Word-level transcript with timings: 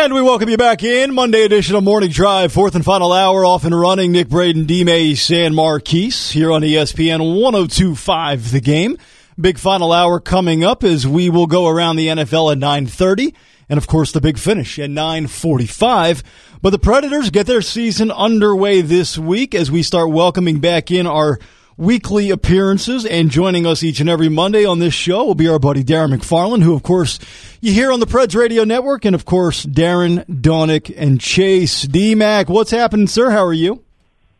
And 0.00 0.14
we 0.14 0.22
welcome 0.22 0.48
you 0.48 0.56
back 0.56 0.84
in 0.84 1.12
Monday 1.12 1.42
edition 1.42 1.74
of 1.74 1.82
Morning 1.82 2.08
Drive, 2.08 2.52
fourth 2.52 2.76
and 2.76 2.84
final 2.84 3.12
hour, 3.12 3.44
off 3.44 3.64
and 3.64 3.78
running. 3.78 4.12
Nick 4.12 4.28
Braden, 4.28 4.64
D. 4.64 4.84
May, 4.84 5.16
San 5.16 5.56
Marquise 5.56 6.30
here 6.30 6.52
on 6.52 6.62
ESPN 6.62 7.42
1025 7.42 8.52
The 8.52 8.60
Game. 8.60 8.96
Big 9.40 9.58
final 9.58 9.90
hour 9.90 10.20
coming 10.20 10.62
up 10.62 10.84
as 10.84 11.04
we 11.04 11.28
will 11.28 11.48
go 11.48 11.66
around 11.66 11.96
the 11.96 12.06
NFL 12.06 12.52
at 12.52 12.58
930 12.58 13.34
and 13.68 13.76
of 13.76 13.88
course 13.88 14.12
the 14.12 14.20
big 14.20 14.38
finish 14.38 14.78
at 14.78 14.88
945. 14.88 16.22
But 16.62 16.70
the 16.70 16.78
Predators 16.78 17.30
get 17.30 17.48
their 17.48 17.60
season 17.60 18.12
underway 18.12 18.82
this 18.82 19.18
week 19.18 19.52
as 19.52 19.68
we 19.68 19.82
start 19.82 20.10
welcoming 20.10 20.60
back 20.60 20.92
in 20.92 21.08
our 21.08 21.40
weekly 21.78 22.28
appearances. 22.28 23.06
And 23.06 23.30
joining 23.30 23.64
us 23.64 23.82
each 23.82 24.00
and 24.00 24.10
every 24.10 24.28
Monday 24.28 24.66
on 24.66 24.80
this 24.80 24.92
show 24.92 25.24
will 25.24 25.34
be 25.34 25.48
our 25.48 25.58
buddy 25.58 25.82
Darren 25.82 26.14
McFarland, 26.14 26.62
who, 26.62 26.74
of 26.74 26.82
course, 26.82 27.18
you 27.62 27.72
hear 27.72 27.90
on 27.90 28.00
the 28.00 28.06
Preds 28.06 28.36
Radio 28.36 28.64
Network. 28.64 29.06
And, 29.06 29.14
of 29.14 29.24
course, 29.24 29.64
Darren, 29.64 30.26
Donick, 30.26 30.92
and 30.94 31.18
Chase. 31.18 31.82
D-Mac, 31.82 32.50
what's 32.50 32.70
happening, 32.70 33.06
sir? 33.06 33.30
How 33.30 33.46
are 33.46 33.54
you? 33.54 33.82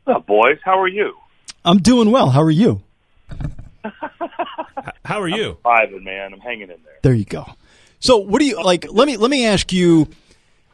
Up, 0.07 0.27
boys? 0.27 0.59
How 0.63 0.79
are 0.79 0.89
you? 0.89 1.15
I'm 1.65 1.79
doing 1.79 2.11
well. 2.11 2.31
How 2.31 2.43
are 2.43 2.51
you? 2.51 2.83
How 5.05 5.21
are 5.21 5.29
you? 5.29 5.57
I'm 5.65 6.05
man. 6.05 6.33
I'm 6.33 6.41
hanging 6.41 6.63
in 6.63 6.77
there. 6.85 6.99
There 7.03 7.15
you 7.15 7.25
go. 7.25 7.47
So, 8.01 8.19
what 8.19 8.41
do 8.41 8.45
you 8.47 8.63
like? 8.63 8.87
Let 8.91 9.07
me 9.07 9.17
let 9.17 9.31
me 9.31 9.47
ask 9.47 9.73
you 9.73 10.09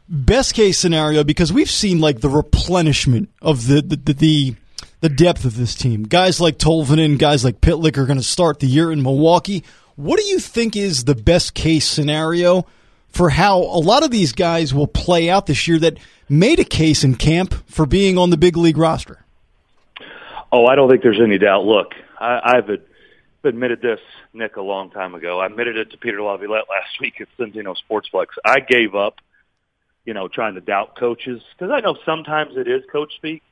best 0.07 0.53
case 0.53 0.77
scenario 0.77 1.23
because 1.23 1.51
we've 1.51 1.69
seen 1.69 1.99
like 1.99 2.21
the 2.21 2.29
replenishment 2.29 3.29
of 3.41 3.67
the 3.67 3.81
the, 3.81 3.95
the, 3.95 4.13
the 4.13 4.55
the 5.05 5.09
depth 5.09 5.45
of 5.45 5.55
this 5.55 5.75
team. 5.75 6.01
Guys 6.01 6.41
like 6.41 6.57
Tolvanen, 6.57 7.19
guys 7.19 7.43
like 7.43 7.61
Pitlick 7.61 7.95
are 7.95 8.07
going 8.07 8.17
to 8.17 8.23
start 8.23 8.59
the 8.59 8.65
year 8.65 8.91
in 8.91 9.03
Milwaukee. 9.03 9.63
What 9.95 10.19
do 10.19 10.25
you 10.25 10.39
think 10.39 10.75
is 10.75 11.03
the 11.03 11.13
best 11.13 11.53
case 11.53 11.87
scenario 11.87 12.65
for 13.09 13.29
how 13.29 13.59
a 13.59 13.77
lot 13.77 14.01
of 14.01 14.09
these 14.09 14.31
guys 14.31 14.73
will 14.73 14.87
play 14.87 15.29
out 15.29 15.45
this 15.45 15.67
year 15.67 15.77
that 15.77 15.99
made 16.27 16.59
a 16.59 16.63
case 16.63 17.03
in 17.03 17.13
camp 17.13 17.53
for 17.69 17.85
being 17.85 18.17
on 18.17 18.31
the 18.31 18.35
big 18.35 18.57
league 18.57 18.79
roster? 18.79 19.23
Oh, 20.51 20.65
I 20.65 20.73
don't 20.73 20.89
think 20.89 21.03
there's 21.03 21.21
any 21.21 21.37
doubt. 21.37 21.65
Look, 21.65 21.91
I, 22.19 22.55
I've 22.55 22.81
admitted 23.43 23.83
this, 23.83 23.99
Nick, 24.33 24.55
a 24.55 24.61
long 24.63 24.89
time 24.89 25.13
ago. 25.13 25.39
I 25.39 25.45
admitted 25.45 25.77
it 25.77 25.91
to 25.91 25.97
Peter 25.99 26.19
Laviolette 26.19 26.65
last 26.67 26.99
week 26.99 27.21
at 27.21 27.27
Centennial 27.37 27.77
Sportsplex. 27.87 28.29
I 28.43 28.59
gave 28.59 28.95
up, 28.95 29.17
you 30.03 30.15
know, 30.15 30.27
trying 30.29 30.55
to 30.55 30.61
doubt 30.61 30.95
coaches 30.97 31.43
because 31.55 31.71
I 31.71 31.81
know 31.81 31.95
sometimes 32.07 32.57
it 32.57 32.67
is 32.67 32.81
coach 32.91 33.13
speak 33.17 33.43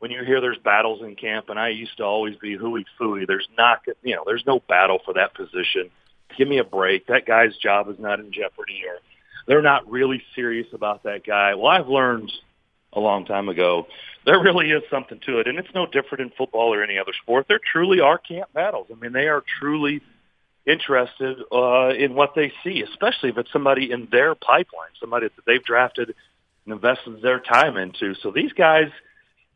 when 0.00 0.10
you 0.10 0.24
hear 0.24 0.40
there's 0.40 0.58
battles 0.58 1.02
in 1.02 1.14
camp, 1.14 1.48
and 1.48 1.58
I 1.58 1.68
used 1.68 1.96
to 1.98 2.04
always 2.04 2.36
be 2.36 2.56
hooey 2.56 2.84
fooey. 2.98 3.26
There's 3.26 3.48
not, 3.56 3.82
you 4.02 4.16
know, 4.16 4.24
there's 4.26 4.44
no 4.46 4.60
battle 4.68 4.98
for 5.04 5.14
that 5.14 5.34
position. 5.34 5.90
Give 6.36 6.48
me 6.48 6.58
a 6.58 6.64
break. 6.64 7.06
That 7.06 7.26
guy's 7.26 7.56
job 7.56 7.88
is 7.88 7.98
not 7.98 8.18
in 8.18 8.32
jeopardy, 8.32 8.82
or 8.88 8.98
they're 9.46 9.62
not 9.62 9.90
really 9.90 10.22
serious 10.34 10.66
about 10.72 11.04
that 11.04 11.24
guy. 11.24 11.54
Well, 11.54 11.68
I've 11.68 11.88
learned 11.88 12.32
a 12.92 13.00
long 13.00 13.24
time 13.24 13.48
ago 13.48 13.86
there 14.26 14.40
really 14.40 14.70
is 14.70 14.82
something 14.90 15.18
to 15.26 15.38
it, 15.38 15.46
and 15.46 15.58
it's 15.58 15.74
no 15.74 15.86
different 15.86 16.20
in 16.20 16.30
football 16.36 16.74
or 16.74 16.82
any 16.82 16.98
other 16.98 17.12
sport. 17.22 17.46
There 17.48 17.60
truly 17.72 18.00
are 18.00 18.18
camp 18.18 18.52
battles. 18.52 18.88
I 18.90 18.94
mean, 18.94 19.12
they 19.12 19.28
are 19.28 19.42
truly 19.58 20.02
interested 20.66 21.38
uh, 21.50 21.88
in 21.88 22.14
what 22.14 22.34
they 22.34 22.52
see, 22.62 22.82
especially 22.82 23.30
if 23.30 23.38
it's 23.38 23.52
somebody 23.52 23.90
in 23.90 24.08
their 24.10 24.34
pipeline, 24.34 24.90
somebody 25.00 25.28
that 25.28 25.44
they've 25.46 25.64
drafted 25.64 26.14
and 26.66 26.74
invested 26.74 27.22
their 27.22 27.40
time 27.40 27.76
into. 27.76 28.14
So 28.22 28.30
these 28.30 28.52
guys 28.52 28.90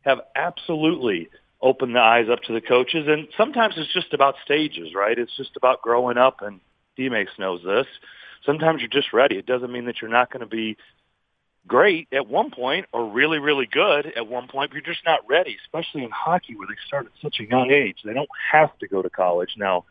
have 0.05 0.19
absolutely 0.35 1.29
opened 1.61 1.95
the 1.95 1.99
eyes 1.99 2.27
up 2.31 2.41
to 2.43 2.53
the 2.53 2.61
coaches. 2.61 3.07
And 3.07 3.27
sometimes 3.35 3.73
it's 3.77 3.91
just 3.93 4.13
about 4.13 4.35
stages, 4.43 4.93
right? 4.95 5.17
It's 5.17 5.35
just 5.35 5.57
about 5.57 5.81
growing 5.81 6.17
up, 6.17 6.41
and 6.41 6.59
D-Makes 6.95 7.33
knows 7.39 7.61
this. 7.63 7.87
Sometimes 8.45 8.81
you're 8.81 8.89
just 8.89 9.11
ready. 9.11 9.37
It 9.37 9.45
doesn't 9.45 9.71
mean 9.71 9.85
that 9.85 9.95
you're 10.01 10.11
not 10.11 10.31
going 10.31 10.41
to 10.41 10.45
be 10.45 10.77
great 11.67 12.07
at 12.13 12.27
one 12.27 12.51
point 12.51 12.85
or 12.93 13.11
really, 13.11 13.39
really 13.39 13.65
good 13.65 14.05
at 14.15 14.27
one 14.27 14.47
point, 14.47 14.69
but 14.69 14.75
you're 14.75 14.93
just 14.93 15.05
not 15.05 15.21
ready, 15.27 15.57
especially 15.65 16.03
in 16.03 16.11
hockey 16.11 16.55
where 16.55 16.67
they 16.67 16.75
start 16.85 17.07
at 17.07 17.11
such 17.21 17.39
a 17.39 17.49
young 17.49 17.71
age. 17.71 17.97
They 18.05 18.13
don't 18.13 18.29
have 18.51 18.77
to 18.79 18.87
go 18.87 19.01
to 19.01 19.09
college. 19.09 19.55
Now, 19.57 19.85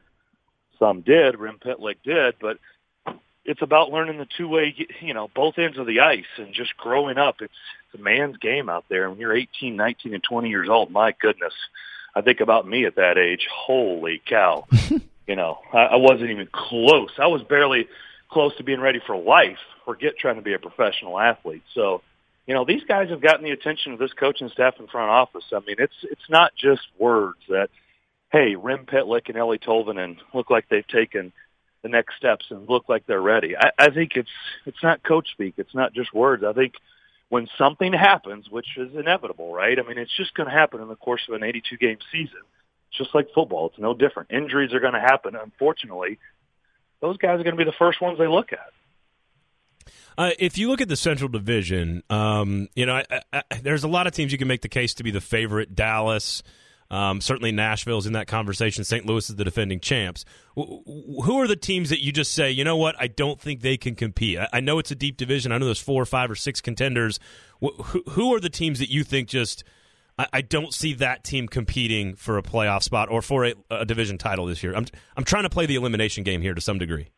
some 0.79 1.01
did, 1.01 1.39
Rem 1.39 1.59
Pitlick 1.59 1.97
did, 2.05 2.37
but 2.41 2.59
it's 3.45 3.63
about 3.63 3.91
learning 3.91 4.19
the 4.19 4.27
two 4.37 4.49
way, 4.49 4.75
you 5.01 5.15
know, 5.15 5.29
both 5.35 5.59
ends 5.59 5.79
of 5.79 5.87
the 5.87 6.01
ice 6.01 6.25
and 6.39 6.55
just 6.55 6.77
growing 6.77 7.19
up. 7.19 7.37
It's, 7.41 7.53
it's 7.87 8.01
a 8.01 8.03
man's 8.03 8.39
game 8.39 8.69
out 8.69 8.85
there. 8.89 9.11
When 9.11 9.19
you're 9.19 9.37
18, 9.37 9.77
19, 9.77 10.15
and 10.15 10.23
20 10.23 10.49
years 10.49 10.69
old, 10.69 10.91
my 10.91 11.15
goodness, 11.21 11.53
I 12.15 12.23
think 12.23 12.41
about 12.41 12.67
me 12.67 12.87
at 12.87 12.97
that 12.97 13.19
age. 13.19 13.47
Holy 13.53 14.23
cow. 14.25 14.67
you 15.27 15.37
know, 15.37 15.59
I, 15.73 15.79
I 15.79 15.97
wasn't 15.97 16.31
even 16.31 16.49
close. 16.51 17.11
I 17.19 17.27
was 17.27 17.43
barely 17.43 17.87
close 18.31 18.57
to 18.57 18.65
being 18.65 18.81
ready 18.81 19.01
for 19.07 19.17
life. 19.17 19.59
Forget 19.85 20.17
trying 20.19 20.37
to 20.37 20.43
be 20.43 20.55
a 20.55 20.59
professional 20.59 21.21
athlete. 21.21 21.63
So, 21.75 22.01
you 22.47 22.55
know, 22.55 22.65
these 22.65 22.83
guys 22.85 23.11
have 23.11 23.21
gotten 23.21 23.45
the 23.45 23.51
attention 23.51 23.93
of 23.93 23.99
this 23.99 24.13
coaching 24.15 24.49
staff 24.49 24.75
and 24.79 24.89
front 24.89 25.11
office. 25.11 25.45
I 25.53 25.61
mean, 25.61 25.77
it's 25.79 25.95
it's 26.03 26.29
not 26.31 26.53
just 26.57 26.83
words 26.99 27.39
that, 27.49 27.69
hey, 28.33 28.55
Rem 28.55 28.87
Pitlick 28.87 29.29
and 29.29 29.37
Eeli 29.37 29.63
Tolvanen 29.63 30.17
look 30.33 30.49
like 30.49 30.71
they've 30.71 30.89
taken– 30.89 31.33
the 31.85 31.91
next 31.91 32.17
steps 32.17 32.47
and 32.51 32.69
look 32.69 32.89
like 32.89 33.07
they're 33.07 33.21
ready. 33.21 33.55
I, 33.57 33.71
I 33.79 33.91
think 33.91 34.13
it's 34.17 34.31
it's 34.67 34.83
not 34.83 35.05
coach 35.05 35.29
speak. 35.31 35.55
It's 35.59 35.75
not 35.75 35.93
just 35.93 36.13
words. 36.13 36.43
I 36.43 36.55
think 36.55 36.73
when 37.29 37.47
something 37.59 37.93
happens, 37.93 38.49
which 38.51 38.67
is 38.79 38.97
inevitable, 38.97 39.53
right? 39.53 39.79
I 39.79 39.87
mean, 39.87 39.99
it's 39.99 40.17
just 40.17 40.35
going 40.35 40.49
to 40.49 40.55
happen 40.55 40.81
in 40.81 40.89
the 40.89 40.97
course 40.97 41.21
of 41.29 41.35
an 41.35 41.45
82 41.45 41.77
game 41.77 41.99
season. 42.11 42.41
It's 42.89 42.99
just 42.99 43.15
like 43.15 43.29
football. 43.35 43.69
It's 43.69 43.79
no 43.79 43.93
different. 43.93 44.31
Injuries 44.31 44.73
are 44.73 44.81
going 44.81 44.95
to 44.95 45.01
happen. 45.01 45.37
Unfortunately, 45.37 46.19
those 47.01 47.19
guys 47.19 47.39
are 47.39 47.45
going 47.45 47.57
to 47.57 47.65
be 47.65 47.71
the 47.71 47.77
first 47.79 48.01
ones 48.01 48.19
they 48.19 48.27
look 48.27 48.53
at. 48.53 48.73
Uh, 50.17 50.31
if 50.39 50.57
you 50.57 50.69
look 50.69 50.81
at 50.81 50.89
the 50.89 50.97
Central 50.97 51.29
Division, 51.29 52.03
um, 52.09 52.69
you 52.75 52.87
know, 52.87 53.03
I, 53.11 53.21
I, 53.33 53.43
there's 53.63 53.85
a 53.85 53.89
lot 53.89 54.07
of 54.07 54.15
teams 54.15 54.33
you 54.33 54.39
can 54.39 54.49
make 54.49 54.63
the 54.63 54.69
case 54.69 54.95
to 54.95 55.03
be 55.03 55.11
the 55.11 55.21
favorite. 55.21 55.75
Dallas, 55.75 56.43
um, 56.95 57.21
certainly, 57.21 57.51
Nashville's 57.51 58.07
in 58.07 58.13
that 58.13 58.29
conversation. 58.29 58.85
St. 58.85 59.05
Louis 59.05 59.29
is 59.29 59.35
the 59.35 59.43
defending 59.43 59.81
champs. 59.81 60.25
Who 60.55 61.41
are 61.41 61.49
the 61.49 61.57
teams 61.57 61.91
that 61.91 62.01
you 62.01 62.13
just 62.13 62.33
say, 62.33 62.53
you 62.53 62.63
know 62.63 62.77
what? 62.77 62.95
I 63.01 63.09
don't 63.09 63.41
think 63.41 63.63
they 63.63 63.77
can 63.77 63.97
compete. 63.97 64.39
I 64.53 64.61
know 64.61 64.79
it's 64.79 64.93
a 64.93 64.95
deep 64.95 65.17
division. 65.17 65.51
I 65.51 65.59
know 65.59 65.65
there's 65.65 65.81
four 65.81 66.01
or 66.01 66.07
five 66.07 66.31
or 66.31 66.37
six 66.37 66.61
contenders. 66.61 67.19
Who 68.11 68.33
are 68.33 68.39
the 68.39 68.49
teams 68.49 68.79
that 68.79 68.91
you 68.91 69.03
think 69.03 69.29
just? 69.29 69.65
I 70.33 70.43
don't 70.43 70.73
see 70.73 70.95
that 70.95 71.25
team 71.25 71.49
competing 71.49 72.15
for 72.15 72.39
a 72.39 72.43
playoff 72.43 72.85
spot 72.85 73.09
or 73.11 73.21
for 73.21 73.45
a, 73.45 73.55
a 73.69 73.85
division 73.85 74.17
title 74.17 74.47
this 74.47 74.63
year. 74.63 74.77
I'm 74.77 74.87
I'm 75.17 75.25
trying 75.25 75.43
to 75.43 75.51
play 75.51 75.67
the 75.67 75.75
elimination 75.75 76.23
game 76.23 76.43
here 76.43 76.55
to 76.55 76.61
some 76.61 76.79
degree. 76.79 77.09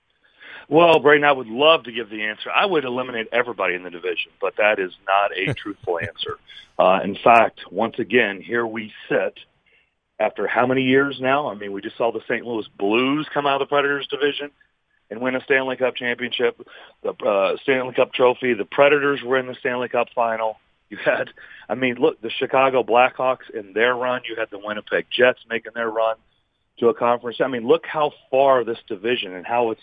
Well, 0.70 1.00
Braden, 1.00 1.22
I 1.22 1.32
would 1.32 1.48
love 1.48 1.84
to 1.84 1.92
give 1.92 2.08
the 2.08 2.22
answer. 2.22 2.50
I 2.50 2.64
would 2.64 2.86
eliminate 2.86 3.28
everybody 3.30 3.74
in 3.74 3.82
the 3.82 3.90
division, 3.90 4.32
but 4.40 4.56
that 4.56 4.78
is 4.78 4.92
not 5.06 5.36
a 5.36 5.52
truthful 5.60 5.98
answer. 5.98 6.38
Uh, 6.78 7.00
in 7.04 7.18
fact, 7.22 7.60
once 7.70 7.98
again, 7.98 8.40
here 8.40 8.66
we 8.66 8.90
sit 9.10 9.38
after 10.18 10.46
how 10.46 10.66
many 10.66 10.82
years 10.82 11.18
now? 11.20 11.48
I 11.48 11.54
mean, 11.54 11.72
we 11.72 11.80
just 11.80 11.96
saw 11.96 12.12
the 12.12 12.22
St. 12.28 12.44
Louis 12.44 12.66
Blues 12.78 13.26
come 13.32 13.46
out 13.46 13.60
of 13.60 13.68
the 13.68 13.70
Predators 13.70 14.06
division 14.08 14.50
and 15.10 15.20
win 15.20 15.36
a 15.36 15.40
Stanley 15.42 15.76
Cup 15.76 15.94
championship, 15.94 16.60
the 17.02 17.10
uh, 17.10 17.56
Stanley 17.62 17.94
Cup 17.94 18.12
trophy. 18.12 18.54
The 18.54 18.64
Predators 18.64 19.20
were 19.22 19.38
in 19.38 19.46
the 19.46 19.54
Stanley 19.60 19.88
Cup 19.88 20.08
final. 20.14 20.56
You 20.88 20.98
had, 21.04 21.30
I 21.68 21.74
mean, 21.74 21.96
look, 21.96 22.20
the 22.20 22.30
Chicago 22.30 22.82
Blackhawks 22.82 23.50
in 23.52 23.72
their 23.72 23.94
run. 23.94 24.22
You 24.28 24.36
had 24.36 24.48
the 24.50 24.58
Winnipeg 24.58 25.06
Jets 25.10 25.40
making 25.48 25.72
their 25.74 25.90
run 25.90 26.16
to 26.78 26.88
a 26.88 26.94
conference. 26.94 27.38
I 27.40 27.48
mean, 27.48 27.66
look 27.66 27.84
how 27.86 28.12
far 28.30 28.64
this 28.64 28.78
division 28.88 29.34
and 29.34 29.46
how 29.46 29.70
it's 29.70 29.80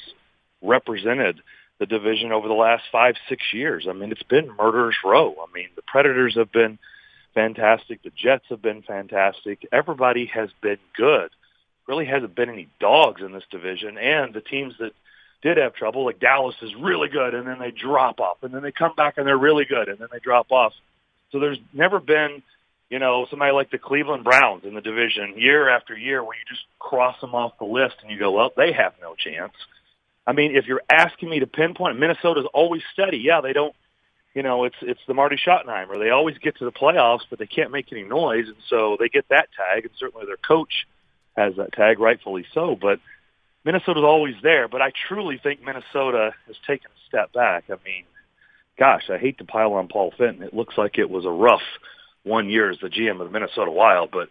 represented 0.61 1.41
the 1.79 1.85
division 1.85 2.31
over 2.31 2.47
the 2.47 2.53
last 2.53 2.83
five, 2.91 3.15
six 3.27 3.43
years. 3.51 3.85
I 3.89 3.93
mean, 3.93 4.11
it's 4.11 4.23
been 4.23 4.55
murderer's 4.57 4.95
row. 5.03 5.35
I 5.41 5.51
mean, 5.53 5.69
the 5.75 5.81
Predators 5.83 6.35
have 6.35 6.51
been– 6.51 6.79
fantastic. 7.33 8.03
The 8.03 8.11
Jets 8.11 8.45
have 8.49 8.61
been 8.61 8.81
fantastic. 8.81 9.67
Everybody 9.71 10.25
has 10.27 10.49
been 10.61 10.79
good. 10.95 11.29
Really 11.87 12.05
hasn't 12.05 12.35
been 12.35 12.49
any 12.49 12.67
dogs 12.79 13.21
in 13.21 13.33
this 13.33 13.43
division. 13.51 13.97
And 13.97 14.33
the 14.33 14.41
teams 14.41 14.75
that 14.79 14.93
did 15.41 15.57
have 15.57 15.75
trouble, 15.75 16.05
like 16.05 16.19
Dallas 16.19 16.55
is 16.61 16.73
really 16.75 17.09
good, 17.09 17.33
and 17.33 17.45
then 17.45 17.59
they 17.59 17.71
drop 17.71 18.19
off, 18.19 18.37
and 18.43 18.53
then 18.53 18.63
they 18.63 18.71
come 18.71 18.95
back 18.95 19.17
and 19.17 19.27
they're 19.27 19.37
really 19.37 19.65
good, 19.65 19.89
and 19.89 19.99
then 19.99 20.07
they 20.11 20.19
drop 20.19 20.51
off. 20.51 20.73
So 21.31 21.39
there's 21.39 21.59
never 21.73 21.99
been, 21.99 22.41
you 22.89 22.99
know, 22.99 23.25
somebody 23.29 23.51
like 23.51 23.69
the 23.69 23.77
Cleveland 23.77 24.23
Browns 24.23 24.63
in 24.63 24.73
the 24.73 24.81
division 24.81 25.33
year 25.37 25.67
after 25.67 25.97
year 25.97 26.23
where 26.23 26.37
you 26.37 26.43
just 26.47 26.63
cross 26.79 27.19
them 27.19 27.35
off 27.35 27.57
the 27.59 27.65
list 27.65 27.95
and 28.01 28.11
you 28.11 28.17
go, 28.17 28.31
well, 28.31 28.51
they 28.55 28.71
have 28.71 28.93
no 29.01 29.15
chance. 29.15 29.53
I 30.25 30.31
mean, 30.31 30.55
if 30.55 30.67
you're 30.67 30.83
asking 30.89 31.29
me 31.29 31.39
to 31.39 31.47
pinpoint, 31.47 31.99
Minnesota's 31.99 32.45
always 32.53 32.81
steady. 32.93 33.17
Yeah, 33.17 33.41
they 33.41 33.51
don't 33.51 33.75
you 34.33 34.41
know, 34.41 34.63
it's 34.63 34.75
it's 34.81 34.99
the 35.07 35.13
Marty 35.13 35.37
Schottenheimer. 35.37 35.99
They 35.99 36.09
always 36.09 36.37
get 36.39 36.57
to 36.57 36.65
the 36.65 36.71
playoffs, 36.71 37.21
but 37.29 37.39
they 37.39 37.45
can't 37.45 37.71
make 37.71 37.91
any 37.91 38.03
noise, 38.03 38.47
and 38.47 38.57
so 38.69 38.97
they 38.99 39.09
get 39.09 39.29
that 39.29 39.49
tag. 39.55 39.85
And 39.85 39.93
certainly 39.99 40.25
their 40.25 40.37
coach 40.37 40.87
has 41.37 41.55
that 41.57 41.73
tag, 41.73 41.99
rightfully 41.99 42.45
so. 42.53 42.75
But 42.79 42.99
Minnesota's 43.63 44.03
always 44.03 44.35
there. 44.41 44.67
But 44.67 44.81
I 44.81 44.91
truly 45.07 45.39
think 45.41 45.61
Minnesota 45.63 46.33
has 46.47 46.55
taken 46.65 46.89
a 46.89 47.07
step 47.07 47.31
back. 47.31 47.65
I 47.69 47.75
mean, 47.85 48.05
gosh, 48.77 49.09
I 49.09 49.17
hate 49.17 49.37
to 49.37 49.45
pile 49.45 49.73
on 49.73 49.87
Paul 49.87 50.13
Fenton. 50.17 50.43
It 50.43 50.53
looks 50.53 50.77
like 50.77 50.97
it 50.97 51.09
was 51.09 51.25
a 51.25 51.29
rough 51.29 51.61
one 52.23 52.49
year 52.49 52.71
as 52.71 52.79
the 52.81 52.89
GM 52.89 53.21
of 53.21 53.27
the 53.27 53.33
Minnesota 53.33 53.69
Wild, 53.71 54.09
but 54.11 54.29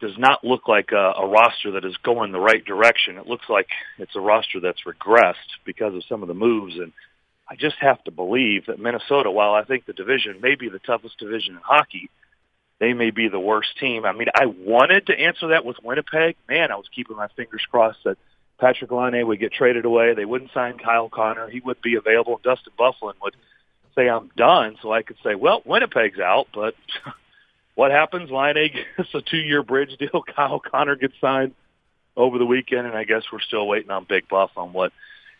does 0.00 0.18
not 0.18 0.44
look 0.44 0.68
like 0.68 0.90
a, 0.92 1.12
a 1.18 1.26
roster 1.26 1.72
that 1.72 1.84
is 1.84 1.96
going 2.02 2.32
the 2.32 2.40
right 2.40 2.64
direction. 2.64 3.16
It 3.16 3.26
looks 3.26 3.46
like 3.48 3.68
it's 3.98 4.16
a 4.16 4.20
roster 4.20 4.60
that's 4.60 4.82
regressed 4.86 5.34
because 5.64 5.94
of 5.94 6.04
some 6.08 6.22
of 6.22 6.28
the 6.28 6.34
moves 6.34 6.74
and 6.76 6.92
I 7.48 7.54
just 7.54 7.76
have 7.80 8.02
to 8.04 8.10
believe 8.10 8.66
that 8.66 8.80
Minnesota, 8.80 9.30
while 9.30 9.54
I 9.54 9.64
think 9.64 9.86
the 9.86 9.92
division 9.92 10.40
may 10.40 10.56
be 10.56 10.68
the 10.68 10.80
toughest 10.80 11.18
division 11.18 11.54
in 11.54 11.60
hockey, 11.62 12.10
they 12.78 12.92
may 12.92 13.10
be 13.10 13.28
the 13.28 13.40
worst 13.40 13.78
team. 13.78 14.04
I 14.04 14.12
mean, 14.12 14.28
I 14.34 14.46
wanted 14.46 15.06
to 15.06 15.18
answer 15.18 15.48
that 15.48 15.64
with 15.64 15.76
Winnipeg. 15.82 16.36
Man, 16.48 16.70
I 16.72 16.76
was 16.76 16.86
keeping 16.94 17.16
my 17.16 17.28
fingers 17.28 17.64
crossed 17.70 18.00
that 18.04 18.18
Patrik 18.60 18.90
Laine 18.90 19.26
would 19.26 19.40
get 19.40 19.52
traded 19.52 19.84
away. 19.84 20.14
They 20.14 20.24
wouldn't 20.24 20.52
sign 20.52 20.78
Kyle 20.78 21.08
Connor. 21.08 21.48
He 21.48 21.60
would 21.60 21.80
be 21.82 21.94
available. 21.94 22.40
Dustin 22.42 22.72
Byfuglien 22.78 23.14
would 23.22 23.36
say, 23.94 24.08
I'm 24.08 24.30
done. 24.36 24.76
So 24.82 24.92
I 24.92 25.02
could 25.02 25.16
say, 25.22 25.34
well, 25.34 25.62
Winnipeg's 25.64 26.18
out, 26.18 26.48
but 26.54 26.74
what 27.74 27.90
happens? 27.92 28.30
Laine 28.30 28.72
gets 28.96 29.14
a 29.14 29.22
two-year 29.22 29.62
bridge 29.62 29.96
deal. 29.98 30.22
Kyle 30.36 30.60
Connor 30.60 30.96
gets 30.96 31.14
signed 31.20 31.54
over 32.16 32.38
the 32.38 32.46
weekend, 32.46 32.86
and 32.86 32.96
I 32.96 33.04
guess 33.04 33.22
we're 33.32 33.40
still 33.40 33.66
waiting 33.66 33.90
on 33.90 34.06
Big 34.08 34.28
Buff 34.28 34.50
on 34.56 34.72
what 34.72 34.92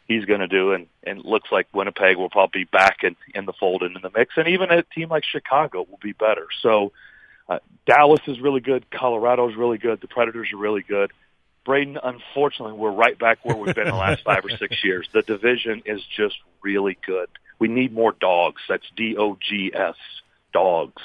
he's 0.07 0.25
going 0.25 0.41
to 0.41 0.49
do. 0.49 0.73
And, 0.73 0.87
and 1.05 1.21
it 1.21 1.25
looks 1.25 1.51
like 1.51 1.67
Winnipeg 1.73 2.17
will 2.17 2.31
probably 2.31 2.65
be 2.65 2.69
back 2.71 2.99
in, 3.03 3.17
in 3.35 3.47
the 3.47 3.53
fold 3.53 3.83
and 3.83 3.97
in 3.97 4.03
the 4.03 4.11
mix. 4.17 4.35
And 4.37 4.49
even 4.49 4.71
a 4.71 4.83
team 4.83 5.09
like 5.09 5.25
Chicago 5.25 5.87
will 5.89 5.99
be 6.03 6.13
better. 6.13 6.47
So 6.63 6.93
uh, 7.49 7.59
Dallas 7.87 8.21
is 8.27 8.41
really 8.41 8.61
good. 8.61 8.91
Colorado 8.91 9.49
is 9.49 9.57
really 9.57 9.79
good. 9.79 10.01
The 10.01 10.09
Predators 10.09 10.53
are 10.53 10.59
really 10.59 10.83
good. 10.83 11.13
Braden, 11.65 11.99
unfortunately, 12.03 12.75
we're 12.75 12.93
right 12.93 13.19
back 13.19 13.45
where 13.45 13.57
we've 13.57 13.75
been 13.75 13.89
the 13.89 13.95
last 13.95 14.23
five 14.23 14.45
or 14.45 14.51
six 14.51 14.85
years. 14.85 15.09
The 15.13 15.23
division 15.23 15.83
is 15.85 16.01
just 16.17 16.37
really 16.63 16.97
good. 17.05 17.29
We 17.59 17.67
need 17.67 17.93
more 17.93 18.13
dogs. 18.13 18.63
That's 18.69 18.85
D 18.97 19.17
O 19.19 19.37
G 19.37 19.73
S 19.75 19.97
dogs. 20.53 21.03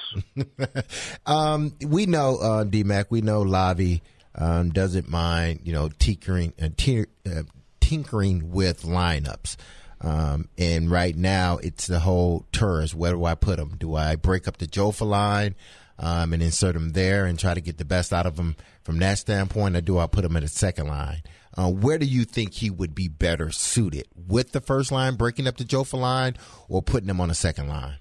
um, 1.25 1.74
we 1.83 2.06
know 2.06 2.38
uh, 2.38 2.63
DMAC. 2.63 3.06
We 3.09 3.21
know 3.21 3.44
Lavi 3.44 4.01
um, 4.36 4.69
doesn't 4.69 5.09
mind, 5.09 5.62
you 5.63 5.74
know, 5.74 5.89
tinkering, 5.89 6.53
uh, 6.62 6.69
t- 6.75 7.06
uh, 7.25 7.44
tinkering 7.91 8.51
with 8.51 8.83
lineups. 8.83 9.57
Um, 9.99 10.47
and 10.57 10.89
right 10.89 11.15
now, 11.15 11.57
it's 11.57 11.88
the 11.88 11.99
whole 11.99 12.45
Turris. 12.53 12.95
Where 12.95 13.11
do 13.11 13.25
I 13.25 13.35
put 13.35 13.57
them? 13.57 13.75
Do 13.77 13.95
I 13.95 14.15
break 14.15 14.47
up 14.47 14.57
the 14.57 14.65
Jofa 14.65 15.05
line 15.05 15.55
um, 15.99 16.31
and 16.31 16.41
insert 16.41 16.73
them 16.73 16.93
there 16.93 17.25
and 17.25 17.38
try 17.38 17.53
to 17.53 17.59
get 17.59 17.77
the 17.77 17.85
best 17.85 18.13
out 18.13 18.25
of 18.25 18.38
them 18.38 18.55
from 18.83 18.99
that 18.99 19.17
standpoint, 19.17 19.75
or 19.75 19.81
do 19.81 19.99
I 19.99 20.07
put 20.07 20.21
them 20.21 20.38
at 20.38 20.43
a 20.43 20.47
second 20.47 20.88
line? 20.88 21.21
Uh, 21.55 21.69
where 21.69 21.97
do 21.97 22.05
you 22.05 22.23
think 22.23 22.53
he 22.53 22.69
would 22.69 22.95
be 22.95 23.09
better 23.09 23.51
suited 23.51 24.07
with 24.15 24.53
the 24.53 24.61
first 24.61 24.89
line, 24.89 25.15
breaking 25.15 25.45
up 25.45 25.57
the 25.57 25.65
Jofa 25.65 25.99
line, 25.99 26.38
or 26.69 26.81
putting 26.81 27.09
him 27.09 27.19
on 27.19 27.29
a 27.29 27.35
second 27.35 27.67
line? 27.67 27.97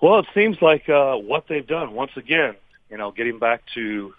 Well, 0.00 0.18
it 0.18 0.26
seems 0.34 0.60
like 0.60 0.88
uh, 0.88 1.14
what 1.14 1.46
they've 1.46 1.66
done 1.66 1.94
once 1.94 2.10
again. 2.16 2.56
You 2.90 2.98
know, 2.98 3.12
getting 3.12 3.38
back 3.38 3.62
to 3.74 4.14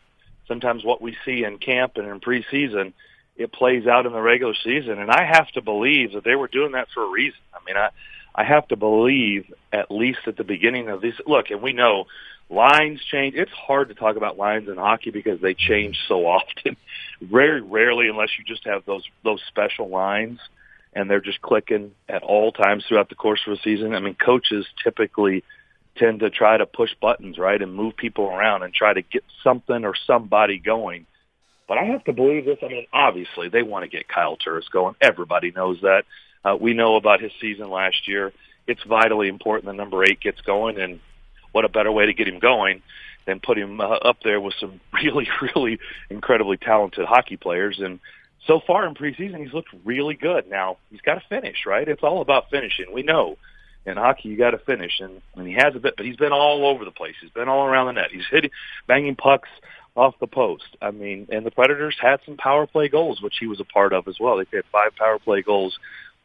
sometimes 0.48 0.86
what 0.86 1.02
we 1.02 1.18
see 1.26 1.44
in 1.44 1.58
camp 1.58 1.98
and 1.98 2.08
in 2.08 2.22
preseason, 2.22 2.94
it 3.36 3.52
plays 3.52 3.88
out 3.88 4.06
in 4.06 4.14
the 4.14 4.22
regular 4.22 4.54
season. 4.64 5.00
And 5.00 5.10
I 5.10 5.26
have 5.26 5.50
to 5.52 5.62
believe 5.62 6.14
that 6.14 6.24
they 6.24 6.36
were 6.36 6.48
doing 6.48 6.74
that 6.74 6.88
for 6.94 7.04
a 7.04 7.10
reason. 7.10 7.40
I 7.54 7.58
mean, 7.66 7.78
I 7.78 7.90
I 8.36 8.44
have 8.44 8.68
to 8.70 8.76
believe 8.76 9.54
at 9.72 9.92
least 9.92 10.20
at 10.26 10.38
the 10.38 10.44
beginning 10.44 10.90
of 10.90 11.02
this. 11.02 11.14
Look, 11.28 11.52
and 11.52 11.62
we 11.62 11.74
know 11.74 12.06
lines 12.50 13.00
change. 13.12 13.36
It's 13.36 13.52
hard 13.52 13.90
to 13.90 13.96
talk 13.96 14.16
about 14.16 14.38
lines 14.38 14.68
in 14.70 14.78
hockey 14.78 15.12
because 15.12 15.40
they 15.40 15.54
change 15.54 15.98
so 16.08 16.26
often. 16.26 16.78
Very 17.22 17.62
rarely, 17.62 18.08
unless 18.10 18.30
you 18.38 18.44
just 18.44 18.66
have 18.66 18.86
those 18.86 19.04
those 19.24 19.42
special 19.50 19.90
lines 19.90 20.40
and 20.96 21.10
they're 21.10 21.22
just 21.22 21.42
clicking 21.42 21.92
at 22.08 22.24
all 22.24 22.52
times 22.52 22.86
throughout 22.88 23.10
the 23.10 23.16
course 23.16 23.42
of 23.48 23.54
a 23.54 23.62
season. 23.62 23.96
I 23.96 24.00
mean, 24.00 24.16
coaches 24.16 24.66
typically 24.84 25.44
tend 25.96 26.22
to 26.22 26.30
try 26.30 26.58
to 26.58 26.66
push 26.66 26.92
buttons, 27.02 27.38
right, 27.38 27.62
and 27.62 27.74
move 27.74 27.96
people 27.96 28.26
around 28.26 28.64
and 28.64 28.74
try 28.74 28.94
to 28.94 29.02
get 29.02 29.24
something 29.44 29.86
or 29.86 29.94
somebody 30.08 30.60
going. 30.60 31.06
But 31.68 31.78
I 31.78 31.86
have 31.86 32.04
to 32.06 32.14
believe 32.14 32.46
this. 32.46 32.58
I 32.62 32.68
mean, 32.68 32.88
obviously 32.94 33.50
they 33.50 33.64
want 33.64 33.84
to 33.84 33.90
get 33.90 34.08
Kyle 34.08 34.36
Turris 34.36 34.68
going. 34.72 34.96
Everybody 35.02 35.52
knows 35.52 35.80
that. 35.82 36.04
Uh, 36.44 36.56
we 36.60 36.74
know 36.74 36.96
about 36.96 37.22
his 37.22 37.32
season 37.40 37.70
last 37.70 38.08
year. 38.08 38.34
It's 38.68 38.84
vitally 38.84 39.28
important 39.28 39.66
the 39.66 39.74
number 39.74 40.04
eight 40.04 40.20
gets 40.20 40.42
going, 40.42 40.80
and 40.80 41.00
what 41.52 41.66
a 41.66 41.70
better 41.70 41.92
way 41.92 42.06
to 42.06 42.14
get 42.14 42.28
him 42.28 42.40
going 42.40 42.82
than 43.26 43.40
put 43.40 43.58
him 43.58 43.80
uh, 43.80 43.86
up 43.86 44.18
there 44.24 44.42
with 44.42 44.54
some 44.60 44.82
really, 44.94 45.28
really 45.42 45.80
incredibly 46.10 46.58
talented 46.58 47.06
hockey 47.06 47.38
players. 47.38 47.80
And 47.80 48.00
so 48.48 48.60
far 48.66 48.86
in 48.86 48.94
preseason, 48.96 49.44
he's 49.44 49.54
looked 49.54 49.74
really 49.86 50.16
good. 50.16 50.50
Now 50.50 50.78
he's 50.90 51.02
got 51.02 51.16
to 51.16 51.24
finish, 51.30 51.66
right? 51.66 51.88
It's 51.88 52.04
all 52.04 52.22
about 52.22 52.50
finishing. 52.50 52.88
We 52.92 53.04
know 53.04 53.38
in 53.86 53.98
hockey 53.98 54.30
you 54.30 54.38
got 54.38 54.52
to 54.52 54.58
finish, 54.60 55.00
and 55.00 55.22
and 55.36 55.48
he 55.48 55.54
has 55.54 55.76
a 55.76 55.80
bit, 55.80 55.96
but 55.96 56.06
he's 56.06 56.18
been 56.18 56.32
all 56.32 56.66
over 56.66 56.86
the 56.86 56.92
place. 56.92 57.16
He's 57.22 57.32
been 57.32 57.50
all 57.50 57.66
around 57.66 57.88
the 57.88 57.94
net. 57.94 58.12
He's 58.12 58.28
hitting, 58.30 58.52
banging 58.88 59.16
pucks 59.16 59.50
off 59.96 60.16
the 60.20 60.28
post. 60.28 60.78
I 60.82 60.92
mean, 60.92 61.28
and 61.32 61.46
the 61.46 61.52
Predators 61.52 61.96
had 62.00 62.20
some 62.26 62.38
power 62.38 62.66
play 62.66 62.90
goals, 62.90 63.22
which 63.22 63.36
he 63.40 63.48
was 63.48 63.60
a 63.60 63.66
part 63.66 63.94
of 63.94 64.08
as 64.08 64.20
well. 64.20 64.38
They 64.38 64.46
had 64.52 64.66
five 64.72 64.96
power 64.96 65.20
play 65.20 65.42
goals 65.42 65.78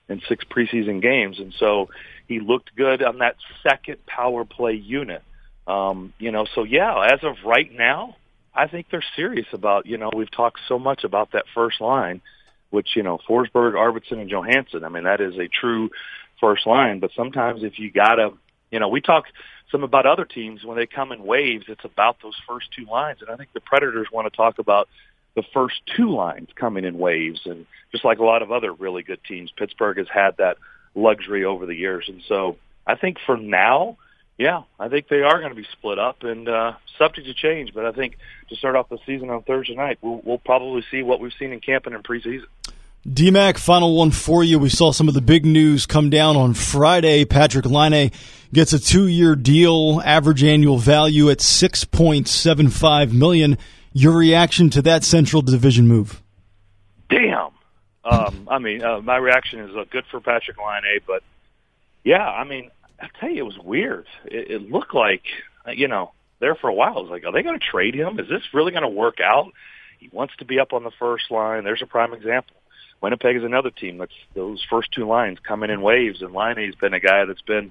in 0.09 0.23
six 0.29 0.45
preseason 0.45 1.03
games, 1.03 1.39
and 1.39 1.53
so 1.59 1.91
he 2.27 2.41
looked 2.41 2.75
good 2.75 3.03
on 3.03 3.19
that 3.19 3.37
second 3.63 4.05
power 4.07 4.45
play 4.45 4.75
unit. 4.75 5.23
Um, 5.67 6.15
you 6.19 6.31
know, 6.31 6.47
so 6.55 6.65
yeah, 6.65 7.09
as 7.13 7.23
of 7.23 7.37
right 7.45 7.71
now, 7.71 8.17
I 8.55 8.69
think 8.69 8.87
they're 8.91 9.05
serious 9.17 9.47
about. 9.53 9.87
You 9.87 9.99
know, 9.99 10.11
we've 10.15 10.31
talked 10.31 10.61
so 10.67 10.79
much 10.79 11.05
about 11.05 11.33
that 11.33 11.45
first 11.55 11.81
line, 11.81 12.23
which 12.71 12.97
you 12.97 13.03
know, 13.03 13.19
Forsberg, 13.29 13.75
Arvidsson, 13.75 14.19
and 14.21 14.31
Johansen. 14.31 14.83
I 14.85 14.89
mean, 14.89 15.05
that 15.05 15.21
is 15.21 15.37
a 15.37 15.49
true 15.49 15.91
first 16.41 16.67
line. 16.67 17.01
But 17.01 17.11
sometimes 17.15 17.63
if 17.65 17.79
you 17.79 17.91
gotta, 17.91 18.33
you 18.71 18.81
know, 18.81 18.89
we 18.89 19.01
talk 19.01 19.27
some 19.71 19.83
about 19.83 20.07
other 20.07 20.25
teams 20.25 20.65
when 20.65 20.77
they 20.77 20.87
come 20.87 21.13
in 21.13 21.25
waves. 21.25 21.67
It's 21.69 21.85
about 21.85 22.17
those 22.23 22.37
first 22.47 22.69
two 22.77 22.87
lines, 22.87 23.19
and 23.21 23.31
I 23.31 23.37
think 23.37 23.53
the 23.53 23.61
Predators 23.61 24.09
want 24.13 24.31
to 24.31 24.37
talk 24.37 24.59
about 24.59 24.89
the 25.35 25.43
first 25.55 25.77
two 25.97 26.11
lines 26.11 26.49
coming 26.55 26.85
in 26.85 26.99
waves, 26.99 27.43
and 27.45 27.67
just 27.93 28.05
like 28.05 28.19
a 28.19 28.25
lot 28.25 28.43
of 28.43 28.51
other 28.51 28.73
really 28.73 29.03
good 29.03 29.23
teams, 29.25 29.51
Pittsburgh 29.57 29.99
has 29.99 30.09
had 30.13 30.37
that 30.39 30.57
luxury 30.95 31.45
over 31.45 31.67
the 31.67 31.75
years, 31.75 32.07
and 32.09 32.23
so 32.27 32.57
I 32.87 32.97
think 32.97 33.19
for 33.25 33.37
now. 33.37 33.97
Yeah, 34.41 34.63
I 34.79 34.89
think 34.89 35.09
they 35.09 35.23
are 35.23 35.41
going 35.41 35.51
to 35.51 35.57
be 35.57 35.67
split 35.73 35.99
up 35.99 36.23
and 36.23 36.49
uh, 36.49 36.75
subject 36.97 37.27
to 37.27 37.35
change. 37.35 37.75
But 37.75 37.87
I 37.87 37.91
think 37.91 38.19
to 38.51 38.55
start 38.55 38.77
off 38.77 38.89
the 38.89 38.99
season 39.05 39.31
on 39.31 39.43
Thursday 39.43 39.75
night, 39.75 39.99
we'll, 40.01 40.21
we'll 40.25 40.39
probably 40.39 40.85
see 40.93 41.03
what 41.03 41.19
we've 41.19 41.33
seen 41.41 41.53
in 41.53 41.59
camp 41.59 41.87
and 41.87 41.95
in 41.97 42.05
preseason. 42.05 42.47
DMAC, 43.07 43.59
final 43.59 43.97
one 43.97 44.11
for 44.11 44.43
you. 44.45 44.59
We 44.59 44.69
saw 44.69 44.93
some 44.93 45.09
of 45.09 45.15
the 45.15 45.21
big 45.21 45.47
news 45.47 45.87
come 45.87 46.11
down 46.11 46.37
on 46.37 46.53
Friday. 46.55 47.25
Patrik 47.25 47.71
Laine 47.71 48.11
gets 48.53 48.73
a 48.73 48.79
two-year 48.79 49.37
deal, 49.37 50.03
average 50.05 50.43
annual 50.43 50.79
value 50.79 51.31
at 51.31 51.41
six 51.41 51.85
point 51.85 52.29
seven 52.29 52.69
five 52.69 53.13
million. 53.13 53.57
Your 53.93 54.17
reaction 54.17 54.69
to 54.71 54.83
that 54.83 55.05
Central 55.05 55.43
Division 55.43 55.89
move? 55.89 56.23
Damn. 57.09 57.51
Um, 58.05 58.49
I 58.51 58.59
mean, 58.59 58.83
uh, 58.83 59.01
my 59.01 59.17
reaction 59.17 59.61
is 59.61 59.77
uh, 59.77 59.85
good 59.91 60.05
for 60.11 60.21
Patrik 60.21 60.59
Laine, 60.59 61.01
but 61.07 61.23
yeah, 62.05 62.27
I 62.27 62.45
mean, 62.45 62.71
I 63.01 63.09
tell 63.21 63.31
you, 63.31 63.39
it 63.39 63.47
was 63.47 63.59
weird. 63.59 64.07
It, 64.25 64.51
it 64.51 64.71
looked 64.71 64.95
like, 64.95 65.23
you 65.75 65.89
know, 65.89 66.13
there 66.41 66.55
for 66.55 66.69
a 66.69 66.75
while. 66.75 66.99
I 66.99 67.01
was 67.01 67.11
like, 67.11 67.25
are 67.25 67.33
they 67.33 67.43
going 67.43 67.59
to 67.59 67.65
trade 67.65 67.95
him? 67.95 68.19
Is 68.19 68.29
this 68.29 68.43
really 68.53 68.73
going 68.73 68.83
to 68.83 68.89
work 68.89 69.19
out? 69.21 69.53
He 69.99 70.09
wants 70.13 70.35
to 70.37 70.45
be 70.45 70.61
up 70.61 70.73
on 70.73 70.85
the 70.85 70.93
first 70.99 71.31
line. 71.31 71.65
There's 71.65 71.83
a 71.83 71.87
prime 71.87 72.13
example. 72.13 72.55
Winnipeg 73.01 73.37
is 73.37 73.45
another 73.45 73.71
team 73.71 73.99
that's 73.99 74.13
those 74.35 74.65
first 74.69 74.93
two 74.93 75.07
lines 75.07 75.39
coming 75.47 75.71
in 75.71 75.83
waves, 75.83 76.23
and 76.23 76.33
Laine's 76.33 76.75
been 76.75 76.95
a 76.95 77.01
guy 77.01 77.25
that's 77.25 77.43
been 77.43 77.71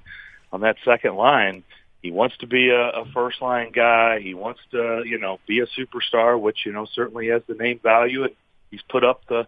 on 0.52 0.62
that 0.62 0.76
second 0.84 1.16
line. 1.16 1.64
He 2.02 2.10
wants 2.10 2.36
to 2.38 2.46
be 2.46 2.70
a, 2.70 3.00
a 3.00 3.04
first 3.12 3.42
line 3.42 3.72
guy. 3.72 4.20
He 4.20 4.34
wants 4.34 4.60
to, 4.70 5.02
you 5.04 5.18
know, 5.18 5.38
be 5.46 5.60
a 5.60 5.66
superstar, 5.66 6.40
which 6.40 6.64
you 6.64 6.72
know 6.72 6.86
certainly 6.92 7.28
has 7.28 7.42
the 7.46 7.54
name 7.54 7.80
value, 7.82 8.24
and 8.24 8.32
he's 8.70 8.82
put 8.88 9.04
up 9.04 9.26
the 9.28 9.46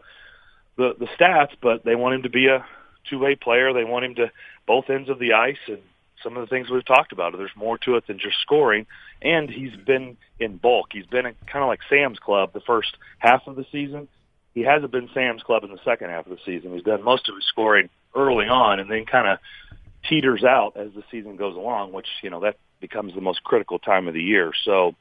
the, 0.77 0.95
the 0.99 1.07
stats. 1.19 1.53
But 1.61 1.85
they 1.85 1.95
want 1.95 2.17
him 2.17 2.23
to 2.25 2.31
be 2.31 2.49
a 2.49 2.65
two 3.09 3.19
way 3.19 3.35
player. 3.35 3.73
They 3.73 3.85
want 3.85 4.05
him 4.05 4.17
to 4.17 4.31
both 4.67 4.91
ends 4.91 5.09
of 5.09 5.19
the 5.19 5.33
ice, 5.33 5.57
and 5.67 5.79
some 6.23 6.37
of 6.37 6.43
the 6.43 6.55
things 6.55 6.69
we've 6.69 6.85
talked 6.85 7.13
about. 7.13 7.37
There's 7.37 7.51
more 7.57 7.79
to 7.79 7.97
it 7.97 8.07
than 8.07 8.19
just 8.19 8.39
scoring. 8.43 8.87
And 9.23 9.49
he's 9.49 9.75
been 9.87 10.17
in 10.39 10.57
bulk. 10.57 10.89
He's 10.93 11.07
been 11.07 11.25
kind 11.25 11.63
of 11.63 11.69
like 11.69 11.81
Sam's 11.89 12.19
Club 12.19 12.53
the 12.53 12.61
first 12.61 12.97
half 13.19 13.47
of 13.47 13.57
the 13.57 13.65
season 13.73 14.09
he 14.54 14.62
hasn't 14.62 14.92
been 14.92 15.09
Sam's 15.14 15.42
Club 15.42 15.64
in 15.64 15.71
the 15.71 15.78
second 15.85 16.11
half 16.11 16.26
of 16.26 16.30
the 16.30 16.38
season. 16.45 16.73
He's 16.75 16.83
done 16.83 17.02
most 17.02 17.28
of 17.28 17.35
his 17.35 17.47
scoring 17.47 17.88
early 18.14 18.47
on 18.47 18.80
and 18.80 18.90
then 18.90 19.04
kind 19.07 19.28
of 19.28 19.38
teeters 20.09 20.45
out 20.45 20.76
as 20.76 20.88
the 20.95 21.02
season 21.11 21.37
goes 21.37 21.54
along, 21.57 21.92
which, 21.92 22.09
you 22.23 22.30
know, 22.30 22.40
that 22.40 22.57
becomes 22.80 23.14
the 23.14 23.21
most 23.21 23.45
critical 23.45 23.78
time 23.78 24.09
of 24.09 24.14
the 24.14 24.23
year. 24.23 24.52
So, 24.64 24.95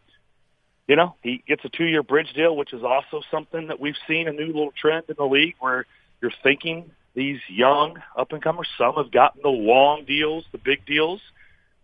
you 0.88 0.96
know, 0.96 1.16
he 1.24 1.44
gets 1.48 1.64
a 1.66 1.70
two-year 1.70 2.04
bridge 2.04 2.34
deal, 2.34 2.56
which 2.56 2.74
is 2.74 2.84
also 2.84 3.22
something 3.32 3.68
that 3.68 3.80
we've 3.80 3.96
seen 4.08 4.28
a 4.28 4.32
new 4.32 4.48
little 4.48 4.74
trend 4.80 5.06
in 5.08 5.16
the 5.18 5.26
league 5.26 5.56
where 5.60 5.86
you're 6.22 6.32
thinking 6.44 6.92
these 7.16 7.40
young 7.48 8.02
up-and-comers, 8.18 8.68
some 8.78 8.96
have 8.96 9.12
gotten 9.12 9.42
the 9.42 9.50
long 9.50 10.06
deals, 10.06 10.46
the 10.52 10.58
big 10.58 10.86
deals. 10.86 11.22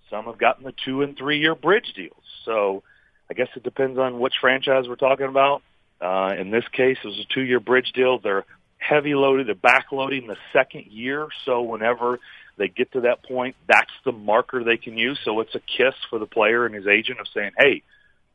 Some 0.10 0.26
have 0.26 0.38
gotten 0.38 0.64
the 0.64 0.74
two 0.86 1.02
and 1.02 1.18
three-year 1.18 1.56
bridge 1.56 1.94
deals. 1.96 2.22
So 2.44 2.84
I 3.30 3.34
guess 3.34 3.48
it 3.56 3.64
depends 3.64 3.98
on 3.98 4.20
which 4.20 4.36
franchise 4.40 4.88
we're 4.88 4.96
talking 4.96 5.26
about. 5.26 5.64
Uh, 6.02 6.36
in 6.38 6.52
this 6.52 6.66
case, 6.72 6.98
it 7.04 7.08
was 7.08 7.20
a 7.20 7.34
two-year 7.34 7.60
bridge 7.60 7.92
deal. 7.94 8.20
They're 8.20 8.46
heavy 8.78 9.16
loaded. 9.16 9.48
They're 9.48 9.56
back 9.56 9.88
backloading 9.90 10.28
the 10.28 10.38
second 10.54 10.88
year. 10.88 11.28
So 11.46 11.62
whenever 11.62 12.20
they 12.58 12.68
get 12.68 12.92
to 12.94 13.02
that 13.02 13.24
point, 13.24 13.56
that's 13.68 13.92
the 14.04 14.12
marker 14.12 14.64
they 14.64 14.78
can 14.78 14.98
use. 14.98 15.20
So 15.24 15.40
it's 15.40 15.56
a 15.56 15.60
kiss 15.60 15.96
for 16.10 16.20
the 16.20 16.26
player 16.26 16.66
and 16.66 16.76
his 16.76 16.88
agent 16.88 17.20
of 17.20 17.28
saying, 17.34 17.52
hey, 17.58 17.84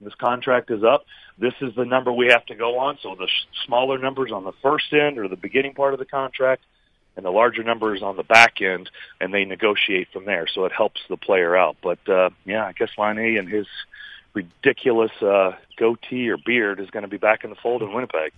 this 0.00 0.14
contract 0.14 0.70
is 0.70 0.82
up. 0.82 1.04
This 1.38 1.54
is 1.60 1.74
the 1.74 1.84
number 1.84 2.12
we 2.12 2.28
have 2.28 2.44
to 2.46 2.54
go 2.54 2.78
on. 2.78 2.98
So 3.02 3.14
the 3.18 3.26
sh- 3.26 3.66
smaller 3.66 3.98
numbers 3.98 4.32
on 4.32 4.44
the 4.44 4.52
first 4.62 4.92
end 4.92 5.18
or 5.18 5.28
the 5.28 5.36
beginning 5.36 5.74
part 5.74 5.92
of 5.92 5.98
the 5.98 6.06
contract, 6.06 6.62
and 7.16 7.24
the 7.24 7.30
larger 7.30 7.62
numbers 7.62 8.02
on 8.02 8.16
the 8.16 8.22
back 8.22 8.62
end, 8.62 8.88
and 9.20 9.34
they 9.34 9.44
negotiate 9.44 10.08
from 10.12 10.24
there. 10.24 10.46
So 10.54 10.64
it 10.64 10.72
helps 10.72 11.00
the 11.08 11.16
player 11.16 11.56
out. 11.56 11.76
But 11.82 11.98
uh, 12.08 12.30
yeah, 12.44 12.64
I 12.64 12.72
guess 12.72 12.90
Laine 12.96 13.36
and 13.36 13.48
his 13.48 13.66
ridiculous 14.34 15.10
uh, 15.22 15.52
goatee 15.76 16.28
or 16.28 16.36
beard 16.36 16.80
is 16.80 16.90
going 16.90 17.02
to 17.02 17.08
be 17.08 17.16
back 17.16 17.44
in 17.44 17.50
the 17.50 17.56
fold 17.56 17.82
in 17.82 17.92
Winnipeg. 17.92 18.32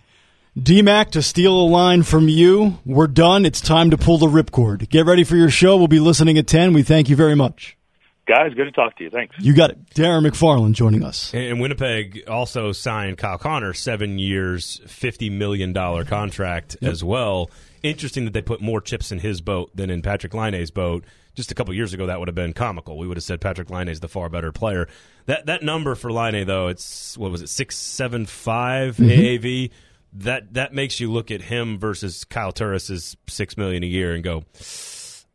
DMAC, 0.58 1.12
to 1.12 1.22
steal 1.22 1.54
a 1.54 1.66
line 1.66 2.02
from 2.02 2.28
you, 2.28 2.78
we're 2.84 3.06
done. 3.06 3.46
It's 3.46 3.61
time 3.61 3.90
to 3.90 3.96
pull 3.96 4.18
the 4.18 4.26
ripcord. 4.26 4.88
Get 4.90 5.06
ready 5.06 5.25
for 5.25 5.34
your 5.34 5.49
show. 5.49 5.78
We'll 5.78 5.88
be 5.88 6.00
listening 6.00 6.37
at 6.37 6.46
10. 6.46 6.75
We 6.75 6.82
thank 6.82 7.08
you 7.08 7.16
very 7.16 7.34
much. 7.34 7.78
Guys, 8.26 8.54
good 8.54 8.66
to 8.66 8.70
talk 8.70 8.96
to 8.99 9.04
you. 9.04 9.11
Thanks. 9.11 9.34
You 9.38 9.54
got 9.54 9.70
it. 9.70 9.90
Darren 9.94 10.26
McFarland 10.28 10.75
joining 10.75 11.02
us. 11.02 11.32
And 11.34 11.61
Winnipeg 11.61 12.28
also 12.28 12.70
signed 12.70 13.18
Kyle 13.18 13.38
Connor, 13.38 13.72
seven 13.72 14.18
years, 14.18 14.80
$50 14.87 15.32
million 15.32 15.75
contract 16.04 16.76
yep. 16.80 16.92
as 16.92 17.02
well. 17.02 17.50
Interesting 17.82 18.26
that 18.26 18.32
they 18.32 18.42
put 18.42 18.61
more 18.61 18.80
chips 18.80 19.11
in 19.11 19.18
his 19.18 19.40
boat 19.40 19.75
than 19.75 19.90
in 19.90 20.02
Patrik 20.02 20.34
Laine's 20.34 20.70
boat. 20.70 21.04
Just 21.34 21.50
a 21.50 21.54
couple 21.54 21.72
years 21.72 21.94
ago, 21.94 22.06
that 22.06 22.18
would 22.18 22.28
have 22.28 22.34
been 22.34 22.52
comical. 22.52 22.98
We 22.98 23.06
would 23.06 23.16
have 23.16 23.24
said 23.24 23.40
Patrik 23.40 23.70
Laine 23.70 23.88
is 23.88 24.00
the 24.00 24.08
far 24.08 24.28
better 24.28 24.52
player. 24.52 24.88
That 25.26 25.46
that 25.46 25.62
number 25.62 25.94
for 25.94 26.12
Laine, 26.12 26.46
though, 26.46 26.68
it's 26.68 27.16
what 27.16 27.30
was 27.30 27.42
it, 27.42 27.48
six 27.48 27.76
seven 27.76 28.26
five 28.26 28.96
mm-hmm. 28.96 29.10
AAV 29.10 29.70
that 30.14 30.54
that 30.54 30.74
makes 30.74 31.00
you 31.00 31.10
look 31.10 31.30
at 31.30 31.42
him 31.42 31.78
versus 31.78 32.24
Kyle 32.24 32.52
Turris's 32.52 33.16
six 33.28 33.56
million 33.56 33.82
a 33.82 33.86
year 33.86 34.14
and 34.14 34.22
go, 34.22 34.44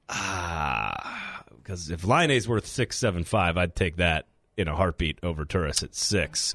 ah, 0.10 1.44
because 1.58 1.90
if 1.90 2.06
Laine 2.06 2.32
is 2.32 2.48
worth 2.48 2.68
six 2.68 2.98
seven 2.98 3.24
five, 3.24 3.58
I'd 3.58 3.76
take 3.76 3.98
that 3.98 4.28
in 4.56 4.68
a 4.68 4.76
heartbeat 4.76 5.20
over 5.24 5.46
Turris 5.46 5.84
at 5.84 5.96
six. 5.96 6.54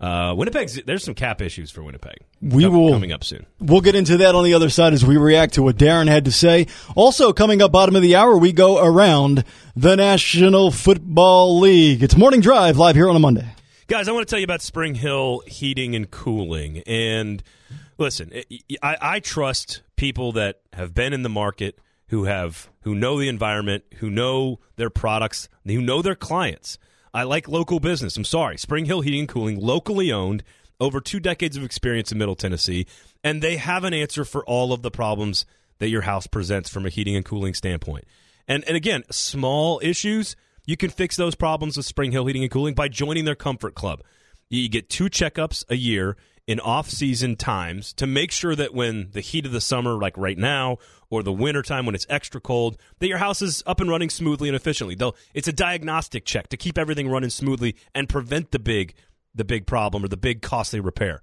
Uh, 0.00 0.34
Winnipeg's 0.36 0.82
there's 0.84 1.04
some 1.04 1.14
cap 1.14 1.40
issues 1.40 1.70
for 1.70 1.82
Winnipeg. 1.82 2.18
We 2.42 2.66
will 2.68 2.90
coming 2.90 3.12
up 3.12 3.24
soon. 3.24 3.46
We'll 3.60 3.80
get 3.80 3.94
into 3.94 4.18
that 4.18 4.34
on 4.34 4.44
the 4.44 4.54
other 4.54 4.68
side 4.68 4.92
as 4.92 5.04
we 5.04 5.16
react 5.16 5.54
to 5.54 5.62
what 5.62 5.76
Darren 5.76 6.06
had 6.06 6.26
to 6.26 6.32
say. 6.32 6.66
Also 6.94 7.32
coming 7.32 7.62
up 7.62 7.72
bottom 7.72 7.96
of 7.96 8.02
the 8.02 8.16
hour, 8.16 8.36
we 8.36 8.52
go 8.52 8.84
around 8.84 9.44
the 9.74 9.96
National 9.96 10.70
Football 10.70 11.58
League. 11.58 12.02
It's 12.02 12.16
Morning 12.16 12.40
Drive 12.40 12.76
live 12.76 12.94
here 12.94 13.08
on 13.08 13.16
a 13.16 13.20
Monday. 13.20 13.46
Guys, 13.88 14.08
I 14.08 14.12
want 14.12 14.26
to 14.26 14.30
tell 14.30 14.40
you 14.40 14.44
about 14.44 14.62
Spring 14.62 14.96
Hill 14.96 15.42
Heating 15.46 15.94
and 15.94 16.10
Cooling. 16.10 16.82
And 16.86 17.42
listen, 17.98 18.32
I, 18.82 18.96
I 19.00 19.20
trust 19.20 19.82
people 19.96 20.32
that 20.32 20.60
have 20.72 20.92
been 20.92 21.12
in 21.12 21.22
the 21.22 21.28
market, 21.28 21.78
who 22.08 22.24
have 22.24 22.68
who 22.82 22.94
know 22.94 23.18
the 23.18 23.28
environment, 23.28 23.84
who 23.98 24.10
know 24.10 24.60
their 24.76 24.90
products, 24.90 25.48
who 25.64 25.80
know 25.80 26.02
their 26.02 26.14
clients. 26.14 26.78
I 27.16 27.22
like 27.22 27.48
local 27.48 27.80
business. 27.80 28.14
I'm 28.18 28.24
sorry, 28.24 28.58
Spring 28.58 28.84
Hill 28.84 29.00
Heating 29.00 29.20
and 29.20 29.28
Cooling, 29.28 29.58
locally 29.58 30.12
owned, 30.12 30.44
over 30.78 31.00
two 31.00 31.18
decades 31.18 31.56
of 31.56 31.64
experience 31.64 32.12
in 32.12 32.18
Middle 32.18 32.34
Tennessee, 32.34 32.86
and 33.24 33.40
they 33.40 33.56
have 33.56 33.84
an 33.84 33.94
answer 33.94 34.22
for 34.22 34.44
all 34.44 34.74
of 34.74 34.82
the 34.82 34.90
problems 34.90 35.46
that 35.78 35.88
your 35.88 36.02
house 36.02 36.26
presents 36.26 36.68
from 36.68 36.84
a 36.84 36.90
heating 36.90 37.16
and 37.16 37.24
cooling 37.24 37.54
standpoint. 37.54 38.04
And 38.46 38.64
and 38.64 38.76
again, 38.76 39.02
small 39.10 39.80
issues 39.82 40.36
you 40.66 40.76
can 40.76 40.90
fix 40.90 41.16
those 41.16 41.34
problems 41.34 41.78
with 41.78 41.86
Spring 41.86 42.12
Hill 42.12 42.26
Heating 42.26 42.42
and 42.42 42.52
Cooling 42.52 42.74
by 42.74 42.88
joining 42.88 43.24
their 43.24 43.34
Comfort 43.34 43.74
Club. 43.74 44.02
You 44.50 44.68
get 44.68 44.90
two 44.90 45.06
checkups 45.06 45.64
a 45.70 45.76
year 45.76 46.18
in 46.46 46.60
off-season 46.60 47.36
times 47.36 47.92
to 47.94 48.06
make 48.06 48.30
sure 48.30 48.54
that 48.54 48.72
when 48.72 49.10
the 49.12 49.20
heat 49.20 49.46
of 49.46 49.52
the 49.52 49.60
summer, 49.60 49.94
like 49.94 50.16
right 50.16 50.38
now, 50.38 50.78
or 51.10 51.22
the 51.22 51.32
winter 51.32 51.62
time 51.62 51.86
when 51.86 51.94
it's 51.94 52.06
extra 52.08 52.40
cold, 52.40 52.76
that 52.98 53.08
your 53.08 53.18
house 53.18 53.42
is 53.42 53.62
up 53.66 53.80
and 53.80 53.90
running 53.90 54.10
smoothly 54.10 54.48
and 54.48 54.56
efficiently. 54.56 54.94
Though 54.94 55.14
it's 55.34 55.48
a 55.48 55.52
diagnostic 55.52 56.24
check 56.24 56.48
to 56.48 56.56
keep 56.56 56.78
everything 56.78 57.08
running 57.08 57.30
smoothly 57.30 57.76
and 57.94 58.08
prevent 58.08 58.52
the 58.52 58.58
big 58.58 58.94
the 59.34 59.44
big 59.44 59.66
problem 59.66 60.02
or 60.02 60.08
the 60.08 60.16
big 60.16 60.40
costly 60.40 60.80
repair. 60.80 61.20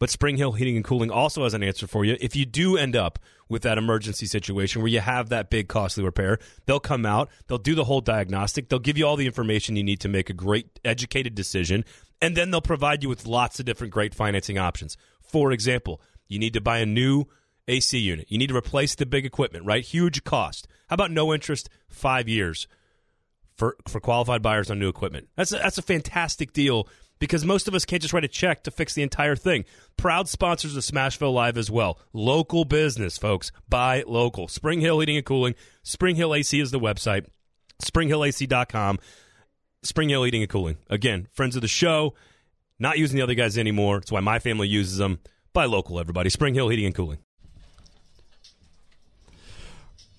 But 0.00 0.10
Spring 0.10 0.36
Hill 0.36 0.52
Heating 0.52 0.76
and 0.76 0.84
Cooling 0.84 1.10
also 1.10 1.44
has 1.44 1.54
an 1.54 1.62
answer 1.62 1.86
for 1.86 2.04
you. 2.04 2.16
If 2.20 2.34
you 2.34 2.44
do 2.44 2.76
end 2.76 2.96
up 2.96 3.18
with 3.48 3.62
that 3.62 3.78
emergency 3.78 4.26
situation 4.26 4.82
where 4.82 4.90
you 4.90 4.98
have 4.98 5.28
that 5.28 5.50
big 5.50 5.68
costly 5.68 6.02
repair, 6.02 6.38
they'll 6.66 6.80
come 6.80 7.06
out, 7.06 7.30
they'll 7.46 7.58
do 7.58 7.76
the 7.76 7.84
whole 7.84 8.00
diagnostic, 8.00 8.68
they'll 8.68 8.80
give 8.80 8.98
you 8.98 9.06
all 9.06 9.16
the 9.16 9.26
information 9.26 9.76
you 9.76 9.84
need 9.84 10.00
to 10.00 10.08
make 10.08 10.28
a 10.28 10.34
great 10.34 10.80
educated 10.84 11.34
decision, 11.36 11.84
and 12.20 12.36
then 12.36 12.50
they'll 12.50 12.60
provide 12.60 13.02
you 13.02 13.08
with 13.08 13.26
lots 13.26 13.60
of 13.60 13.66
different 13.66 13.92
great 13.92 14.14
financing 14.14 14.58
options. 14.58 14.96
For 15.22 15.52
example, 15.52 16.00
you 16.28 16.38
need 16.38 16.52
to 16.54 16.60
buy 16.60 16.78
a 16.78 16.86
new 16.86 17.26
AC 17.68 17.98
unit. 17.98 18.26
You 18.28 18.38
need 18.38 18.48
to 18.48 18.56
replace 18.56 18.94
the 18.94 19.06
big 19.06 19.24
equipment, 19.26 19.64
right? 19.64 19.84
Huge 19.84 20.24
cost. 20.24 20.66
How 20.88 20.94
about 20.94 21.10
no 21.10 21.32
interest, 21.32 21.68
5 21.88 22.28
years 22.28 22.66
for 23.56 23.76
for 23.88 24.00
qualified 24.00 24.42
buyers 24.42 24.70
on 24.70 24.78
new 24.78 24.88
equipment? 24.88 25.28
That's 25.36 25.52
a, 25.52 25.56
that's 25.56 25.78
a 25.78 25.82
fantastic 25.82 26.52
deal 26.52 26.88
because 27.18 27.44
most 27.44 27.68
of 27.68 27.74
us 27.74 27.84
can't 27.84 28.02
just 28.02 28.12
write 28.12 28.24
a 28.24 28.28
check 28.28 28.64
to 28.64 28.70
fix 28.70 28.94
the 28.94 29.02
entire 29.02 29.36
thing. 29.36 29.64
Proud 29.96 30.28
sponsors 30.28 30.76
of 30.76 30.82
Smashville 30.82 31.32
Live 31.32 31.56
as 31.56 31.70
well. 31.70 31.98
Local 32.12 32.64
business, 32.64 33.16
folks. 33.18 33.52
Buy 33.68 34.04
local. 34.06 34.48
Spring 34.48 34.80
Hill 34.80 35.00
Heating 35.00 35.16
and 35.16 35.24
Cooling. 35.24 35.54
Spring 35.82 36.16
Hill 36.16 36.34
AC 36.34 36.58
is 36.58 36.70
the 36.70 36.80
website. 36.80 37.26
SpringHillAC.com. 37.82 38.98
Spring 39.84 40.08
Hill 40.08 40.24
Heating 40.24 40.42
and 40.42 40.50
Cooling. 40.50 40.78
Again, 40.88 41.28
friends 41.32 41.56
of 41.56 41.62
the 41.62 41.68
show. 41.68 42.14
Not 42.78 42.98
using 42.98 43.16
the 43.16 43.22
other 43.22 43.34
guys 43.34 43.56
anymore. 43.56 44.00
That's 44.00 44.10
why 44.10 44.20
my 44.20 44.38
family 44.38 44.66
uses 44.66 44.96
them. 44.96 45.20
Buy 45.52 45.66
local, 45.66 46.00
everybody. 46.00 46.30
Spring 46.30 46.54
Hill 46.54 46.68
Heating 46.68 46.86
and 46.86 46.94
Cooling. 46.94 47.18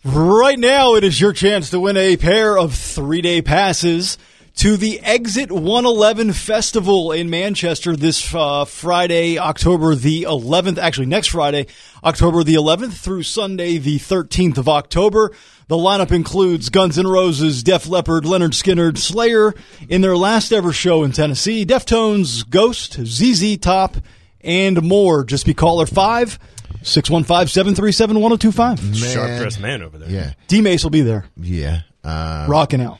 Right 0.05 0.59
now, 0.59 0.93
it 0.93 1.03
is 1.03 1.19
your 1.19 1.33
chance 1.33 1.71
to 1.71 1.79
win 1.79 1.97
a 1.97 2.15
pair 2.15 2.57
of 2.57 2.75
three 2.75 3.21
day 3.21 3.41
passes 3.41 4.17
to 4.55 4.77
the 4.77 4.99
Exit 5.01 5.51
111 5.51 6.31
Festival 6.33 7.11
in 7.11 7.29
Manchester 7.29 7.95
this 7.95 8.33
uh, 8.33 8.63
Friday, 8.65 9.37
October 9.37 9.95
the 9.95 10.23
11th. 10.23 10.77
Actually, 10.77 11.07
next 11.07 11.27
Friday, 11.27 11.67
October 12.03 12.43
the 12.43 12.55
11th 12.55 12.93
through 12.93 13.23
Sunday, 13.23 13.77
the 13.77 13.97
13th 13.99 14.57
of 14.57 14.69
October. 14.69 15.31
The 15.67 15.75
lineup 15.75 16.11
includes 16.11 16.69
Guns 16.69 16.97
N' 16.97 17.07
Roses, 17.07 17.63
Def 17.63 17.87
Leppard, 17.87 18.23
Lynyrd 18.23 18.51
Skynyrd, 18.51 18.97
Slayer 18.97 19.53
in 19.89 20.01
their 20.01 20.15
last 20.15 20.53
ever 20.53 20.71
show 20.71 21.03
in 21.03 21.11
Tennessee, 21.11 21.65
Deftones, 21.65 22.49
Ghost, 22.49 22.93
ZZ 22.93 23.57
Top, 23.57 23.97
and 24.41 24.81
more. 24.83 25.25
Just 25.25 25.45
be 25.45 25.53
caller 25.53 25.85
5 25.85 26.39
615 26.81 27.47
737 27.47 28.19
1025. 28.21 28.95
Sharp 28.95 29.41
dressed 29.41 29.59
man 29.59 29.81
over 29.81 29.97
there. 29.97 30.09
Yeah. 30.09 30.33
D 30.47 30.61
Mace 30.61 30.83
will 30.83 30.91
be 30.91 31.01
there. 31.01 31.25
Yeah. 31.35 31.81
Um, 32.03 32.49
Rocking 32.49 32.79
out. 32.81 32.99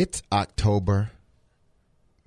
It's 0.00 0.22
October. 0.32 1.10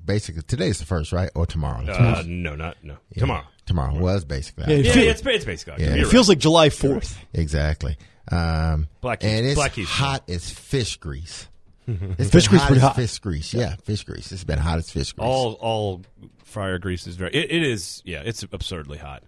Basically, 0.03 0.41
today's 0.43 0.79
the 0.79 0.85
first, 0.85 1.11
right? 1.11 1.29
Or 1.33 1.45
tomorrow? 1.45 1.83
Uh, 1.85 2.23
no, 2.27 2.55
not 2.55 2.77
no. 2.83 2.97
Yeah. 3.11 3.19
Tomorrow. 3.21 3.43
Tomorrow 3.65 3.97
was 3.97 4.25
basically. 4.25 4.65
Yeah, 4.67 4.93
Yeah, 4.93 5.11
it's, 5.11 5.21
it's 5.25 5.45
basically. 5.45 5.83
Yeah. 5.83 5.95
It 5.95 6.07
feels 6.07 6.27
right. 6.27 6.33
like 6.33 6.39
July 6.39 6.69
4th. 6.69 7.15
Exactly. 7.33 7.97
Um, 8.31 8.87
Black 9.01 9.21
Keys- 9.21 9.29
and 9.31 9.45
it's 9.45 9.55
Black 9.55 9.73
Keys. 9.73 9.87
hot 9.89 10.29
as 10.29 10.49
fish 10.49 10.97
grease. 10.97 11.47
It's 11.87 12.29
Fish 12.29 12.47
grease 12.47 12.63
pretty 12.65 12.79
hot. 12.79 12.95
Fish 12.95 13.19
grease, 13.19 13.53
yeah, 13.53 13.75
fish 13.83 14.05
grease. 14.05 14.31
It's 14.31 14.45
been 14.45 14.57
hot 14.59 14.77
as 14.77 14.89
fish 14.89 15.11
grease. 15.11 15.25
all 15.27 15.53
all 15.59 16.01
fryer 16.45 16.77
grease 16.79 17.07
is 17.07 17.17
very. 17.17 17.31
It, 17.33 17.51
it 17.51 17.61
is. 17.63 18.01
Yeah, 18.05 18.21
it's 18.23 18.41
absurdly 18.43 18.97
hot. 18.99 19.23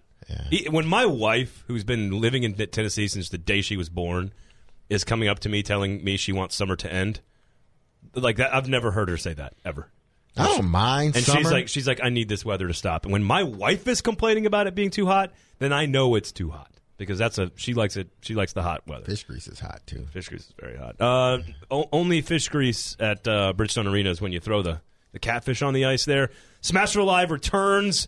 Yeah. 0.50 0.70
When 0.70 0.86
my 0.86 1.04
wife, 1.04 1.64
who's 1.66 1.84
been 1.84 2.18
living 2.18 2.44
in 2.44 2.54
Tennessee 2.54 3.08
since 3.08 3.28
the 3.28 3.36
day 3.36 3.60
she 3.60 3.76
was 3.76 3.90
born, 3.90 4.32
is 4.88 5.04
coming 5.04 5.28
up 5.28 5.40
to 5.40 5.50
me 5.50 5.62
telling 5.62 6.02
me 6.02 6.16
she 6.16 6.32
wants 6.32 6.56
summer 6.56 6.76
to 6.76 6.90
end, 6.90 7.20
like 8.14 8.36
that, 8.36 8.54
I've 8.54 8.68
never 8.68 8.90
heard 8.90 9.08
her 9.08 9.16
say 9.16 9.34
that 9.34 9.54
ever. 9.64 9.90
I 10.38 10.44
don't 10.44 10.68
mind 10.68 11.16
And 11.16 11.24
summer. 11.24 11.40
she's 11.40 11.50
like, 11.50 11.68
she's 11.68 11.86
like, 11.88 12.00
I 12.02 12.10
need 12.10 12.28
this 12.28 12.44
weather 12.44 12.68
to 12.68 12.74
stop. 12.74 13.04
And 13.04 13.12
when 13.12 13.24
my 13.24 13.42
wife 13.42 13.88
is 13.88 14.02
complaining 14.02 14.44
about 14.44 14.66
it 14.66 14.74
being 14.74 14.90
too 14.90 15.06
hot, 15.06 15.32
then 15.58 15.72
I 15.72 15.86
know 15.86 16.14
it's 16.14 16.30
too 16.30 16.50
hot 16.50 16.70
because 16.98 17.18
that's 17.18 17.38
a 17.38 17.50
she 17.56 17.72
likes 17.72 17.96
it. 17.96 18.08
She 18.20 18.34
likes 18.34 18.52
the 18.52 18.62
hot 18.62 18.86
weather. 18.86 19.06
fish 19.06 19.24
grease 19.24 19.48
is 19.48 19.58
hot 19.60 19.80
too. 19.86 20.06
Fish 20.12 20.28
grease 20.28 20.42
is 20.42 20.54
very 20.60 20.76
hot. 20.76 20.96
Uh, 21.00 21.38
o- 21.70 21.88
only 21.90 22.20
fish 22.20 22.48
grease 22.50 22.96
at 23.00 23.26
uh, 23.26 23.54
Bridgestone 23.56 23.90
Arena 23.90 24.10
is 24.10 24.20
when 24.20 24.30
you 24.32 24.40
throw 24.40 24.60
the, 24.60 24.82
the 25.12 25.18
catfish 25.18 25.62
on 25.62 25.72
the 25.72 25.86
ice 25.86 26.04
there. 26.04 26.28
Smashville 26.62 27.06
Live 27.06 27.30
returns 27.30 28.06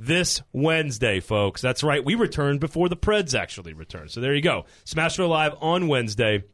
this 0.00 0.40
Wednesday, 0.54 1.20
folks. 1.20 1.60
That's 1.60 1.82
right. 1.82 2.02
We 2.02 2.14
returned 2.14 2.60
before 2.60 2.88
the 2.88 2.96
Preds 2.96 3.38
actually 3.38 3.74
returned. 3.74 4.10
So 4.10 4.20
there 4.22 4.34
you 4.34 4.40
go. 4.40 4.64
Smashville 4.86 5.28
Live 5.28 5.52
on 5.60 5.86
Wednesday, 5.88 6.44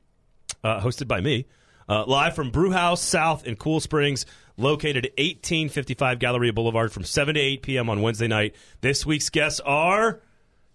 uh, 0.65 0.81
hosted 0.81 1.07
by 1.07 1.21
me. 1.21 1.47
Uh, 1.89 2.05
live 2.07 2.35
from 2.35 2.51
Brewhouse 2.51 3.03
South 3.03 3.47
in 3.47 3.57
Cool 3.57 3.81
Springs, 3.81 4.25
located 4.57 5.07
at 5.07 5.13
1855 5.13 6.19
Galleria 6.19 6.53
Boulevard 6.53 6.93
from 6.93 7.05
7 7.05 7.35
to 7.35 7.41
8 7.41 7.63
p.m. 7.63 7.91
on 7.91 8.03
Wednesday 8.03 8.29
night. 8.29 8.55
This 8.81 9.05
week's 9.05 9.31
guests 9.31 9.61
are 9.61 10.21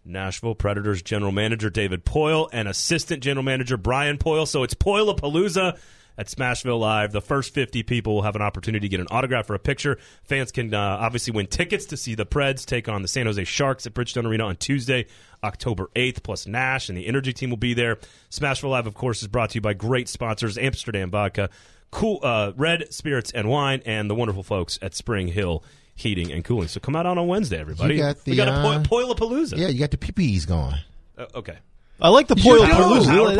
Nashville 0.05 0.55
Predators 0.55 1.01
general 1.01 1.31
manager 1.31 1.69
David 1.69 2.05
Poile 2.05 2.49
and 2.51 2.67
assistant 2.67 3.23
general 3.23 3.43
manager 3.43 3.77
Brian 3.77 4.17
Poile. 4.17 4.47
So 4.47 4.63
it's 4.63 4.73
Poile-a-Palooza 4.73 5.77
at 6.19 6.27
Smashville 6.27 6.79
Live. 6.79 7.13
The 7.13 7.21
first 7.21 7.53
50 7.53 7.81
people 7.83 8.15
will 8.15 8.23
have 8.23 8.35
an 8.35 8.41
opportunity 8.41 8.87
to 8.87 8.89
get 8.89 8.99
an 8.99 9.07
autograph 9.09 9.49
or 9.49 9.55
a 9.55 9.59
picture. 9.59 9.97
Fans 10.23 10.51
can 10.51 10.73
uh, 10.73 10.97
obviously 10.99 11.31
win 11.31 11.47
tickets 11.47 11.85
to 11.85 11.97
see 11.97 12.13
the 12.13 12.25
Preds 12.25 12.65
take 12.65 12.89
on 12.89 13.01
the 13.01 13.07
San 13.07 13.25
Jose 13.25 13.41
Sharks 13.45 13.87
at 13.87 13.93
Bridgestone 13.93 14.25
Arena 14.25 14.45
on 14.45 14.57
Tuesday, 14.57 15.07
October 15.41 15.89
8th, 15.95 16.21
plus 16.21 16.45
Nash 16.45 16.89
and 16.89 16.97
the 16.97 17.07
Energy 17.07 17.31
team 17.31 17.49
will 17.49 17.57
be 17.57 17.73
there. 17.73 17.97
Smashville 18.29 18.71
Live, 18.71 18.85
of 18.85 18.95
course, 18.95 19.21
is 19.21 19.29
brought 19.29 19.51
to 19.51 19.55
you 19.55 19.61
by 19.61 19.73
great 19.73 20.09
sponsors 20.09 20.57
Amsterdam 20.57 21.09
Vodka, 21.09 21.49
Cool 21.89 22.19
uh, 22.21 22.51
Red 22.55 22.93
Spirits 22.93 23.31
and 23.31 23.49
Wine, 23.49 23.81
and 23.85 24.09
the 24.09 24.15
wonderful 24.15 24.43
folks 24.43 24.77
at 24.81 24.93
Spring 24.93 25.29
Hill 25.29 25.63
Heating 25.95 26.31
and 26.31 26.43
Cooling. 26.43 26.67
So 26.67 26.81
come 26.81 26.95
out 26.95 27.05
on 27.05 27.17
a 27.17 27.23
Wednesday, 27.23 27.59
everybody. 27.59 27.95
You 27.95 28.01
got 28.01 28.17
we 28.25 28.33
the, 28.33 28.35
got 28.35 28.47
a 28.49 28.51
uh, 28.51 28.83
po- 28.83 28.89
Poile-a-Palooza. 28.89 29.57
Yeah, 29.57 29.69
you 29.69 29.79
got 29.79 29.91
the 29.91 29.97
PPEs 29.97 30.45
going. 30.45 30.75
Uh, 31.17 31.25
okay. 31.33 31.57
I 32.01 32.09
like 32.09 32.27
the 32.27 32.35
You 32.37 32.43
Poyo. 32.43 32.65
Palooza. 32.65 33.37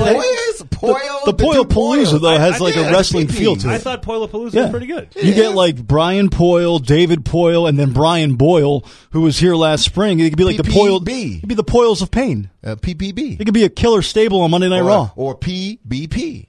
Power 0.69 0.99
The, 1.25 1.31
the 1.31 1.33
Poyo 1.43 1.63
Palooza 1.63 2.19
though 2.21 2.37
has 2.37 2.55
I- 2.55 2.63
like 2.63 2.75
I 2.75 2.79
a 2.79 2.83
think 2.83 2.95
wrestling 2.95 3.27
feel 3.29 3.55
to 3.55 3.69
it. 3.69 3.73
I 3.73 3.77
thought 3.77 4.03
Poilapalooza 4.03 4.53
Yeah. 4.53 4.61
was 4.63 4.71
pretty 4.71 4.87
good. 4.87 5.07
You 5.15 5.33
get 5.33 5.55
like 5.55 5.77
Brian 5.85 6.29
Poile, 6.29 6.83
David 6.85 7.23
Poile, 7.23 7.67
and 7.69 7.79
then 7.79 7.91
Brian 7.91 8.35
Boyle, 8.35 8.83
who 9.11 9.21
was 9.21 9.37
here 9.39 9.55
last 9.55 9.83
spring. 9.85 10.19
It 10.19 10.29
could 10.29 10.37
be 10.37 10.43
like 10.43 10.57
the 10.57 10.63
Poile. 10.63 10.99
PPB. 10.99 11.37
It 11.37 11.39
could 11.41 11.49
be 11.49 11.55
the 11.55 11.63
Poils 11.63 12.01
of 12.01 12.11
Pain. 12.11 12.49
Uh, 12.63 12.75
PPB. 12.75 13.39
It 13.39 13.45
could 13.45 13.53
be 13.53 13.63
a 13.63 13.69
killer 13.69 14.01
stable 14.01 14.41
on 14.41 14.51
Monday 14.51 14.67
Night 14.69 14.81
or, 14.81 14.85
Raw. 14.85 15.11
or 15.15 15.37
PBP 15.37 16.47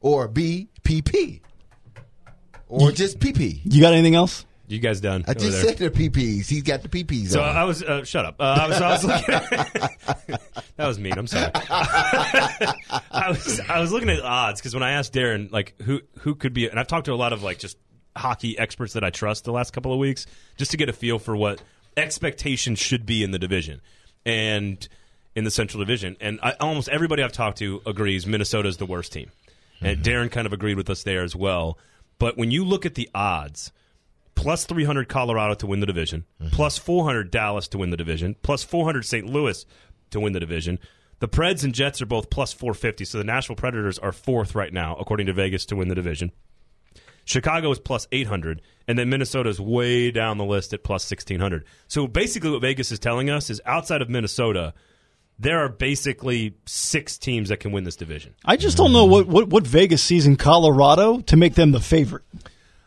or 0.00 0.28
BPP 0.28 1.40
or 2.68 2.90
just 2.90 3.20
PP. 3.20 3.60
You 3.64 3.80
got 3.80 3.92
anything 3.92 4.14
else? 4.16 4.44
You 4.68 4.78
guys 4.78 5.00
done? 5.00 5.24
I 5.26 5.34
just 5.34 5.60
said 5.60 5.76
the 5.76 5.90
PPs. 5.90 6.48
He's 6.48 6.62
got 6.62 6.82
the 6.82 6.88
PPs 6.88 7.28
So 7.28 7.42
on. 7.42 7.56
I 7.56 7.64
was 7.64 7.82
uh, 7.82 8.04
shut 8.04 8.24
up. 8.24 8.36
Uh, 8.40 8.58
I 8.60 8.68
was, 8.68 8.80
I 8.80 8.88
was 8.90 9.04
looking. 9.04 9.34
At, 9.34 10.42
that 10.76 10.86
was 10.86 10.98
mean. 10.98 11.12
I'm 11.12 11.26
sorry. 11.26 11.50
I 11.54 13.26
was 13.28 13.60
I 13.68 13.80
was 13.80 13.92
looking 13.92 14.08
at 14.08 14.20
odds 14.22 14.60
because 14.60 14.72
when 14.72 14.82
I 14.82 14.92
asked 14.92 15.12
Darren 15.12 15.50
like 15.52 15.74
who 15.82 16.00
who 16.20 16.34
could 16.34 16.54
be, 16.54 16.68
and 16.68 16.78
I've 16.78 16.86
talked 16.86 17.06
to 17.06 17.12
a 17.12 17.16
lot 17.16 17.32
of 17.32 17.42
like 17.42 17.58
just 17.58 17.76
hockey 18.16 18.58
experts 18.58 18.92
that 18.94 19.04
I 19.04 19.10
trust 19.10 19.44
the 19.44 19.52
last 19.52 19.72
couple 19.72 19.92
of 19.92 19.98
weeks 19.98 20.26
just 20.56 20.70
to 20.70 20.76
get 20.76 20.88
a 20.88 20.92
feel 20.92 21.18
for 21.18 21.36
what 21.36 21.62
expectations 21.96 22.78
should 22.78 23.04
be 23.04 23.22
in 23.22 23.30
the 23.30 23.38
division 23.38 23.80
and 24.24 24.86
in 25.34 25.44
the 25.44 25.50
Central 25.50 25.82
Division. 25.82 26.16
And 26.20 26.38
I, 26.42 26.54
almost 26.60 26.88
everybody 26.88 27.22
I've 27.22 27.32
talked 27.32 27.58
to 27.58 27.82
agrees 27.84 28.26
Minnesota 28.26 28.68
is 28.68 28.76
the 28.76 28.86
worst 28.86 29.12
team, 29.12 29.30
and 29.80 30.02
Darren 30.02 30.30
kind 30.30 30.46
of 30.46 30.52
agreed 30.52 30.76
with 30.76 30.88
us 30.88 31.02
there 31.02 31.22
as 31.22 31.34
well. 31.36 31.78
But 32.18 32.38
when 32.38 32.50
you 32.50 32.64
look 32.64 32.86
at 32.86 32.94
the 32.94 33.10
odds 33.14 33.72
plus 34.34 34.64
300 34.64 35.08
Colorado 35.08 35.54
to 35.54 35.66
win 35.66 35.80
the 35.80 35.86
division, 35.86 36.24
mm-hmm. 36.40 36.54
plus 36.54 36.78
400 36.78 37.30
Dallas 37.30 37.68
to 37.68 37.78
win 37.78 37.90
the 37.90 37.96
division, 37.96 38.36
plus 38.42 38.62
400 38.62 39.04
St. 39.04 39.26
Louis 39.26 39.64
to 40.10 40.20
win 40.20 40.32
the 40.32 40.40
division. 40.40 40.78
The 41.20 41.28
Preds 41.28 41.62
and 41.62 41.72
Jets 41.72 42.02
are 42.02 42.06
both 42.06 42.30
plus 42.30 42.52
450, 42.52 43.04
so 43.04 43.18
the 43.18 43.24
Nashville 43.24 43.56
Predators 43.56 43.98
are 43.98 44.12
fourth 44.12 44.54
right 44.54 44.72
now, 44.72 44.96
according 44.96 45.26
to 45.26 45.32
Vegas, 45.32 45.64
to 45.66 45.76
win 45.76 45.88
the 45.88 45.94
division. 45.94 46.32
Chicago 47.24 47.70
is 47.70 47.78
plus 47.78 48.08
800, 48.10 48.60
and 48.88 48.98
then 48.98 49.08
Minnesota 49.08 49.48
is 49.48 49.60
way 49.60 50.10
down 50.10 50.38
the 50.38 50.44
list 50.44 50.72
at 50.72 50.82
plus 50.82 51.08
1600. 51.08 51.64
So 51.86 52.06
basically, 52.06 52.50
what 52.50 52.62
Vegas 52.62 52.90
is 52.90 52.98
telling 52.98 53.30
us 53.30 53.50
is 53.50 53.60
outside 53.64 54.02
of 54.02 54.10
Minnesota, 54.10 54.74
there 55.38 55.60
are 55.60 55.68
basically 55.68 56.56
six 56.66 57.18
teams 57.18 57.48
that 57.48 57.58
can 57.58 57.72
win 57.72 57.84
this 57.84 57.96
division. 57.96 58.34
I 58.44 58.56
just 58.56 58.76
don't 58.76 58.92
know 58.92 59.04
what, 59.04 59.26
what, 59.26 59.48
what 59.48 59.66
Vegas 59.66 60.02
sees 60.02 60.26
in 60.26 60.36
Colorado 60.36 61.20
to 61.20 61.36
make 61.36 61.54
them 61.54 61.72
the 61.72 61.80
favorite. 61.80 62.24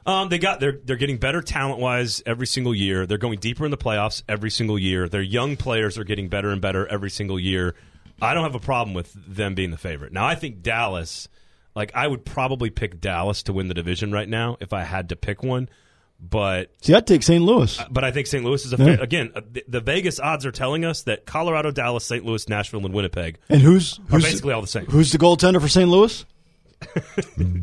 Um, 0.05 0.29
they 0.29 0.37
got 0.37 0.59
they're 0.59 0.79
they're 0.83 0.97
getting 0.97 1.17
better 1.17 1.41
talent 1.41 1.79
wise 1.79 2.21
every 2.25 2.45
single 2.47 2.75
year. 2.75 3.05
They're 3.07 3.17
going 3.17 3.39
deeper 3.39 3.65
in 3.65 3.71
the 3.71 3.77
playoffs 3.77 4.21
every 4.29 4.51
single 4.51 4.77
year. 4.77 5.09
Their 5.09 5.21
young 5.23 5.57
players 5.57 5.97
are 5.97 6.03
getting 6.03 6.27
better 6.29 6.49
and 6.51 6.61
better 6.61 6.85
every 6.87 7.09
single 7.09 7.39
year. 7.39 7.75
I 8.21 8.33
don't 8.33 8.43
have 8.43 8.55
a 8.55 8.59
problem 8.59 8.93
with 8.93 9.11
them 9.27 9.55
being 9.55 9.71
the 9.71 9.77
favorite. 9.77 10.13
Now 10.13 10.25
I 10.25 10.35
think 10.35 10.61
Dallas, 10.61 11.27
like 11.75 11.91
I 11.95 12.07
would 12.07 12.23
probably 12.23 12.69
pick 12.69 13.01
Dallas 13.01 13.43
to 13.43 13.53
win 13.53 13.67
the 13.67 13.73
division 13.73 14.11
right 14.11 14.29
now 14.29 14.57
if 14.59 14.73
I 14.73 14.83
had 14.83 15.09
to 15.09 15.15
pick 15.15 15.41
one. 15.43 15.69
But 16.17 16.71
See, 16.81 16.93
I'd 16.93 17.05
take 17.05 17.23
St. 17.23 17.43
Louis. 17.43 17.77
but 17.91 18.03
I 18.05 18.11
think 18.11 18.27
St. 18.27 18.43
Louis 18.45 18.63
is 18.65 18.71
a 18.73 18.77
Yeah. 18.77 18.95
fa- 18.97 19.01
again 19.03 19.31
uh, 19.35 19.41
the, 19.51 19.65
the 19.67 19.81
Vegas 19.81 20.17
odds 20.19 20.45
are 20.45 20.51
telling 20.51 20.85
us 20.85 21.03
that 21.03 21.25
Colorado, 21.25 21.71
Dallas, 21.71 22.05
St. 22.05 22.23
Louis, 22.23 22.47
Nashville, 22.47 22.85
and 22.85 22.93
Winnipeg 22.93 23.37
And 23.49 23.61
who's 23.61 23.99
are 23.99 24.01
who's 24.11 24.23
basically 24.23 24.53
all 24.53 24.61
the 24.61 24.67
same. 24.67 24.85
who's 24.85 25.11
the 25.11 25.17
goaltender 25.17 25.59
for 25.59 25.67
St. 25.67 25.89
Louis? 25.89 26.25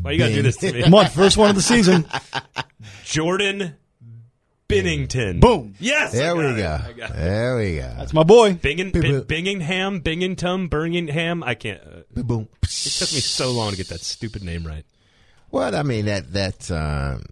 Why 0.01 0.11
you 0.11 0.17
gotta 0.17 0.33
do 0.33 0.41
this 0.41 0.57
to 0.57 0.71
me? 0.73 0.83
Come 0.83 0.93
on, 0.95 1.07
first 1.09 1.37
one 1.37 1.49
of 1.49 1.55
the 1.55 1.61
season. 1.61 2.05
Jordan 3.03 3.75
Binnington. 4.69 5.39
Boom. 5.39 5.75
Yes. 5.79 6.13
There 6.13 6.35
we 6.35 6.45
it. 6.47 6.57
go. 6.57 6.79
I 6.87 6.93
got 6.93 7.09
it. 7.11 7.15
There 7.15 7.57
we 7.57 7.75
go. 7.75 7.93
That's 7.97 8.13
my 8.13 8.23
boy. 8.23 8.53
Bingen, 8.55 8.91
People- 8.91 9.21
Bing, 9.21 9.45
Bingingham, 9.61 10.03
Binghamton, 10.03 10.67
Birmingham. 10.67 11.43
I 11.43 11.55
can't. 11.55 11.81
Uh, 11.81 12.23
Boom. 12.23 12.47
it 12.63 12.69
took 12.69 13.13
me 13.13 13.19
so 13.19 13.51
long 13.51 13.71
to 13.71 13.77
get 13.77 13.89
that 13.89 14.01
stupid 14.01 14.43
name 14.43 14.65
right. 14.65 14.85
Well, 15.51 15.75
I 15.75 15.83
mean 15.83 16.05
that 16.05 16.33
that 16.33 16.71
um, 16.71 17.25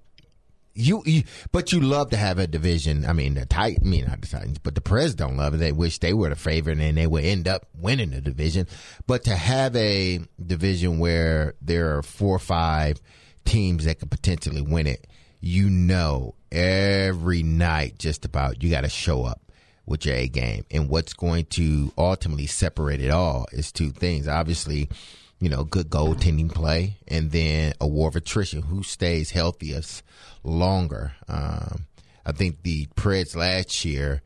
you, 0.73 1.03
you, 1.05 1.23
but 1.51 1.71
you 1.71 1.81
love 1.81 2.09
to 2.11 2.17
have 2.17 2.39
a 2.39 2.47
division. 2.47 3.05
I 3.05 3.13
mean 3.13 3.33
the 3.33 3.45
Titan, 3.45 3.85
I 3.85 3.89
mean 3.89 4.05
not 4.05 4.21
the 4.21 4.27
Titans, 4.27 4.59
but 4.59 4.75
the 4.75 4.81
Preds 4.81 5.15
don't 5.15 5.37
love 5.37 5.53
it. 5.53 5.57
They 5.57 5.71
wish 5.71 5.99
they 5.99 6.13
were 6.13 6.29
the 6.29 6.35
favorite 6.35 6.79
and 6.79 6.97
they 6.97 7.07
would 7.07 7.25
end 7.25 7.47
up 7.47 7.67
winning 7.77 8.11
the 8.11 8.21
division. 8.21 8.67
But 9.07 9.23
to 9.25 9.35
have 9.35 9.75
a 9.75 10.19
division 10.43 10.99
where 10.99 11.55
there 11.61 11.97
are 11.97 12.03
four 12.03 12.35
or 12.35 12.39
five 12.39 13.01
teams 13.45 13.85
that 13.85 13.99
could 13.99 14.11
potentially 14.11 14.61
win 14.61 14.87
it, 14.87 15.07
you 15.39 15.69
know, 15.69 16.35
every 16.51 17.43
night 17.43 17.97
just 17.97 18.25
about 18.25 18.61
you 18.61 18.69
got 18.69 18.81
to 18.81 18.89
show 18.89 19.23
up 19.23 19.41
with 19.85 20.05
your 20.05 20.15
A 20.15 20.27
game. 20.27 20.65
And 20.71 20.89
what's 20.89 21.13
going 21.13 21.45
to 21.45 21.91
ultimately 21.97 22.47
separate 22.47 23.01
it 23.01 23.11
all 23.11 23.47
is 23.51 23.71
two 23.71 23.91
things. 23.91 24.27
Obviously, 24.27 24.89
you 25.41 25.49
know, 25.49 25.63
good 25.63 25.89
goaltending 25.89 26.53
play, 26.53 26.97
and 27.07 27.31
then 27.31 27.73
a 27.81 27.87
war 27.87 28.07
of 28.07 28.15
attrition. 28.15 28.61
Who 28.61 28.83
stays 28.83 29.31
healthiest 29.31 30.03
longer? 30.43 31.13
Um, 31.27 31.87
I 32.25 32.31
think 32.31 32.63
the 32.63 32.85
Preds 32.95 33.35
last 33.35 33.83
year, 33.83 34.21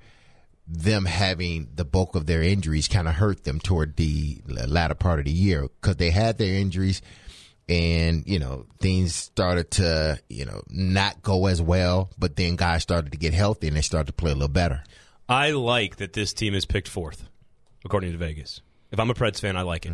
them 0.67 1.05
having 1.05 1.69
the 1.73 1.85
bulk 1.85 2.15
of 2.15 2.27
their 2.27 2.43
injuries 2.43 2.87
kind 2.87 3.07
of 3.07 3.15
hurt 3.15 3.45
them 3.45 3.59
toward 3.59 3.95
the 3.95 4.41
latter 4.45 4.95
part 4.95 5.19
of 5.19 5.25
the 5.25 5.31
year 5.31 5.69
because 5.81 5.95
they 5.95 6.11
had 6.11 6.37
their 6.37 6.53
injuries 6.53 7.01
and 7.67 8.23
you 8.27 8.37
know 8.37 8.67
things 8.79 9.15
started 9.15 9.71
to 9.71 10.19
you 10.29 10.45
know 10.45 10.61
not 10.69 11.23
go 11.23 11.47
as 11.47 11.59
well 11.59 12.11
but 12.15 12.35
then 12.35 12.55
guys 12.55 12.83
started 12.83 13.11
to 13.11 13.17
get 13.17 13.33
healthy 13.33 13.67
and 13.67 13.75
they 13.75 13.81
started 13.81 14.05
to 14.05 14.13
play 14.13 14.29
a 14.29 14.35
little 14.35 14.47
better 14.47 14.83
I 15.27 15.51
like 15.51 15.95
that 15.95 16.13
this 16.13 16.33
team 16.33 16.53
is 16.53 16.65
picked 16.65 16.87
fourth, 16.87 17.27
according 17.83 18.11
to 18.11 18.17
Vegas. 18.17 18.61
If 18.91 18.99
I'm 18.99 19.09
a 19.09 19.15
Preds 19.15 19.39
fan, 19.39 19.57
I 19.57 19.63
like 19.63 19.85
it. 19.87 19.93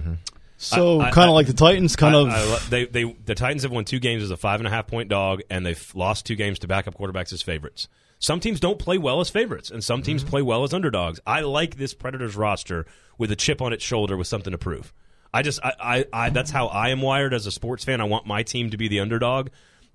So 0.61 0.99
kind 0.99 1.27
of 1.29 1.33
like 1.33 1.47
the 1.47 1.53
Titans, 1.53 1.95
kind 1.95 2.15
I- 2.15 2.19
of. 2.19 2.29
I 2.29 2.69
they, 2.69 2.85
they, 2.85 3.03
the 3.25 3.35
Titans 3.35 3.63
have 3.63 3.71
won 3.71 3.83
two 3.85 3.99
games 3.99 4.23
as 4.23 4.31
a 4.31 4.37
five 4.37 4.59
and 4.59 4.67
a 4.67 4.69
half 4.69 4.87
point 4.87 5.09
dog, 5.09 5.41
and 5.49 5.65
they've 5.65 5.91
lost 5.95 6.25
two 6.25 6.35
games 6.35 6.59
to 6.59 6.67
backup 6.67 6.97
quarterbacks 6.97 7.33
as 7.33 7.41
favorites. 7.41 7.87
Some 8.19 8.39
teams 8.39 8.59
don't 8.59 8.77
play 8.77 8.99
well 8.99 9.19
as 9.19 9.31
favorites, 9.31 9.71
and 9.71 9.83
some 9.83 10.03
teams 10.03 10.23
play 10.23 10.43
well 10.43 10.63
as 10.63 10.73
underdogs. 10.73 11.19
I 11.25 11.39
like 11.41 11.77
this 11.77 11.95
Predators 11.95 12.35
roster 12.35 12.85
with 13.17 13.31
a 13.31 13.35
chip 13.35 13.61
on 13.61 13.73
its 13.73 13.83
shoulder 13.83 14.15
with 14.15 14.27
something 14.27 14.51
to 14.51 14.59
prove. 14.59 14.93
I 15.33 15.41
just, 15.41 15.59
I, 15.63 15.73
I, 15.79 16.05
I, 16.13 16.29
that's 16.29 16.51
how 16.51 16.67
I 16.67 16.89
am 16.89 17.01
wired 17.01 17.33
as 17.33 17.47
a 17.47 17.51
sports 17.51 17.83
fan. 17.83 17.99
I 17.99 18.03
want 18.03 18.27
my 18.27 18.43
team 18.43 18.69
to 18.69 18.77
be 18.77 18.87
the 18.87 18.99
underdog, 18.99 19.47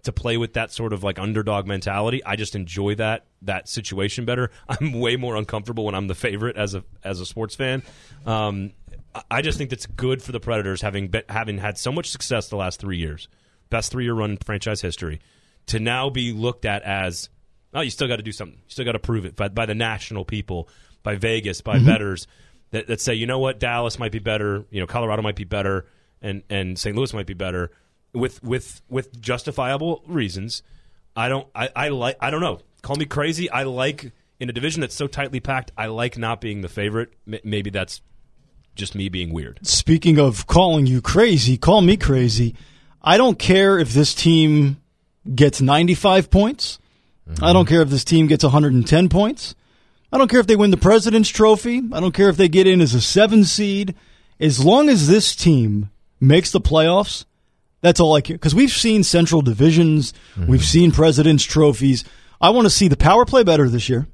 to 0.02 0.12
play 0.12 0.36
with 0.36 0.54
that 0.54 0.72
sort 0.72 0.92
of 0.92 1.04
like 1.04 1.18
underdog 1.20 1.66
mentality. 1.66 2.24
I 2.24 2.34
just 2.36 2.56
enjoy 2.56 2.96
that 2.96 3.26
that 3.42 3.68
situation 3.68 4.24
better. 4.24 4.50
I'm 4.68 4.92
way 4.92 5.14
more 5.16 5.36
uncomfortable 5.36 5.84
when 5.84 5.94
I'm 5.94 6.08
the 6.08 6.14
favorite 6.16 6.56
as 6.56 6.74
a 6.74 6.82
as 7.04 7.20
a 7.20 7.26
sports 7.26 7.54
fan. 7.54 7.82
Um, 8.24 8.72
I- 9.30 9.42
just 9.42 9.58
think 9.58 9.70
that's 9.70 9.86
good 9.86 10.22
for 10.22 10.32
the 10.32 10.40
Predators 10.40 10.82
having 10.82 11.08
been, 11.08 11.22
having 11.28 11.58
had 11.58 11.78
so 11.78 11.92
much 11.92 12.10
success 12.10 12.48
the 12.48 12.56
last 12.56 12.80
three 12.80 12.98
years, 12.98 13.28
best 13.70 13.92
three 13.92 14.04
year 14.04 14.14
run 14.14 14.32
in 14.32 14.36
franchise 14.38 14.80
history, 14.80 15.20
to 15.66 15.80
now 15.80 16.10
be 16.10 16.32
looked 16.32 16.64
at 16.64 16.82
as 16.82 17.28
oh 17.74 17.80
you 17.80 17.90
still 17.90 18.08
got 18.08 18.16
to 18.16 18.22
do 18.22 18.32
something, 18.32 18.58
you 18.58 18.70
still 18.70 18.84
got 18.84 18.92
to 18.92 18.98
prove 18.98 19.24
it 19.24 19.36
by, 19.36 19.48
by 19.48 19.66
the 19.66 19.74
national 19.74 20.24
people, 20.24 20.68
by 21.02 21.16
Vegas, 21.16 21.60
by 21.60 21.76
mm-hmm. 21.76 21.86
betters 21.86 22.26
that, 22.70 22.86
that 22.88 23.00
say 23.00 23.14
you 23.14 23.26
know 23.26 23.38
what 23.38 23.58
Dallas 23.58 23.98
might 23.98 24.12
be 24.12 24.18
better, 24.18 24.64
you 24.70 24.80
know 24.80 24.86
Colorado 24.86 25.22
might 25.22 25.36
be 25.36 25.44
better, 25.44 25.86
and 26.20 26.42
and 26.50 26.78
St. 26.78 26.96
Louis 26.96 27.12
might 27.14 27.26
be 27.26 27.34
better 27.34 27.70
with 28.12 28.42
with 28.42 28.82
with 28.88 29.20
justifiable 29.20 30.02
reasons. 30.06 30.62
I 31.14 31.28
don't 31.28 31.46
I, 31.54 31.70
I 31.74 31.88
like 31.88 32.16
I 32.20 32.30
don't 32.30 32.40
know. 32.40 32.60
Call 32.82 32.96
me 32.96 33.04
crazy. 33.04 33.50
I 33.50 33.64
like 33.64 34.12
in 34.38 34.48
a 34.48 34.52
division 34.52 34.80
that's 34.80 34.94
so 34.94 35.06
tightly 35.06 35.40
packed. 35.40 35.72
I 35.76 35.86
like 35.86 36.18
not 36.18 36.40
being 36.40 36.60
the 36.60 36.68
favorite. 36.68 37.12
M- 37.30 37.40
maybe 37.44 37.70
that's 37.70 38.00
just 38.76 38.94
me 38.94 39.08
being 39.08 39.32
weird. 39.32 39.58
Speaking 39.66 40.18
of 40.18 40.46
calling 40.46 40.86
you 40.86 41.00
crazy, 41.00 41.56
call 41.56 41.80
me 41.80 41.96
crazy. 41.96 42.54
I 43.02 43.16
don't 43.16 43.38
care 43.38 43.78
if 43.78 43.92
this 43.92 44.14
team 44.14 44.80
gets 45.34 45.60
95 45.60 46.30
points. 46.30 46.78
I 47.42 47.52
don't 47.52 47.66
care 47.66 47.82
if 47.82 47.88
this 47.88 48.04
team 48.04 48.28
gets 48.28 48.44
110 48.44 49.08
points. 49.08 49.54
I 50.12 50.18
don't 50.18 50.30
care 50.30 50.40
if 50.40 50.46
they 50.46 50.54
win 50.54 50.70
the 50.70 50.76
President's 50.76 51.28
Trophy. 51.28 51.82
I 51.92 52.00
don't 52.00 52.14
care 52.14 52.28
if 52.28 52.36
they 52.36 52.48
get 52.48 52.68
in 52.68 52.80
as 52.80 52.94
a 52.94 53.00
seven 53.00 53.44
seed. 53.44 53.94
As 54.38 54.64
long 54.64 54.88
as 54.88 55.08
this 55.08 55.34
team 55.34 55.90
makes 56.20 56.52
the 56.52 56.60
playoffs, 56.60 57.24
that's 57.80 57.98
all 57.98 58.14
I 58.14 58.20
care. 58.20 58.36
Because 58.36 58.54
we've 58.54 58.70
seen 58.70 59.02
Central 59.02 59.42
Divisions, 59.42 60.12
mm-hmm. 60.34 60.46
we've 60.46 60.64
seen 60.64 60.92
President's 60.92 61.44
Trophies. 61.44 62.04
I 62.40 62.50
want 62.50 62.66
to 62.66 62.70
see 62.70 62.86
the 62.86 62.96
power 62.96 63.24
play 63.24 63.42
better 63.42 63.68
this 63.68 63.88
year. 63.88 64.06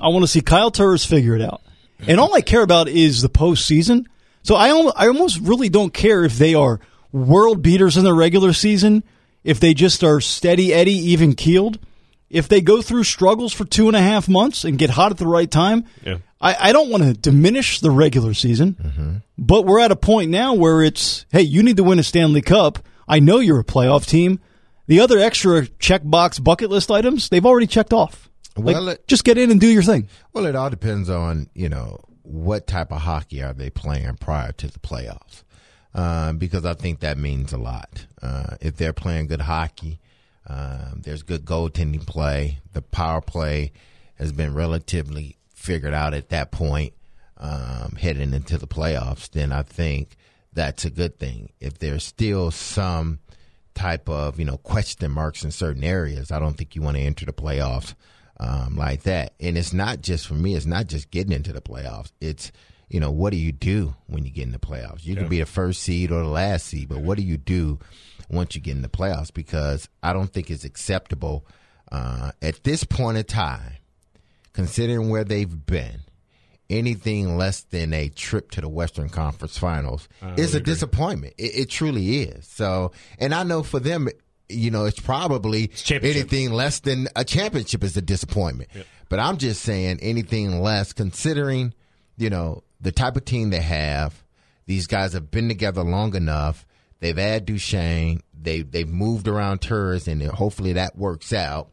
I 0.00 0.08
want 0.08 0.22
to 0.24 0.28
see 0.28 0.40
Kyle 0.40 0.70
Turris 0.70 1.04
figure 1.04 1.34
it 1.34 1.42
out. 1.42 1.62
And 2.06 2.20
all 2.20 2.34
I 2.34 2.40
care 2.40 2.62
about 2.62 2.88
is 2.88 3.22
the 3.22 3.28
postseason. 3.28 4.06
So 4.42 4.54
I, 4.54 4.68
I 4.68 5.08
almost 5.08 5.40
really 5.40 5.68
don't 5.68 5.92
care 5.92 6.24
if 6.24 6.38
they 6.38 6.54
are 6.54 6.80
world 7.12 7.62
beaters 7.62 7.96
in 7.96 8.04
the 8.04 8.14
regular 8.14 8.52
season, 8.52 9.02
if 9.44 9.60
they 9.60 9.74
just 9.74 10.04
are 10.04 10.20
steady 10.20 10.72
Eddie, 10.72 10.92
even 10.92 11.34
keeled. 11.34 11.78
If 12.30 12.48
they 12.48 12.60
go 12.60 12.82
through 12.82 13.04
struggles 13.04 13.52
for 13.52 13.64
two 13.64 13.88
and 13.88 13.96
a 13.96 14.02
half 14.02 14.28
months 14.28 14.64
and 14.64 14.78
get 14.78 14.90
hot 14.90 15.12
at 15.12 15.18
the 15.18 15.26
right 15.26 15.50
time, 15.50 15.84
Yeah. 16.04 16.18
I, 16.40 16.68
I 16.68 16.72
don't 16.72 16.90
want 16.90 17.02
to 17.02 17.14
diminish 17.14 17.80
the 17.80 17.90
regular 17.90 18.32
season, 18.32 18.76
mm-hmm. 18.80 19.16
but 19.36 19.64
we're 19.64 19.80
at 19.80 19.90
a 19.90 19.96
point 19.96 20.30
now 20.30 20.54
where 20.54 20.82
it's, 20.82 21.26
hey, 21.32 21.42
you 21.42 21.62
need 21.62 21.78
to 21.78 21.84
win 21.84 21.98
a 21.98 22.02
Stanley 22.02 22.42
Cup. 22.42 22.78
I 23.08 23.18
know 23.18 23.38
you're 23.40 23.58
a 23.58 23.64
playoff 23.64 24.06
team. 24.06 24.38
The 24.86 25.00
other 25.00 25.18
extra 25.18 25.62
checkbox 25.62 26.42
bucket 26.42 26.70
list 26.70 26.90
items, 26.90 27.28
they've 27.28 27.44
already 27.44 27.66
checked 27.66 27.92
off. 27.92 28.27
Like, 28.58 28.74
Well, 28.74 28.88
it- 28.88 29.06
just 29.08 29.24
get 29.24 29.38
in 29.38 29.50
and 29.50 29.60
do 29.60 29.68
your 29.68 29.82
thing. 29.82 30.08
Well, 30.32 30.46
it 30.46 30.54
all 30.56 30.70
depends 30.70 31.08
on 31.08 31.48
you 31.54 31.68
know 31.68 32.00
what 32.22 32.66
type 32.66 32.92
of 32.92 33.02
hockey 33.02 33.42
are 33.42 33.54
they 33.54 33.70
playing 33.70 34.16
prior 34.16 34.52
to 34.52 34.66
the 34.68 34.78
playoffs? 34.78 35.42
Um, 35.94 36.36
because 36.38 36.64
I 36.66 36.74
think 36.74 37.00
that 37.00 37.16
means 37.18 37.52
a 37.52 37.58
lot. 37.58 38.06
Uh, 38.20 38.56
if 38.60 38.76
they're 38.76 38.92
playing 38.92 39.28
good 39.28 39.40
hockey, 39.40 39.98
um, 40.46 41.00
there's 41.04 41.22
good 41.22 41.44
goaltending 41.44 42.06
play. 42.06 42.58
The 42.72 42.82
power 42.82 43.20
play 43.20 43.72
has 44.16 44.32
been 44.32 44.54
relatively 44.54 45.36
figured 45.54 45.94
out 45.94 46.12
at 46.14 46.28
that 46.28 46.50
point, 46.50 46.92
um, 47.38 47.96
heading 47.98 48.34
into 48.34 48.58
the 48.58 48.66
playoffs. 48.66 49.30
Then 49.30 49.50
I 49.52 49.62
think 49.62 50.16
that's 50.52 50.84
a 50.84 50.90
good 50.90 51.18
thing. 51.18 51.50
If 51.60 51.78
there's 51.78 52.04
still 52.04 52.50
some 52.50 53.20
type 53.74 54.08
of 54.08 54.38
you 54.38 54.44
know 54.44 54.58
question 54.58 55.10
marks 55.10 55.42
in 55.44 55.50
certain 55.50 55.84
areas, 55.84 56.30
I 56.30 56.38
don't 56.38 56.54
think 56.56 56.76
you 56.76 56.82
want 56.82 56.96
to 56.96 57.02
enter 57.02 57.24
the 57.24 57.32
playoffs 57.32 57.94
um, 58.40 58.76
like 58.76 59.02
that. 59.02 59.34
And 59.40 59.58
it's 59.58 59.72
not 59.72 60.00
just 60.00 60.26
for 60.26 60.34
me. 60.34 60.54
It's 60.54 60.66
not 60.66 60.86
just 60.86 61.10
getting 61.10 61.32
into 61.32 61.52
the 61.52 61.60
playoffs. 61.60 62.12
It's 62.20 62.52
you 62.88 63.00
know 63.00 63.10
what 63.10 63.30
do 63.30 63.36
you 63.36 63.52
do 63.52 63.94
when 64.06 64.24
you 64.24 64.30
get 64.30 64.44
in 64.44 64.52
the 64.52 64.58
playoffs? 64.58 65.04
You 65.04 65.14
yeah. 65.14 65.20
can 65.20 65.28
be 65.28 65.40
the 65.40 65.46
first 65.46 65.82
seed 65.82 66.10
or 66.10 66.22
the 66.22 66.28
last 66.28 66.66
seed, 66.66 66.88
but 66.88 67.00
what 67.00 67.18
do 67.18 67.22
you 67.22 67.36
do 67.36 67.78
once 68.30 68.54
you 68.54 68.60
get 68.60 68.76
in 68.76 68.82
the 68.82 68.88
playoffs? 68.88 69.32
Because 69.32 69.88
I 70.02 70.12
don't 70.12 70.32
think 70.32 70.50
it's 70.50 70.64
acceptable 70.64 71.46
uh, 71.92 72.32
at 72.40 72.64
this 72.64 72.84
point 72.84 73.18
in 73.18 73.24
time, 73.24 73.74
considering 74.52 75.10
where 75.10 75.24
they've 75.24 75.66
been. 75.66 76.00
Anything 76.70 77.38
less 77.38 77.62
than 77.62 77.94
a 77.94 78.10
trip 78.10 78.50
to 78.50 78.60
the 78.60 78.68
Western 78.68 79.08
Conference 79.08 79.56
Finals 79.56 80.06
is 80.36 80.52
a 80.52 80.58
agree. 80.58 80.74
disappointment. 80.74 81.32
It, 81.38 81.60
it 81.60 81.70
truly 81.70 82.24
is. 82.24 82.46
So, 82.46 82.92
and 83.18 83.34
I 83.34 83.42
know 83.42 83.62
for 83.62 83.80
them, 83.80 84.06
you 84.48 84.70
know, 84.70 84.86
it's 84.86 85.00
probably 85.00 85.64
it's 85.64 85.90
anything 85.90 86.50
less 86.52 86.80
than 86.80 87.08
a 87.16 87.24
championship 87.24 87.84
is 87.84 87.96
a 87.96 88.02
disappointment. 88.02 88.70
Yep. 88.74 88.86
But 89.08 89.20
I'm 89.20 89.36
just 89.38 89.62
saying 89.62 89.98
anything 90.02 90.60
less, 90.60 90.92
considering, 90.92 91.74
you 92.16 92.30
know, 92.30 92.62
the 92.80 92.92
type 92.92 93.16
of 93.16 93.24
team 93.24 93.50
they 93.50 93.60
have. 93.60 94.22
These 94.66 94.86
guys 94.86 95.14
have 95.14 95.30
been 95.30 95.48
together 95.48 95.82
long 95.82 96.14
enough. 96.14 96.66
They've 97.00 97.16
had 97.16 97.46
Duchene. 97.46 98.20
They 98.38 98.62
they've 98.62 98.88
moved 98.88 99.28
around 99.28 99.60
Turris, 99.60 100.06
and 100.06 100.22
hopefully 100.22 100.74
that 100.74 100.96
works 100.96 101.32
out. 101.32 101.70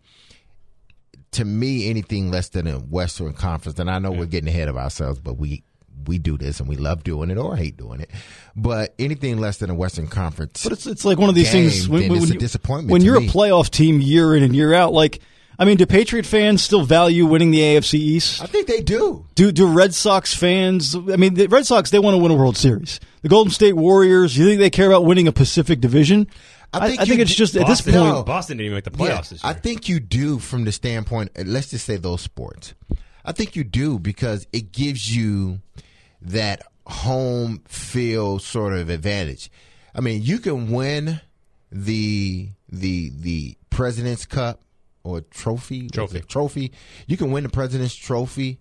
To 1.32 1.44
me, 1.44 1.90
anything 1.90 2.32
less 2.32 2.50
than 2.50 2.68
a 2.68 2.78
Western 2.80 3.34
Conference, 3.34 3.78
and 3.80 3.90
I 3.90 4.00
know 4.00 4.14
yeah. 4.14 4.20
we're 4.20 4.26
getting 4.28 4.48
ahead 4.48 4.70
of 4.70 4.78
ourselves, 4.78 5.20
but 5.20 5.38
we 5.38 5.64
we 6.06 6.18
do 6.18 6.38
this 6.38 6.60
and 6.60 6.70
we 6.70 6.76
love 6.76 7.04
doing 7.04 7.30
it 7.30 7.38
or 7.38 7.56
hate 7.56 7.78
doing 7.78 8.02
it. 8.02 8.12
But 8.56 8.94
anything 9.00 9.38
less 9.38 9.58
than 9.58 9.70
a 9.70 9.76
Western 9.76 10.08
Conference, 10.08 10.64
but 10.64 10.74
it's 10.74 10.86
it's 10.86 11.06
like 11.06 11.18
one 11.18 11.30
of 11.30 11.36
these 11.36 11.52
game, 11.52 11.70
things 11.70 11.88
when, 11.88 12.10
when 12.10 12.20
it's 12.20 12.30
you, 12.30 12.36
a 12.36 12.40
disappointment. 12.40 12.92
When 12.92 13.02
you're 13.02 13.20
me. 13.20 13.28
a 13.28 13.30
playoff 13.30 13.70
team 13.70 14.00
year 14.02 14.36
in 14.36 14.44
and 14.44 14.56
year 14.56 14.74
out, 14.74 14.94
like. 14.94 15.20
I 15.58 15.64
mean, 15.64 15.78
do 15.78 15.86
Patriot 15.86 16.26
fans 16.26 16.62
still 16.62 16.84
value 16.84 17.26
winning 17.26 17.52
the 17.52 17.60
AFC 17.60 17.94
East? 17.94 18.44
I 18.44 18.46
think 18.46 18.68
they 18.68 18.82
do. 18.82 19.26
Do 19.36 19.54
do 19.54 19.66
Red 19.68 19.94
Sox 19.94 20.34
fans? 20.34 20.96
I 20.96 21.16
mean, 21.16 21.36
the 21.36 21.48
Red 21.48 21.66
Sox 21.66 21.92
they 21.92 22.00
want 22.00 22.14
to 22.14 22.18
win 22.18 22.30
a 22.30 22.36
World 22.36 22.58
Series. 22.58 23.00
The 23.22 23.30
Golden 23.30 23.54
State 23.54 23.72
Warriors, 23.72 24.38
you 24.38 24.46
think 24.46 24.60
they 24.60 24.70
care 24.70 24.88
about 24.88 25.06
winning 25.06 25.30
a 25.30 25.32
Pacific 25.32 25.80
Division? 25.80 26.28
I 26.74 26.88
think, 26.88 27.00
I, 27.00 27.04
I 27.04 27.06
think 27.06 27.22
it's 27.22 27.34
just 27.34 27.54
Boston, 27.54 27.62
at 27.64 27.68
this 27.70 27.82
point. 27.82 27.96
No. 27.96 28.24
Boston 28.24 28.58
didn't 28.58 28.66
even 28.66 28.76
make 28.76 28.84
the 28.84 28.92
playoffs. 28.92 29.32
Yeah, 29.32 29.50
I 29.50 29.54
think 29.54 29.88
you 29.88 30.00
do 30.00 30.40
from 30.40 30.66
the 30.66 30.72
standpoint. 30.72 31.32
Let's 31.46 31.70
just 31.70 31.86
say 31.86 31.96
those 31.96 32.22
sports. 32.22 32.74
I 33.24 33.32
think 33.32 33.56
you 33.56 33.64
do 33.64 33.98
because 33.98 34.46
it 34.54 34.72
gives 34.72 35.16
you 35.16 35.62
that 36.26 36.64
home 36.86 37.62
field 37.68 38.42
sort 38.42 38.74
of 38.74 38.90
advantage. 38.90 39.50
I 39.94 40.02
mean, 40.02 40.22
you 40.22 40.40
can 40.40 40.72
win 40.72 41.22
the 41.72 42.50
the 42.70 43.12
the 43.16 43.58
President's 43.70 44.26
Cup 44.26 44.62
or 45.04 45.22
trophy 45.22 45.88
trophy 45.88 46.22
trophy. 46.22 46.72
You 47.08 47.18
can 47.18 47.32
win 47.32 47.44
the 47.44 47.50
President's 47.50 47.96
Trophy. 47.96 48.60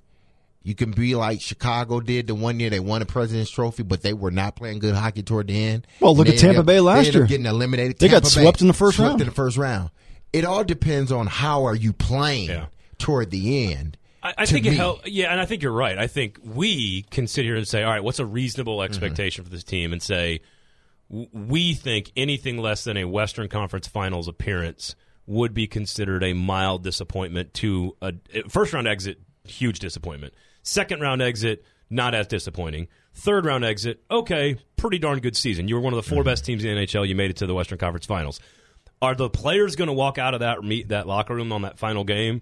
You 0.62 0.74
can 0.74 0.92
be 0.92 1.14
like 1.14 1.42
Chicago 1.42 2.00
did 2.00 2.26
the 2.26 2.34
one 2.34 2.58
year 2.58 2.70
they 2.70 2.80
won 2.80 3.00
the 3.00 3.06
President's 3.06 3.50
Trophy, 3.50 3.82
but 3.82 4.02
they 4.02 4.14
were 4.14 4.30
not 4.30 4.56
playing 4.56 4.78
good 4.78 4.94
hockey 4.94 5.22
toward 5.22 5.48
the 5.48 5.62
end. 5.62 5.86
Well, 6.00 6.16
look 6.16 6.28
at 6.28 6.38
Tampa 6.38 6.60
up, 6.60 6.66
Bay 6.66 6.80
last 6.80 7.12
year, 7.12 7.26
getting 7.26 7.44
eliminated. 7.44 7.98
They 7.98 8.08
Tampa 8.08 8.22
got 8.22 8.30
swept 8.30 8.58
Bay, 8.60 8.62
in 8.62 8.68
the 8.68 8.74
first 8.74 8.98
round. 8.98 9.20
in 9.20 9.26
the 9.26 9.34
first 9.34 9.58
round. 9.58 9.90
It 10.32 10.44
all 10.44 10.64
depends 10.64 11.12
on 11.12 11.26
how 11.26 11.64
are 11.64 11.74
you 11.76 11.92
playing 11.92 12.48
yeah. 12.48 12.66
toward 12.98 13.30
the 13.30 13.72
end. 13.72 13.98
I, 14.24 14.34
I 14.38 14.46
think 14.46 14.64
me. 14.64 14.70
it 14.70 14.76
helps. 14.76 15.06
Yeah, 15.06 15.30
and 15.30 15.40
I 15.40 15.44
think 15.44 15.62
you're 15.62 15.72
right. 15.72 15.98
I 15.98 16.06
think 16.06 16.38
we 16.42 17.02
can 17.10 17.26
sit 17.26 17.44
here 17.44 17.56
and 17.56 17.68
say, 17.68 17.82
all 17.84 17.92
right, 17.92 18.02
what's 18.02 18.18
a 18.18 18.26
reasonable 18.26 18.78
mm-hmm. 18.78 18.90
expectation 18.90 19.44
mm-hmm. 19.44 19.50
for 19.50 19.54
this 19.54 19.64
team, 19.64 19.92
and 19.92 20.02
say 20.02 20.40
we 21.08 21.74
think 21.74 22.10
anything 22.16 22.58
less 22.58 22.84
than 22.84 22.96
a 22.96 23.04
Western 23.04 23.48
Conference 23.48 23.86
Finals 23.86 24.26
appearance 24.26 24.96
would 25.26 25.54
be 25.54 25.66
considered 25.66 26.24
a 26.24 26.32
mild 26.32 26.82
disappointment 26.82 27.54
to 27.54 27.96
a 28.00 28.12
first 28.48 28.72
round 28.72 28.88
exit. 28.88 29.20
Huge 29.44 29.78
disappointment. 29.78 30.32
Second 30.62 31.02
round 31.02 31.20
exit, 31.20 31.64
not 31.90 32.14
as 32.14 32.26
disappointing. 32.26 32.88
Third 33.12 33.44
round 33.44 33.64
exit, 33.64 34.02
okay, 34.10 34.56
pretty 34.76 34.98
darn 34.98 35.20
good 35.20 35.36
season. 35.36 35.68
You 35.68 35.76
were 35.76 35.80
one 35.82 35.92
of 35.92 36.02
the 36.02 36.08
4 36.08 36.18
mm-hmm. 36.18 36.24
best 36.24 36.44
teams 36.44 36.64
in 36.64 36.74
the 36.74 36.86
NHL. 36.86 37.06
You 37.06 37.14
made 37.14 37.30
it 37.30 37.36
to 37.36 37.46
the 37.46 37.54
Western 37.54 37.78
Conference 37.78 38.06
Finals. 38.06 38.40
Are 39.02 39.14
the 39.14 39.28
players 39.28 39.76
going 39.76 39.88
to 39.88 39.92
walk 39.92 40.16
out 40.16 40.32
of 40.32 40.40
that 40.40 40.62
meet 40.62 40.88
that 40.88 41.06
locker 41.06 41.34
room 41.34 41.52
on 41.52 41.62
that 41.62 41.78
final 41.78 42.04
game 42.04 42.40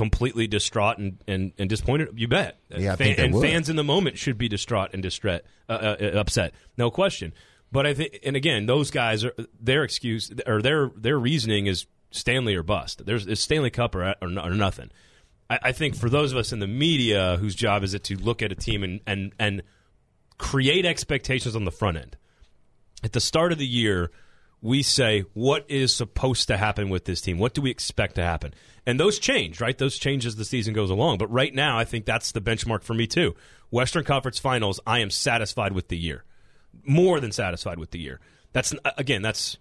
completely 0.00 0.46
distraught 0.46 0.96
and, 0.96 1.22
and, 1.28 1.52
and 1.58 1.68
disappointed? 1.68 2.08
You 2.16 2.26
bet. 2.26 2.58
Yeah, 2.74 2.96
Fan, 2.96 3.16
and 3.18 3.34
would. 3.34 3.46
fans 3.46 3.68
in 3.68 3.76
the 3.76 3.84
moment 3.84 4.16
should 4.16 4.38
be 4.38 4.48
distraught 4.48 4.94
and 4.94 5.02
distraught, 5.02 5.42
uh, 5.68 5.72
uh, 5.72 5.96
uh, 6.00 6.18
upset, 6.18 6.54
no 6.78 6.90
question. 6.90 7.34
But 7.70 7.84
I 7.84 7.92
think, 7.92 8.18
and 8.24 8.34
again, 8.34 8.64
those 8.64 8.90
guys 8.90 9.26
are 9.26 9.34
their 9.60 9.84
excuse 9.84 10.32
or 10.46 10.62
their 10.62 10.90
their 10.96 11.18
reasoning 11.18 11.66
is 11.66 11.84
Stanley 12.12 12.54
or 12.54 12.62
bust. 12.62 13.04
There's 13.04 13.26
it's 13.26 13.42
Stanley 13.42 13.68
Cup 13.68 13.94
or, 13.94 14.14
or, 14.22 14.28
or 14.38 14.50
nothing. 14.54 14.90
I, 15.50 15.58
I, 15.64 15.72
think 15.72 15.94
for 15.94 16.08
those 16.08 16.32
of 16.32 16.38
us 16.38 16.50
in 16.50 16.60
the 16.60 16.66
media 16.66 17.36
whose 17.38 17.54
job 17.54 17.84
is 17.84 17.92
it 17.92 18.04
to 18.04 18.16
look 18.16 18.40
at 18.40 18.50
a 18.50 18.54
team 18.54 18.82
and 18.82 19.00
and 19.06 19.32
and 19.38 19.62
create 20.38 20.86
expectations 20.86 21.54
on 21.54 21.66
the 21.66 21.70
front 21.70 21.98
end. 21.98 22.16
At 23.04 23.12
the 23.12 23.20
start 23.20 23.52
of 23.52 23.58
the 23.58 23.66
year, 23.66 24.10
we 24.62 24.82
say 24.82 25.24
what 25.32 25.64
is 25.68 25.94
supposed 25.94 26.48
to 26.48 26.56
happen 26.56 26.88
with 26.88 27.04
this 27.04 27.20
team. 27.20 27.38
What 27.38 27.54
do 27.54 27.62
we 27.62 27.70
expect 27.70 28.16
to 28.16 28.22
happen? 28.22 28.54
And 28.86 28.98
those 28.98 29.18
change, 29.18 29.60
right? 29.60 29.76
Those 29.76 29.98
change 29.98 30.26
as 30.26 30.36
the 30.36 30.44
season 30.44 30.74
goes 30.74 30.90
along. 30.90 31.18
But 31.18 31.30
right 31.30 31.54
now, 31.54 31.78
I 31.78 31.84
think 31.84 32.04
that's 32.04 32.32
the 32.32 32.40
benchmark 32.40 32.82
for 32.82 32.94
me 32.94 33.06
too. 33.06 33.34
Western 33.70 34.04
Conference 34.04 34.38
Finals, 34.38 34.80
I 34.86 34.98
am 34.98 35.10
satisfied 35.10 35.72
with 35.72 35.88
the 35.88 35.96
year, 35.96 36.24
more 36.84 37.20
than 37.20 37.32
satisfied 37.32 37.78
with 37.78 37.90
the 37.90 37.98
year. 37.98 38.20
That's 38.52 38.74
again, 38.96 39.22
that's 39.22 39.58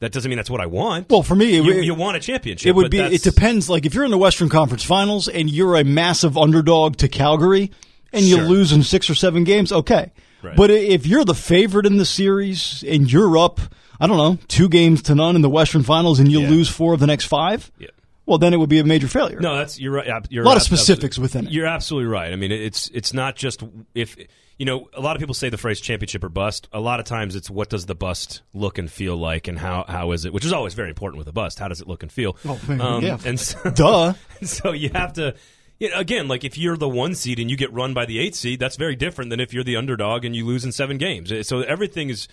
that 0.00 0.12
doesn't 0.12 0.28
mean 0.28 0.36
that's 0.36 0.50
what 0.50 0.60
I 0.60 0.66
want. 0.66 1.08
Well, 1.08 1.22
for 1.22 1.34
me, 1.34 1.56
it, 1.56 1.64
you, 1.64 1.72
you, 1.80 1.94
want 1.94 2.16
a 2.16 2.20
championship. 2.20 2.68
It 2.68 2.76
would 2.76 2.90
be. 2.90 3.00
It 3.00 3.22
depends. 3.22 3.68
Like 3.68 3.86
if 3.86 3.94
you're 3.94 4.04
in 4.04 4.10
the 4.10 4.18
Western 4.18 4.48
Conference 4.48 4.84
Finals 4.84 5.28
and 5.28 5.50
you're 5.50 5.76
a 5.76 5.84
massive 5.84 6.36
underdog 6.36 6.96
to 6.98 7.08
Calgary, 7.08 7.72
and 8.12 8.24
you 8.24 8.38
lose 8.38 8.72
in 8.72 8.82
six 8.82 9.10
or 9.10 9.14
seven 9.14 9.44
games, 9.44 9.72
okay. 9.72 10.12
Right. 10.42 10.56
But 10.56 10.70
if 10.70 11.06
you're 11.06 11.24
the 11.24 11.34
favorite 11.34 11.86
in 11.86 11.96
the 11.96 12.04
series 12.04 12.84
and 12.86 13.10
you're 13.10 13.36
up, 13.36 13.60
I 14.00 14.06
don't 14.06 14.16
know, 14.16 14.38
two 14.48 14.68
games 14.68 15.02
to 15.02 15.14
none 15.14 15.36
in 15.36 15.42
the 15.42 15.50
Western 15.50 15.82
Finals, 15.82 16.20
and 16.20 16.30
you 16.30 16.40
yeah. 16.40 16.50
lose 16.50 16.68
four 16.68 16.94
of 16.94 17.00
the 17.00 17.06
next 17.06 17.26
five, 17.26 17.70
yeah 17.78 17.88
well, 18.28 18.36
then 18.36 18.52
it 18.52 18.58
would 18.58 18.68
be 18.68 18.78
a 18.78 18.84
major 18.84 19.08
failure. 19.08 19.40
No, 19.40 19.56
that's 19.56 19.80
you're 19.80 19.92
right. 19.92 20.06
You're 20.28 20.44
a 20.44 20.46
lot 20.46 20.58
of 20.58 20.62
specifics 20.62 21.18
within 21.18 21.46
it. 21.46 21.52
You're 21.52 21.66
absolutely 21.66 22.10
right. 22.10 22.30
I 22.30 22.36
mean, 22.36 22.52
it's 22.52 22.88
it's 22.92 23.14
not 23.14 23.36
just 23.36 23.62
if 23.94 24.18
you 24.58 24.66
know. 24.66 24.90
A 24.92 25.00
lot 25.00 25.16
of 25.16 25.20
people 25.20 25.34
say 25.34 25.48
the 25.48 25.56
phrase 25.56 25.80
"championship 25.80 26.22
or 26.22 26.28
bust." 26.28 26.68
A 26.70 26.78
lot 26.78 27.00
of 27.00 27.06
times, 27.06 27.34
it's 27.34 27.48
what 27.48 27.70
does 27.70 27.86
the 27.86 27.94
bust 27.94 28.42
look 28.52 28.76
and 28.76 28.90
feel 28.90 29.16
like, 29.16 29.48
and 29.48 29.58
how 29.58 29.86
how 29.88 30.12
is 30.12 30.26
it? 30.26 30.34
Which 30.34 30.44
is 30.44 30.52
always 30.52 30.74
very 30.74 30.90
important 30.90 31.18
with 31.18 31.26
a 31.26 31.32
bust. 31.32 31.58
How 31.58 31.68
does 31.68 31.80
it 31.80 31.88
look 31.88 32.02
and 32.02 32.12
feel? 32.12 32.36
Oh, 32.44 32.60
um, 32.78 33.02
yeah. 33.02 33.16
And 33.24 33.40
so, 33.40 33.70
duh. 33.74 34.12
So 34.42 34.72
you 34.72 34.90
have 34.90 35.14
to. 35.14 35.34
You 35.80 35.90
know, 35.90 35.98
again, 35.98 36.28
like 36.28 36.44
if 36.44 36.58
you're 36.58 36.76
the 36.76 36.88
one 36.88 37.14
seed 37.14 37.38
and 37.38 37.48
you 37.48 37.56
get 37.56 37.72
run 37.72 37.94
by 37.94 38.04
the 38.04 38.18
eight 38.18 38.34
seed, 38.34 38.58
that's 38.60 38.76
very 38.76 38.96
different 38.96 39.30
than 39.30 39.40
if 39.40 39.54
you're 39.54 39.64
the 39.64 39.76
underdog 39.76 40.24
and 40.24 40.34
you 40.34 40.44
lose 40.44 40.64
in 40.64 40.72
seven 40.72 40.98
games. 40.98 41.32
So 41.46 41.60
everything 41.60 42.10
is 42.10 42.26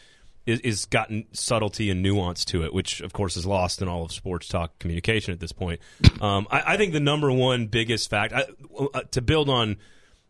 is, 0.45 0.60
is 0.62 0.86
gotten 0.86 1.25
subtlety 1.31 1.89
and 1.89 2.01
nuance 2.01 2.45
to 2.45 2.63
it, 2.63 2.73
which 2.73 3.01
of 3.01 3.13
course 3.13 3.38
is 3.38 3.45
lost 3.45 3.81
in 3.81 3.88
all 3.88 4.03
of 4.03 4.12
sports 4.12 4.47
talk 4.47 4.77
communication 4.79 5.34
at 5.34 5.39
this 5.39 5.51
point. 5.51 5.79
Um, 6.21 6.47
I, 6.49 6.73
I, 6.73 6.77
think 6.77 6.93
the 6.93 6.99
number 6.99 7.31
one 7.31 7.67
biggest 7.67 8.10
fact 8.10 8.34
I, 8.34 8.45
uh, 8.93 9.01
to 9.12 9.21
build 9.21 9.49
on 9.49 9.77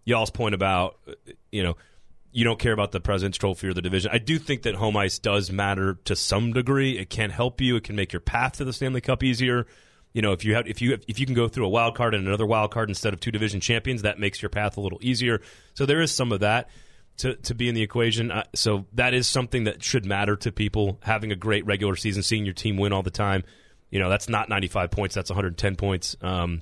y'all's 0.03 0.31
point 0.31 0.55
about 0.55 0.97
you 1.51 1.63
know 1.63 1.75
you 2.31 2.43
don't 2.43 2.59
care 2.59 2.73
about 2.73 2.91
the 2.91 2.99
President's 2.99 3.37
Trophy 3.37 3.67
or 3.69 3.73
the 3.73 3.81
division. 3.81 4.11
I 4.13 4.17
do 4.17 4.37
think 4.37 4.63
that 4.63 4.75
home 4.75 4.97
ice 4.97 5.19
does 5.19 5.51
matter 5.51 5.95
to 6.05 6.17
some 6.17 6.51
degree. 6.51 6.97
It 6.97 7.09
can 7.09 7.29
help 7.29 7.61
you. 7.61 7.77
It 7.77 7.85
can 7.85 7.95
make 7.95 8.11
your 8.11 8.19
path 8.19 8.57
to 8.57 8.65
the 8.65 8.73
Stanley 8.73 8.99
Cup 8.99 9.23
easier. 9.23 9.67
You 10.11 10.21
know, 10.21 10.31
if 10.31 10.45
you 10.45 10.55
have 10.55 10.67
if 10.67 10.81
you 10.81 10.97
if 11.07 11.19
you 11.19 11.25
can 11.25 11.35
go 11.35 11.47
through 11.47 11.65
a 11.65 11.69
wild 11.69 11.95
card 11.95 12.13
and 12.13 12.27
another 12.27 12.45
wild 12.45 12.71
card 12.71 12.89
instead 12.89 13.13
of 13.13 13.19
two 13.19 13.31
division 13.31 13.59
champions, 13.59 14.01
that 14.03 14.19
makes 14.19 14.41
your 14.41 14.49
path 14.49 14.77
a 14.77 14.81
little 14.81 14.99
easier. 15.01 15.41
So 15.73 15.85
there 15.85 16.01
is 16.01 16.11
some 16.11 16.31
of 16.31 16.39
that 16.41 16.69
to, 17.17 17.35
to 17.35 17.55
be 17.55 17.69
in 17.69 17.75
the 17.75 17.81
equation. 17.81 18.31
Uh, 18.31 18.43
so 18.53 18.85
that 18.93 19.13
is 19.13 19.27
something 19.27 19.65
that 19.65 19.83
should 19.83 20.05
matter 20.05 20.35
to 20.37 20.51
people. 20.51 20.99
Having 21.03 21.31
a 21.31 21.35
great 21.35 21.65
regular 21.65 21.95
season, 21.95 22.23
seeing 22.23 22.45
your 22.45 22.53
team 22.53 22.77
win 22.77 22.93
all 22.93 23.03
the 23.03 23.11
time. 23.11 23.43
You 23.89 23.99
know, 23.99 24.09
that's 24.09 24.27
not 24.27 24.49
95 24.49 24.91
points. 24.91 25.15
That's 25.15 25.29
110 25.29 25.75
points. 25.75 26.15
Um, 26.21 26.61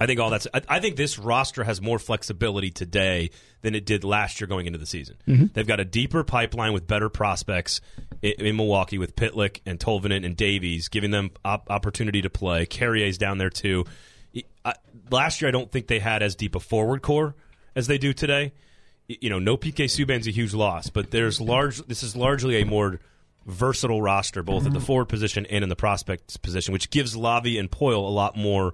I 0.00 0.06
think 0.06 0.20
all 0.20 0.30
that's. 0.30 0.46
I, 0.52 0.62
I, 0.68 0.80
think 0.80 0.96
this 0.96 1.18
roster 1.18 1.64
has 1.64 1.80
more 1.80 1.98
flexibility 1.98 2.70
today 2.70 3.30
than 3.60 3.74
it 3.74 3.84
did 3.84 4.04
last 4.04 4.40
year 4.40 4.48
going 4.48 4.66
into 4.66 4.78
the 4.78 4.86
season. 4.86 5.16
Mm-hmm. 5.28 5.46
They've 5.52 5.66
got 5.66 5.80
a 5.80 5.84
deeper 5.84 6.24
pipeline 6.24 6.72
with 6.72 6.86
better 6.86 7.08
prospects 7.08 7.80
in, 8.22 8.32
in 8.38 8.56
Milwaukee 8.56 8.98
with 8.98 9.14
Pitlick 9.14 9.60
and 9.66 9.78
Tolvanen 9.78 10.24
and 10.24 10.36
Davies, 10.36 10.88
giving 10.88 11.10
them 11.10 11.30
op- 11.44 11.70
opportunity 11.70 12.22
to 12.22 12.30
play. 12.30 12.66
Carrier's 12.66 13.18
down 13.18 13.38
there 13.38 13.50
too. 13.50 13.84
I, 14.64 14.74
last 15.10 15.40
year, 15.40 15.48
I 15.48 15.52
don't 15.52 15.70
think 15.70 15.86
they 15.88 15.98
had 15.98 16.22
as 16.22 16.36
deep 16.36 16.54
a 16.54 16.60
forward 16.60 17.02
core 17.02 17.34
as 17.76 17.86
they 17.86 17.98
do 17.98 18.12
today, 18.12 18.52
you 19.08 19.30
know, 19.30 19.38
no 19.38 19.56
PK 19.56 19.84
Subban's 19.84 20.26
a 20.26 20.30
huge 20.30 20.54
loss, 20.54 20.90
but 20.90 21.10
there's 21.10 21.40
large. 21.40 21.78
This 21.86 22.02
is 22.02 22.16
largely 22.16 22.60
a 22.60 22.66
more 22.66 23.00
versatile 23.46 24.00
roster, 24.00 24.42
both 24.42 24.66
at 24.66 24.72
the 24.72 24.80
forward 24.80 25.06
position 25.06 25.46
and 25.46 25.62
in 25.62 25.68
the 25.68 25.76
prospects 25.76 26.36
position, 26.36 26.72
which 26.72 26.90
gives 26.90 27.16
Lavi 27.16 27.58
and 27.58 27.70
Poile 27.70 27.96
a 27.96 28.10
lot 28.10 28.36
more 28.36 28.72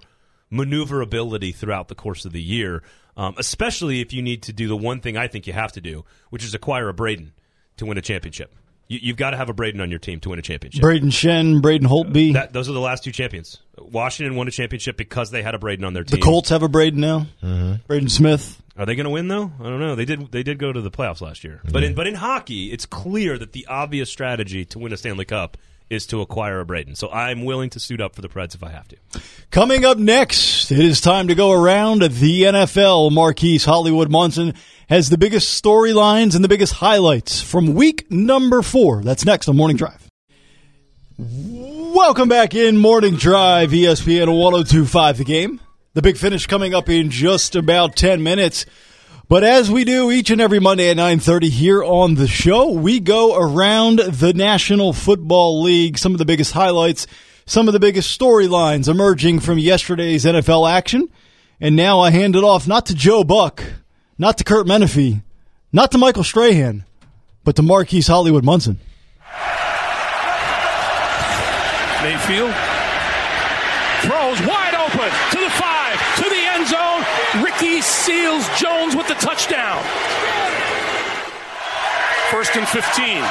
maneuverability 0.49 1.51
throughout 1.51 1.87
the 1.87 1.95
course 1.95 2.25
of 2.25 2.31
the 2.31 2.41
year. 2.41 2.83
Um, 3.17 3.35
especially 3.37 3.99
if 3.99 4.13
you 4.13 4.21
need 4.21 4.43
to 4.43 4.53
do 4.53 4.69
the 4.69 4.77
one 4.77 5.01
thing 5.01 5.17
I 5.17 5.27
think 5.27 5.45
you 5.45 5.51
have 5.51 5.73
to 5.73 5.81
do, 5.81 6.05
which 6.29 6.43
is 6.43 6.53
acquire 6.53 6.87
a 6.87 6.93
Braden 6.93 7.33
to 7.77 7.85
win 7.85 7.97
a 7.97 8.01
championship. 8.01 8.55
You, 8.87 8.99
you've 9.01 9.17
got 9.17 9.31
to 9.31 9.37
have 9.37 9.49
a 9.49 9.53
Braden 9.53 9.81
on 9.81 9.89
your 9.89 9.99
team 9.99 10.21
to 10.21 10.29
win 10.29 10.39
a 10.39 10.41
championship. 10.41 10.81
Braden 10.81 11.09
Schenn, 11.09 11.61
Braden 11.61 11.87
Holtby. 11.87 12.33
That, 12.33 12.53
those 12.53 12.69
are 12.69 12.71
the 12.71 12.79
last 12.79 13.03
two 13.03 13.11
champions. 13.11 13.59
Washington 13.77 14.37
won 14.37 14.47
a 14.47 14.51
championship 14.51 14.95
because 14.95 15.31
they 15.31 15.43
had 15.43 15.53
a 15.53 15.59
Braden 15.59 15.83
on 15.83 15.93
their 15.93 16.05
team. 16.05 16.19
the. 16.19 16.25
Colts 16.25 16.49
have 16.49 16.63
a 16.63 16.69
Braden 16.69 16.99
now. 16.99 17.27
Mm-hmm. 17.43 17.73
Braden 17.87 18.09
Smith. 18.09 18.61
Are 18.79 18.85
they 18.85 18.95
going 18.95 19.03
to 19.03 19.09
win 19.09 19.27
though? 19.27 19.51
I 19.59 19.63
don't 19.63 19.81
know. 19.81 19.95
They 19.95 20.05
did. 20.05 20.31
They 20.31 20.41
did 20.41 20.57
go 20.57 20.71
to 20.71 20.79
the 20.79 20.89
playoffs 20.89 21.19
last 21.19 21.43
year. 21.43 21.59
But 21.69 21.83
in 21.83 21.95
but 21.95 22.07
in 22.07 22.15
hockey, 22.15 22.71
it's 22.71 22.85
clear 22.85 23.37
that 23.37 23.51
the 23.51 23.67
obvious 23.67 24.09
strategy 24.09 24.63
to 24.65 24.79
win 24.79 24.93
a 24.93 24.97
Stanley 24.97 25.25
Cup 25.25 25.57
is 25.89 26.07
to 26.07 26.21
acquire 26.21 26.61
a 26.61 26.65
Braden. 26.65 26.95
So 26.95 27.09
I'm 27.11 27.43
willing 27.43 27.69
to 27.71 27.79
suit 27.79 27.99
up 27.99 28.15
for 28.15 28.21
the 28.21 28.29
Preds 28.29 28.55
if 28.55 28.63
I 28.63 28.69
have 28.69 28.87
to. 28.87 28.95
Coming 29.51 29.83
up 29.83 29.97
next, 29.97 30.71
it 30.71 30.79
is 30.79 31.01
time 31.01 31.27
to 31.27 31.35
go 31.35 31.51
around 31.51 32.03
the 32.03 32.43
NFL. 32.43 33.11
Marquise 33.11 33.65
Hollywood 33.65 34.09
Munson 34.09 34.53
has 34.87 35.09
the 35.09 35.17
biggest 35.17 35.61
storylines 35.61 36.35
and 36.35 36.43
the 36.43 36.47
biggest 36.47 36.73
highlights 36.73 37.41
from 37.41 37.73
week 37.73 38.09
number 38.09 38.61
four. 38.61 39.01
That's 39.01 39.25
next 39.25 39.49
on 39.49 39.57
Morning 39.57 39.75
Drive. 39.75 40.07
Welcome 41.17 42.29
back 42.29 42.55
in 42.55 42.77
Morning 42.77 43.15
Drive, 43.15 43.71
ESPN 43.71 44.27
1025 44.27 45.17
the 45.17 45.25
game. 45.25 45.59
The 45.99 46.03
big 46.03 46.15
finish 46.15 46.47
coming 46.47 46.73
up 46.73 46.87
in 46.87 47.09
just 47.09 47.57
about 47.57 47.97
10 47.97 48.23
minutes. 48.23 48.65
But 49.27 49.43
as 49.43 49.69
we 49.69 49.83
do 49.83 50.11
each 50.11 50.29
and 50.29 50.39
every 50.39 50.61
Monday 50.61 50.89
at 50.89 50.95
9:30 50.95 51.49
here 51.49 51.83
on 51.83 52.15
the 52.15 52.25
show, 52.25 52.71
we 52.71 53.01
go 53.01 53.35
around 53.35 53.99
the 53.99 54.31
National 54.31 54.93
Football 54.93 55.61
League, 55.61 55.97
some 55.97 56.13
of 56.13 56.17
the 56.17 56.23
biggest 56.23 56.53
highlights, 56.53 57.05
some 57.45 57.67
of 57.67 57.73
the 57.73 57.81
biggest 57.81 58.17
storylines 58.17 58.87
emerging 58.87 59.41
from 59.41 59.59
yesterday's 59.59 60.23
NFL 60.23 60.71
action. 60.71 61.09
And 61.59 61.75
now 61.75 61.99
I 61.99 62.11
hand 62.11 62.37
it 62.37 62.45
off 62.45 62.65
not 62.65 62.85
to 62.85 62.95
Joe 62.95 63.25
Buck, 63.25 63.61
not 64.17 64.37
to 64.37 64.45
Kurt 64.45 64.65
Menefee, 64.65 65.21
not 65.73 65.91
to 65.91 65.97
Michael 65.97 66.23
Strahan, 66.23 66.85
but 67.43 67.57
to 67.57 67.61
Marquise 67.61 68.07
Hollywood 68.07 68.45
Munson. 68.45 68.79
Mayfield 72.01 72.55
throws 74.01 74.39
wide 74.47 74.75
open 74.75 75.11
to 75.31 75.39
the 75.43 75.49
five, 75.49 75.68
end 76.59 76.67
zone. 76.67 77.05
Ricky 77.43 77.81
Seals 77.81 78.47
Jones 78.57 78.95
with 78.95 79.07
the 79.07 79.15
touchdown. 79.15 79.81
First 82.31 82.55
and 82.55 82.67
15. 82.67 83.23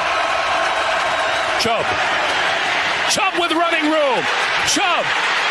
Chubb. 1.61 1.87
Chubb 3.11 3.35
with 3.39 3.53
running 3.53 3.85
room. 3.85 4.25
Chubb 4.67 5.05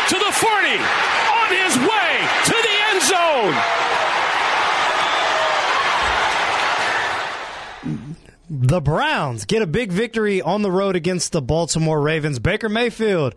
to 0.08 0.18
the 0.18 0.32
40. 0.32 0.78
On 1.28 1.48
his 1.50 1.76
way 1.78 2.28
to 2.44 2.56
the 2.62 2.76
end 2.90 3.02
zone. 3.02 3.54
The 8.50 8.80
Browns 8.80 9.44
get 9.44 9.62
a 9.62 9.66
big 9.66 9.92
victory 9.92 10.40
on 10.42 10.62
the 10.62 10.70
road 10.70 10.96
against 10.96 11.32
the 11.32 11.42
Baltimore 11.42 12.00
Ravens. 12.00 12.38
Baker 12.38 12.68
Mayfield, 12.68 13.34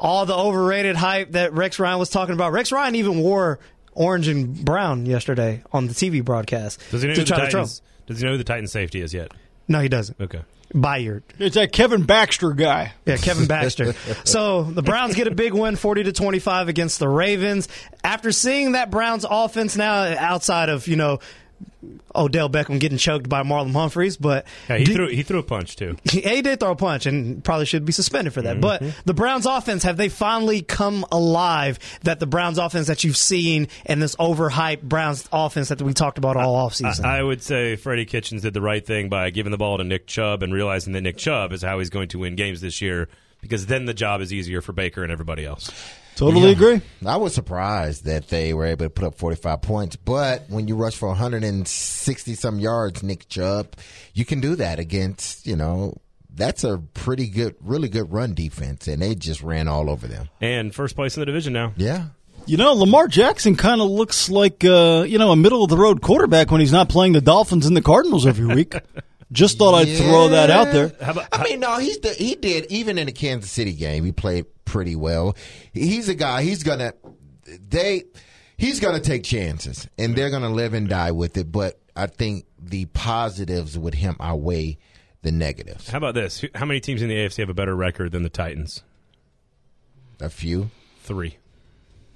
all 0.00 0.26
the 0.26 0.34
overrated 0.36 0.96
hype 0.96 1.32
that 1.32 1.52
Rex 1.52 1.78
Ryan 1.78 1.98
was 1.98 2.08
talking 2.08 2.34
about. 2.34 2.52
Rex 2.52 2.72
Ryan 2.72 2.94
even 2.96 3.20
wore 3.20 3.60
orange 3.92 4.26
and 4.28 4.64
brown 4.64 5.04
yesterday 5.06 5.62
on 5.72 5.86
the 5.86 5.94
TV 5.94 6.24
broadcast. 6.24 6.80
Does 6.90 7.02
he 7.02 7.08
know 7.08 7.14
to 7.14 7.20
who 7.20 7.24
the 7.26 7.28
try 7.28 7.44
to 7.44 7.50
troll. 7.50 7.64
Titans? 7.64 7.82
Does 8.06 8.18
he 8.18 8.24
know 8.24 8.32
who 8.32 8.38
the 8.38 8.44
Titan 8.44 8.66
safety 8.66 9.02
is 9.02 9.12
yet? 9.14 9.30
No, 9.68 9.78
he 9.80 9.88
doesn't. 9.88 10.18
Okay. 10.20 10.40
Byard. 10.74 11.22
It's 11.38 11.56
that 11.56 11.72
Kevin 11.72 12.04
Baxter 12.04 12.52
guy. 12.52 12.92
Yeah, 13.04 13.16
Kevin 13.16 13.46
Baxter. 13.48 13.92
so 14.24 14.62
the 14.62 14.82
Browns 14.82 15.14
get 15.16 15.26
a 15.26 15.32
big 15.34 15.52
win, 15.52 15.74
forty 15.76 16.04
to 16.04 16.12
twenty-five 16.12 16.68
against 16.68 16.98
the 17.00 17.08
Ravens. 17.08 17.68
After 18.04 18.30
seeing 18.32 18.72
that 18.72 18.90
Browns 18.90 19.26
offense 19.28 19.76
now, 19.76 19.94
outside 20.16 20.68
of 20.68 20.86
you 20.86 20.94
know 20.96 21.18
Odell 22.14 22.50
Beckham 22.50 22.78
getting 22.80 22.98
choked 22.98 23.28
by 23.28 23.42
Marlon 23.42 23.72
Humphreys, 23.72 24.16
but 24.16 24.46
Yeah, 24.68 24.78
he 24.78 24.84
did- 24.84 24.94
threw 24.96 25.08
he 25.08 25.22
threw 25.22 25.38
a 25.38 25.42
punch 25.42 25.76
too. 25.76 25.96
he 26.10 26.20
he 26.20 26.42
did 26.42 26.60
throw 26.60 26.72
a 26.72 26.76
punch 26.76 27.06
and 27.06 27.42
probably 27.42 27.66
should 27.66 27.84
be 27.84 27.92
suspended 27.92 28.32
for 28.34 28.42
that. 28.42 28.58
Mm-hmm. 28.58 28.60
But 28.60 28.82
the 29.04 29.14
Browns 29.14 29.46
offense, 29.46 29.82
have 29.84 29.96
they 29.96 30.08
finally 30.08 30.62
come 30.62 31.06
alive 31.12 31.78
that 32.02 32.20
the 32.20 32.26
Browns 32.26 32.58
offense 32.58 32.88
that 32.88 33.04
you've 33.04 33.16
seen 33.16 33.68
and 33.86 34.02
this 34.02 34.16
overhyped 34.16 34.82
Browns 34.82 35.28
offense 35.32 35.68
that 35.68 35.80
we 35.80 35.94
talked 35.94 36.18
about 36.18 36.36
all 36.36 36.68
offseason? 36.68 37.04
I, 37.04 37.18
I 37.18 37.22
would 37.22 37.42
say 37.42 37.76
Freddie 37.76 38.06
Kitchens 38.06 38.42
did 38.42 38.54
the 38.54 38.60
right 38.60 38.84
thing 38.84 39.08
by 39.08 39.30
giving 39.30 39.52
the 39.52 39.58
ball 39.58 39.78
to 39.78 39.84
Nick 39.84 40.06
Chubb 40.06 40.42
and 40.42 40.52
realizing 40.52 40.92
that 40.94 41.02
Nick 41.02 41.16
Chubb 41.16 41.52
is 41.52 41.62
how 41.62 41.78
he's 41.78 41.90
going 41.90 42.08
to 42.08 42.18
win 42.18 42.34
games 42.36 42.60
this 42.60 42.82
year 42.82 43.08
because 43.40 43.66
then 43.66 43.84
the 43.86 43.94
job 43.94 44.20
is 44.20 44.32
easier 44.32 44.60
for 44.60 44.72
Baker 44.72 45.02
and 45.02 45.10
everybody 45.12 45.46
else. 45.46 45.70
Totally 46.20 46.46
Yeah. 46.48 46.52
agree. 46.52 46.80
I 47.04 47.16
was 47.16 47.34
surprised 47.34 48.04
that 48.04 48.28
they 48.28 48.52
were 48.54 48.66
able 48.66 48.84
to 48.84 48.90
put 48.90 49.04
up 49.06 49.14
45 49.16 49.62
points, 49.62 49.96
but 49.96 50.44
when 50.48 50.68
you 50.68 50.76
rush 50.76 50.94
for 50.94 51.08
160 51.08 52.34
some 52.34 52.58
yards, 52.60 53.02
Nick 53.02 53.28
Chubb, 53.28 53.74
you 54.14 54.24
can 54.24 54.40
do 54.40 54.54
that 54.56 54.78
against, 54.78 55.46
you 55.46 55.56
know, 55.56 55.94
that's 56.34 56.62
a 56.62 56.78
pretty 56.94 57.26
good, 57.26 57.54
really 57.60 57.88
good 57.88 58.12
run 58.12 58.34
defense, 58.34 58.86
and 58.86 59.02
they 59.02 59.14
just 59.14 59.42
ran 59.42 59.66
all 59.66 59.90
over 59.90 60.06
them. 60.06 60.28
And 60.40 60.74
first 60.74 60.94
place 60.94 61.16
in 61.16 61.20
the 61.20 61.26
division 61.26 61.52
now. 61.52 61.72
Yeah. 61.76 62.04
You 62.46 62.56
know, 62.56 62.72
Lamar 62.74 63.08
Jackson 63.08 63.56
kind 63.56 63.80
of 63.80 63.88
looks 63.90 64.28
like 64.30 64.64
uh, 64.64 65.04
you 65.06 65.18
know 65.18 65.30
a 65.30 65.36
middle 65.36 65.62
of 65.62 65.70
the 65.70 65.76
road 65.76 66.00
quarterback 66.00 66.50
when 66.50 66.60
he's 66.60 66.72
not 66.72 66.88
playing 66.88 67.12
the 67.12 67.20
Dolphins 67.20 67.66
and 67.66 67.76
the 67.76 67.82
Cardinals 67.82 68.26
every 68.26 68.46
week. 68.46 68.74
Just 69.32 69.58
thought 69.58 69.74
I'd 69.74 69.96
throw 69.96 70.28
that 70.30 70.50
out 70.50 70.72
there. 70.72 70.90
How 71.00 71.12
about 71.12 71.28
I 71.32 71.44
mean, 71.44 71.60
no, 71.60 71.78
he's 71.78 71.98
the, 71.98 72.08
he 72.10 72.34
did 72.34 72.66
even 72.70 72.98
in 72.98 73.06
the 73.06 73.12
Kansas 73.12 73.50
City 73.50 73.72
game. 73.72 74.04
He 74.04 74.10
played 74.10 74.46
pretty 74.70 74.94
well. 74.96 75.36
He's 75.72 76.08
a 76.08 76.14
guy. 76.14 76.42
He's 76.42 76.62
gonna 76.62 76.92
they 77.68 78.04
he's 78.56 78.78
gonna 78.80 79.00
take 79.00 79.24
chances, 79.24 79.88
and 79.98 80.14
they're 80.16 80.30
gonna 80.30 80.48
live 80.50 80.74
and 80.74 80.88
die 80.88 81.10
with 81.10 81.36
it. 81.36 81.50
But 81.50 81.80
I 81.96 82.06
think 82.06 82.46
the 82.62 82.84
positives 82.86 83.76
with 83.78 83.94
him 83.94 84.16
outweigh 84.20 84.78
the 85.22 85.32
negatives. 85.32 85.88
how 85.90 85.98
about 85.98 86.14
this? 86.14 86.44
How 86.54 86.64
many 86.64 86.80
teams 86.80 87.02
in 87.02 87.08
the 87.08 87.16
AFC 87.16 87.38
have 87.38 87.50
a 87.50 87.54
better 87.54 87.74
record 87.76 88.12
than 88.12 88.22
the 88.22 88.28
Titans? 88.30 88.82
A 90.20 90.30
few, 90.30 90.70
Three. 91.02 91.36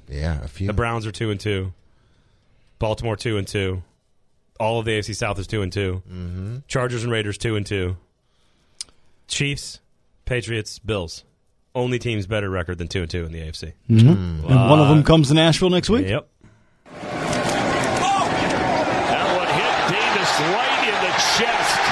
yeah, 0.08 0.42
a 0.44 0.48
few. 0.48 0.66
The 0.68 0.72
Browns 0.72 1.06
are 1.06 1.12
two 1.12 1.30
and 1.30 1.40
two. 1.40 1.72
Baltimore 2.78 3.16
two 3.16 3.36
and 3.36 3.46
two. 3.48 3.82
All 4.60 4.78
of 4.78 4.84
the 4.84 4.92
AFC 4.92 5.16
South 5.16 5.38
is 5.40 5.46
two 5.48 5.62
and 5.62 5.72
2 5.72 6.02
Mm-hmm. 6.08 6.56
Chargers 6.68 7.02
and 7.02 7.12
Raiders 7.12 7.36
two 7.38 7.56
and 7.56 7.66
two. 7.66 7.96
Chiefs, 9.26 9.80
Patriots, 10.26 10.78
Bills. 10.78 11.24
Only 11.74 11.98
teams 11.98 12.26
better 12.28 12.48
record 12.48 12.78
than 12.78 12.86
two 12.86 13.02
and 13.02 13.10
two 13.10 13.24
in 13.24 13.32
the 13.32 13.40
AFC. 13.40 13.72
Mm-hmm. 13.90 14.08
Mm-hmm. 14.08 14.46
And 14.52 14.70
one 14.70 14.78
of 14.80 14.88
them 14.88 15.02
comes 15.02 15.28
to 15.28 15.34
Nashville 15.34 15.70
next 15.70 15.90
week. 15.90 16.06
Yep. 16.06 16.28
That 19.10 19.26
one 19.34 19.50
hit 19.50 19.74
Davis 19.90 20.32
right 20.54 20.82
in 20.86 20.94
the 21.02 21.14
chest. 21.34 21.82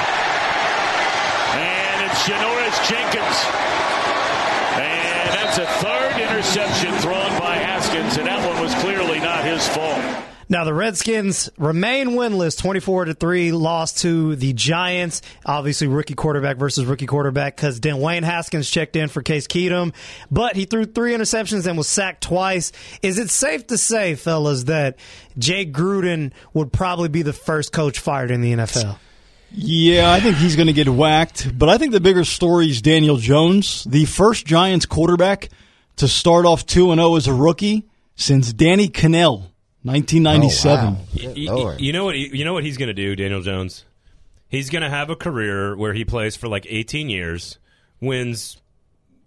And 1.59 2.07
it's 2.07 2.23
Janoris 2.23 2.79
Jenkins. 2.87 3.37
And 4.79 5.27
that's 5.35 5.57
a 5.59 5.67
third 5.83 6.15
interception 6.15 6.93
thrown 7.03 7.37
by 7.37 7.57
Haskins, 7.57 8.15
and 8.17 8.25
that 8.27 8.39
one 8.47 8.61
was 8.63 8.73
clearly 8.75 9.19
not 9.19 9.43
his 9.43 9.67
fault. 9.67 9.99
Now 10.53 10.65
the 10.65 10.73
Redskins 10.75 11.49
remain 11.57 12.09
winless, 12.09 12.55
twenty-four 12.55 13.05
to 13.05 13.15
three, 13.15 13.51
lost 13.51 13.97
to 14.01 14.35
the 14.35 14.53
Giants. 14.53 15.23
Obviously, 15.47 15.87
rookie 15.87 16.13
quarterback 16.13 16.57
versus 16.57 16.85
rookie 16.85 17.07
quarterback 17.07 17.55
because 17.55 17.79
Dwayne 17.79 18.21
Haskins 18.21 18.69
checked 18.69 18.95
in 18.95 19.09
for 19.09 19.23
Case 19.23 19.47
Keenum, 19.47 19.95
but 20.29 20.55
he 20.55 20.65
threw 20.65 20.85
three 20.85 21.15
interceptions 21.15 21.65
and 21.65 21.75
was 21.75 21.87
sacked 21.87 22.21
twice. 22.21 22.71
Is 23.01 23.17
it 23.17 23.31
safe 23.31 23.65
to 23.65 23.79
say, 23.79 24.13
fellas, 24.13 24.65
that 24.65 24.97
Jay 25.39 25.65
Gruden 25.65 26.33
would 26.53 26.71
probably 26.71 27.09
be 27.09 27.23
the 27.23 27.33
first 27.33 27.73
coach 27.73 27.97
fired 27.97 28.29
in 28.29 28.41
the 28.41 28.53
NFL? 28.53 28.97
Yeah, 29.49 30.11
I 30.11 30.19
think 30.19 30.35
he's 30.35 30.55
going 30.55 30.67
to 30.67 30.73
get 30.73 30.87
whacked. 30.87 31.57
But 31.57 31.69
I 31.69 31.79
think 31.79 31.93
the 31.93 31.99
bigger 31.99 32.25
story 32.25 32.69
is 32.69 32.79
Daniel 32.79 33.17
Jones, 33.17 33.85
the 33.85 34.05
first 34.05 34.45
Giants 34.45 34.85
quarterback 34.85 35.49
to 35.95 36.07
start 36.07 36.45
off 36.45 36.63
2 36.67 36.91
and 36.91 36.99
0 36.99 37.15
as 37.15 37.25
a 37.25 37.33
rookie 37.33 37.87
since 38.15 38.53
Danny 38.53 38.87
Kanell, 38.87 39.47
1997. 39.83 40.85
Oh, 40.85 40.91
wow. 40.91 40.97
Y- 41.15 41.33
y- 41.35 41.75
you 41.79 41.93
know 41.93 42.05
what? 42.05 42.17
You 42.17 42.43
know 42.45 42.53
what 42.53 42.63
he's 42.63 42.77
going 42.77 42.87
to 42.87 42.93
do, 42.93 43.15
Daniel 43.15 43.41
Jones. 43.41 43.85
He's 44.47 44.69
going 44.69 44.83
to 44.83 44.89
have 44.89 45.09
a 45.09 45.15
career 45.15 45.75
where 45.75 45.93
he 45.93 46.05
plays 46.05 46.35
for 46.35 46.47
like 46.47 46.65
18 46.69 47.09
years, 47.09 47.57
wins, 47.99 48.61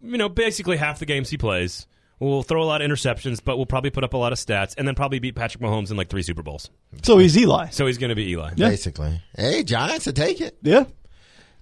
you 0.02 0.16
know, 0.18 0.28
basically 0.28 0.76
half 0.76 0.98
the 1.00 1.06
games 1.06 1.30
he 1.30 1.36
plays. 1.36 1.86
We'll 2.18 2.42
throw 2.42 2.62
a 2.62 2.64
lot 2.64 2.80
of 2.80 2.90
interceptions, 2.90 3.40
but 3.44 3.56
we'll 3.58 3.66
probably 3.66 3.90
put 3.90 4.02
up 4.04 4.14
a 4.14 4.16
lot 4.16 4.32
of 4.32 4.38
stats, 4.38 4.74
and 4.78 4.88
then 4.88 4.94
probably 4.94 5.18
beat 5.18 5.34
Patrick 5.34 5.62
Mahomes 5.62 5.90
in 5.90 5.96
like 5.98 6.08
three 6.08 6.22
Super 6.22 6.42
Bowls. 6.42 6.70
So 7.02 7.18
he's 7.18 7.36
Eli. 7.36 7.68
So 7.70 7.86
he's 7.86 7.98
going 7.98 8.08
to 8.08 8.14
be 8.14 8.30
Eli. 8.30 8.52
Yeah. 8.56 8.70
Basically, 8.70 9.20
hey, 9.36 9.62
Giants 9.64 10.06
will 10.06 10.14
take 10.14 10.40
it. 10.40 10.56
Yeah. 10.62 10.84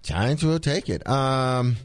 Giants 0.04 0.44
will 0.44 0.60
take 0.60 0.88
it. 0.88 1.04
Um, 1.08 1.76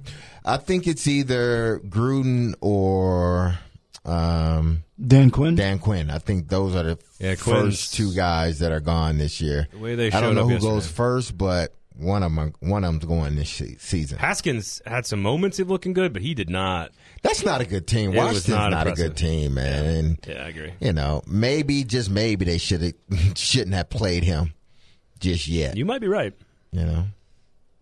I 0.45 0.58
think 0.58 0.86
it's 0.86 1.08
either 1.08 1.80
Gruden 1.88 2.54
or 2.62 3.58
um, 4.06 4.84
Dan 5.06 5.30
Quinn. 5.32 5.56
Dan 5.56 5.80
Quinn. 5.80 6.10
I 6.10 6.20
think 6.20 6.48
those 6.50 6.76
are 6.76 6.84
the 6.84 7.00
Yeah, 7.20 7.36
Quinn's- 7.36 7.44
first 7.82 7.94
two 7.96 8.14
guys 8.14 8.60
that 8.60 8.72
are 8.72 8.80
gone 8.80 9.18
this 9.18 9.40
year. 9.42 9.68
The 9.72 9.78
way 9.80 9.96
they 9.96 10.12
I 10.12 10.22
don't 10.22 10.36
know 10.36 10.46
who 10.46 10.54
yesterday. 10.54 10.74
goes 10.74 10.88
first, 10.88 11.38
but 11.38 11.74
one 11.96 12.24
of 12.24 12.34
them, 12.34 12.54
one 12.62 12.84
of 12.86 12.94
them's 12.94 13.06
going 13.06 13.36
this 13.36 13.62
season. 13.80 14.18
Haskins 14.20 14.82
had 14.86 15.06
some 15.06 15.22
moments 15.22 15.60
of 15.60 15.70
looking 15.70 15.92
good, 15.94 16.14
but 16.14 16.22
he 16.22 16.34
did 16.34 16.50
not. 16.50 16.92
That's 17.24 17.44
not 17.44 17.60
a 17.60 17.66
good 17.66 17.88
team. 17.88 18.12
It 18.14 18.18
was 18.18 18.26
Washington's 18.26 18.48
not 18.50 18.72
not, 18.72 18.88
a 18.88 18.92
good 18.94 19.18
team, 19.18 19.56
man. 19.56 19.86
And 19.86 20.18
Yeah, 20.28 20.46
I 20.46 20.48
agree. 20.48 20.74
you 20.80 20.94
know, 20.94 21.22
maybe 21.28 21.84
just 21.84 22.10
maybe 22.10 22.46
they 22.46 22.58
should 22.58 22.82
have 22.82 22.94
shouldn't 23.38 23.76
have 23.76 23.90
played 23.90 24.24
him 24.24 24.54
just 25.20 25.48
yet. 25.50 25.76
You 25.76 25.84
might 25.86 26.00
be 26.00 26.08
right. 26.08 26.34
You 26.72 26.86
know, 26.86 27.06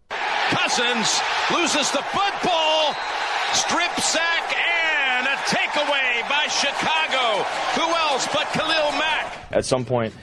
Cousins 0.10 1.20
loses 1.52 1.92
the 1.92 2.02
football. 2.12 2.96
Strip 3.54 4.00
sack 4.00 4.24
and 4.24 4.37
a 4.37 4.37
takeaway 5.48 6.28
by 6.30 6.48
Chicago. 6.48 7.44
Who 7.76 7.88
else 8.06 8.28
but 8.34 8.46
Khalil 8.54 8.92
Mack? 9.00 9.34
at 9.52 9.66
some 9.66 9.86
point 9.86 10.14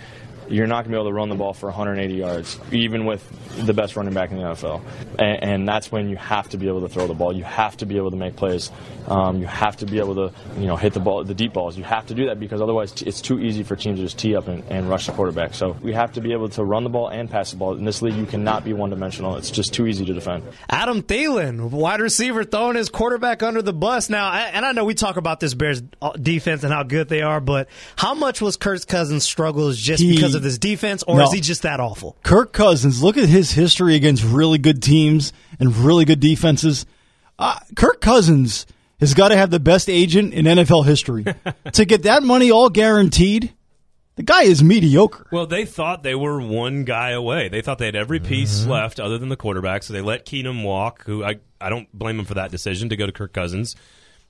you're 0.48 0.66
not 0.66 0.84
going 0.84 0.84
to 0.84 0.90
be 0.90 0.94
able 0.96 1.06
to 1.10 1.12
run 1.12 1.28
the 1.28 1.34
ball 1.34 1.52
for 1.52 1.66
180 1.66 2.14
yards, 2.14 2.58
even 2.72 3.04
with 3.06 3.22
the 3.66 3.72
best 3.72 3.96
running 3.96 4.14
back 4.14 4.30
in 4.30 4.36
the 4.38 4.42
NFL. 4.42 4.82
And, 5.18 5.42
and 5.42 5.68
that's 5.68 5.90
when 5.92 6.08
you 6.08 6.16
have 6.16 6.48
to 6.50 6.56
be 6.58 6.68
able 6.68 6.80
to 6.82 6.88
throw 6.88 7.06
the 7.06 7.14
ball. 7.14 7.32
You 7.34 7.44
have 7.44 7.76
to 7.78 7.86
be 7.86 7.96
able 7.96 8.10
to 8.10 8.16
make 8.16 8.36
plays. 8.36 8.70
Um, 9.06 9.38
you 9.40 9.46
have 9.46 9.76
to 9.78 9.86
be 9.86 9.98
able 9.98 10.14
to, 10.14 10.32
you 10.58 10.66
know, 10.66 10.76
hit 10.76 10.92
the 10.92 11.00
ball, 11.00 11.24
the 11.24 11.34
deep 11.34 11.52
balls. 11.52 11.76
You 11.76 11.84
have 11.84 12.06
to 12.06 12.14
do 12.14 12.26
that 12.26 12.40
because 12.40 12.60
otherwise 12.60 13.00
it's 13.02 13.20
too 13.20 13.38
easy 13.38 13.62
for 13.62 13.76
teams 13.76 13.98
to 13.98 14.04
just 14.04 14.18
tee 14.18 14.34
up 14.36 14.48
and, 14.48 14.64
and 14.70 14.88
rush 14.88 15.06
the 15.06 15.12
quarterback. 15.12 15.54
So 15.54 15.76
we 15.82 15.92
have 15.92 16.12
to 16.14 16.20
be 16.20 16.32
able 16.32 16.48
to 16.50 16.64
run 16.64 16.84
the 16.84 16.90
ball 16.90 17.08
and 17.08 17.30
pass 17.30 17.50
the 17.50 17.56
ball. 17.56 17.76
In 17.76 17.84
this 17.84 18.02
league, 18.02 18.14
you 18.14 18.26
cannot 18.26 18.64
be 18.64 18.72
one-dimensional. 18.72 19.36
It's 19.36 19.50
just 19.50 19.72
too 19.74 19.86
easy 19.86 20.04
to 20.04 20.12
defend. 20.14 20.44
Adam 20.68 21.02
Thielen, 21.02 21.70
wide 21.70 22.00
receiver, 22.00 22.44
throwing 22.44 22.76
his 22.76 22.88
quarterback 22.88 23.42
under 23.42 23.62
the 23.62 23.72
bus. 23.72 24.08
Now, 24.10 24.32
and 24.32 24.64
I 24.64 24.72
know 24.72 24.84
we 24.84 24.94
talk 24.94 25.16
about 25.16 25.40
this 25.40 25.54
Bears 25.54 25.82
uh, 26.02 26.12
defense 26.12 26.64
and 26.64 26.72
how 26.72 26.82
good 26.82 27.08
they 27.08 27.22
are, 27.22 27.40
but 27.40 27.68
how 27.96 28.14
much 28.14 28.40
was 28.40 28.56
Kirk 28.56 28.86
Cousins' 28.86 29.24
struggles 29.24 29.78
just 29.78 30.02
He- 30.02 30.14
because 30.14 30.33
of 30.34 30.42
this 30.42 30.58
defense, 30.58 31.02
or 31.04 31.16
No. 31.18 31.24
is 31.24 31.32
he 31.32 31.40
just 31.40 31.62
that 31.62 31.80
awful? 31.80 32.16
Kirk 32.22 32.52
Cousins, 32.52 33.02
look 33.02 33.16
at 33.16 33.28
his 33.28 33.52
history 33.52 33.94
against 33.94 34.22
really 34.24 34.58
good 34.58 34.82
teams 34.82 35.32
and 35.58 35.74
really 35.76 36.04
good 36.04 36.20
defenses. 36.20 36.86
Uh, 37.38 37.58
Kirk 37.76 38.00
Cousins 38.00 38.66
has 39.00 39.14
got 39.14 39.28
to 39.28 39.36
have 39.36 39.50
the 39.50 39.60
best 39.60 39.88
agent 39.90 40.32
in 40.34 40.44
NFL 40.46 40.84
history. 40.86 41.24
to 41.72 41.84
get 41.84 42.02
that 42.04 42.22
money 42.22 42.50
all 42.50 42.70
guaranteed, 42.70 43.52
the 44.16 44.22
guy 44.22 44.42
is 44.44 44.62
mediocre. 44.62 45.26
Well, 45.32 45.46
they 45.46 45.64
thought 45.64 46.02
they 46.04 46.14
were 46.14 46.40
one 46.40 46.84
guy 46.84 47.10
away. 47.10 47.48
They 47.48 47.60
thought 47.62 47.78
they 47.78 47.86
had 47.86 47.96
every 47.96 48.20
piece 48.20 48.60
Mm-hmm. 48.60 48.70
left 48.70 49.00
other 49.00 49.18
than 49.18 49.28
the 49.28 49.36
quarterback, 49.36 49.82
so 49.82 49.92
they 49.92 50.00
let 50.00 50.24
Keenum 50.26 50.62
walk, 50.62 51.04
who 51.04 51.24
I, 51.24 51.36
I 51.60 51.68
don't 51.70 51.90
blame 51.92 52.18
him 52.20 52.24
for 52.24 52.34
that 52.34 52.50
decision 52.52 52.88
to 52.90 52.96
go 52.96 53.06
to 53.06 53.12
Kirk 53.12 53.32
Cousins. 53.32 53.74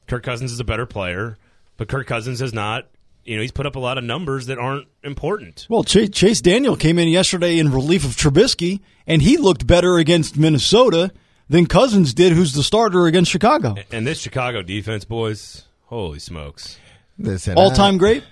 Kirk 0.07 0.23
Cousins 0.23 0.53
is 0.53 0.61
a 0.61 0.65
better 0.65 0.87
player, 0.87 1.37
but 1.77 1.89
Kirk 1.89 2.07
Cousins 2.07 2.41
has 2.41 2.55
not, 2.55 2.87
you 3.25 3.37
know, 3.37 3.43
he's 3.43 3.53
put 3.53 3.67
up 3.67 3.77
a 3.77 3.79
lot 3.79 3.99
of 3.99 4.05
numbers 4.05 4.47
that 4.47 4.59
aren't 4.59 4.87
important. 5.03 5.67
Well, 5.71 5.85
Chase, 5.85 6.11
Chase 6.11 6.41
Daniel 6.41 6.77
came 6.77 6.99
in 6.99 7.09
yesterday 7.09 7.59
in 7.59 7.71
relief 7.73 8.05
of 8.05 8.13
Trubisky, 8.13 8.81
and 9.07 9.23
he 9.23 9.37
looked 9.37 9.67
better 9.67 9.99
against 9.99 10.37
Minnesota 10.37 11.11
than 11.49 11.67
Cousins 11.67 12.15
did, 12.15 12.33
who's 12.33 12.53
the 12.55 12.63
starter 12.63 13.07
against 13.07 13.31
Chicago. 13.31 13.75
And 13.93 14.07
this 14.07 14.21
Chicago 14.21 14.63
defense, 14.63 15.05
boys, 15.05 15.65
holy 15.85 16.19
smokes. 16.19 16.79
listen, 17.19 17.57
All 17.57 17.71
time 17.71 17.99
great. 17.99 18.25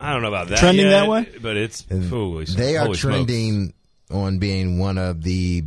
I 0.00 0.12
don't 0.12 0.22
know 0.22 0.28
about 0.28 0.48
that. 0.48 0.58
Trending 0.58 0.86
yet, 0.86 1.00
that 1.00 1.08
way? 1.08 1.28
But 1.42 1.56
it's 1.56 1.84
holy, 2.08 2.44
They 2.44 2.76
are 2.76 2.84
holy 2.86 2.96
smokes. 2.96 3.14
trending 3.16 3.72
on 4.10 4.38
being 4.38 4.78
one 4.78 4.96
of 4.96 5.22
the 5.22 5.62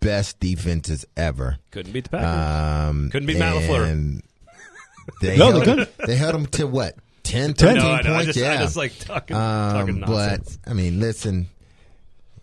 best 0.00 0.38
defenses 0.40 1.04
ever. 1.16 1.58
Couldn't 1.70 1.92
beat 1.92 2.04
the 2.04 2.10
Packers. 2.10 2.90
Um, 2.90 3.10
Couldn't 3.10 3.26
beat 3.26 3.38
Matt 3.38 3.54
LaFleur. 3.56 4.20
They 5.20 5.36
No, 5.36 5.50
held, 5.50 5.60
they 5.62 5.64
couldn't. 5.66 5.98
They 6.06 6.14
held 6.16 6.34
them 6.34 6.46
to 6.46 6.66
what? 6.66 6.94
10, 7.22 7.54
10. 7.54 7.76
13 7.76 7.82
no, 7.82 7.90
I 7.92 8.02
points? 8.02 8.24
just, 8.26 8.38
yeah. 8.38 8.52
I 8.52 8.56
just 8.58 8.76
like 8.76 8.98
talking, 8.98 9.36
Um, 9.36 9.72
talking 9.72 10.00
but. 10.00 10.58
I 10.66 10.72
mean, 10.72 11.00
listen. 11.00 11.48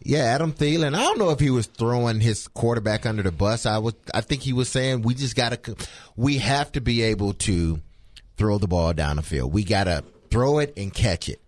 Yeah, 0.02 0.20
Adam 0.20 0.54
Thielen. 0.54 0.96
I 0.96 1.02
don't 1.02 1.20
know 1.20 1.30
if 1.32 1.40
he 1.42 1.50
was 1.50 1.68
throwing 1.68 2.22
his 2.22 2.48
quarterback 2.48 3.06
under 3.06 3.22
the 3.22 3.32
bus. 3.34 3.66
I 3.66 3.80
was. 3.80 3.94
I 4.14 4.22
think 4.22 4.42
he 4.42 4.54
was 4.54 4.70
saying 4.70 5.02
we 5.02 5.14
just 5.14 5.36
got 5.36 5.62
to. 5.64 5.76
We 6.16 6.38
have 6.38 6.72
to 6.72 6.82
be 6.82 7.02
able 7.02 7.34
to 7.34 7.82
throw 8.38 8.58
the 8.58 8.68
ball 8.68 8.94
down 8.94 9.18
the 9.18 9.22
field. 9.22 9.54
We 9.54 9.64
got 9.66 9.84
to 9.84 10.04
throw 10.32 10.60
it 10.60 10.74
and 10.78 10.94
catch 10.94 11.28
it. 11.28 11.42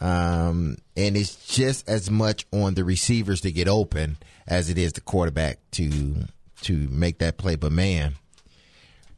Um, 0.00 0.78
and 0.96 1.16
it's 1.16 1.46
just 1.46 1.88
as 1.88 2.10
much 2.10 2.46
on 2.52 2.74
the 2.74 2.84
receivers 2.84 3.40
to 3.42 3.52
get 3.52 3.68
open 3.68 4.16
as 4.46 4.70
it 4.70 4.78
is 4.78 4.94
the 4.94 5.00
quarterback 5.00 5.58
to 5.72 6.24
to 6.62 6.88
make 6.90 7.18
that 7.18 7.36
play. 7.36 7.56
But 7.56 7.72
man, 7.72 8.14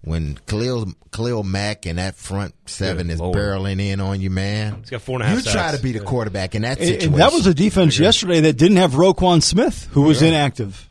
when 0.02 0.38
Khalil 0.46 0.92
Khalil 1.12 1.42
Mack 1.42 1.86
and 1.86 1.98
that 1.98 2.14
front 2.16 2.54
seven 2.66 3.08
Good 3.08 3.14
is 3.14 3.20
Lord. 3.20 3.36
barreling 3.36 3.80
in 3.80 4.00
on 4.00 4.20
you, 4.20 4.30
man, 4.30 4.76
He's 4.80 4.90
got 4.90 5.02
four 5.02 5.16
and 5.16 5.22
a 5.24 5.26
half 5.26 5.44
you 5.44 5.50
try 5.52 5.74
to 5.76 5.82
be 5.82 5.92
the 5.92 6.00
quarterback 6.00 6.54
in 6.54 6.62
that 6.62 6.78
And- 6.78 6.86
situation. 6.86 7.12
and 7.14 7.20
that 7.22 7.32
was 7.32 7.46
a 7.46 7.54
defense 7.54 7.98
yesterday 7.98 8.40
that 8.40 8.56
didn't 8.56 8.78
have 8.78 8.92
Roquan 8.92 9.42
Smith, 9.42 9.88
who 9.92 10.02
was 10.02 10.22
inactive. 10.22 10.86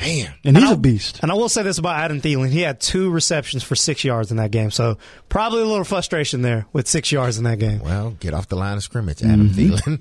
man. 0.00 0.34
And 0.44 0.56
he's 0.58 0.70
a 0.72 0.76
beast. 0.76 1.20
And 1.22 1.30
I 1.30 1.34
will 1.34 1.48
say 1.48 1.62
this 1.62 1.78
about 1.78 1.96
Adam 1.96 2.20
Thielen. 2.20 2.48
He 2.50 2.60
had 2.62 2.80
two 2.80 3.10
receptions 3.10 3.62
for 3.62 3.76
six 3.76 4.02
yards 4.04 4.30
in 4.32 4.38
that 4.38 4.50
game. 4.50 4.70
So 4.72 4.98
probably 5.28 5.62
a 5.62 5.66
little 5.66 5.84
frustration 5.84 6.42
there 6.42 6.66
with 6.72 6.88
six 6.88 7.12
yards 7.12 7.38
in 7.38 7.44
that 7.44 7.58
game. 7.60 7.78
Well, 7.80 8.10
get 8.18 8.34
off 8.34 8.48
the 8.48 8.56
line 8.56 8.76
of 8.76 8.82
scrimmage, 8.82 9.22
Adam 9.22 9.50
Mm-hmm. 9.50 9.94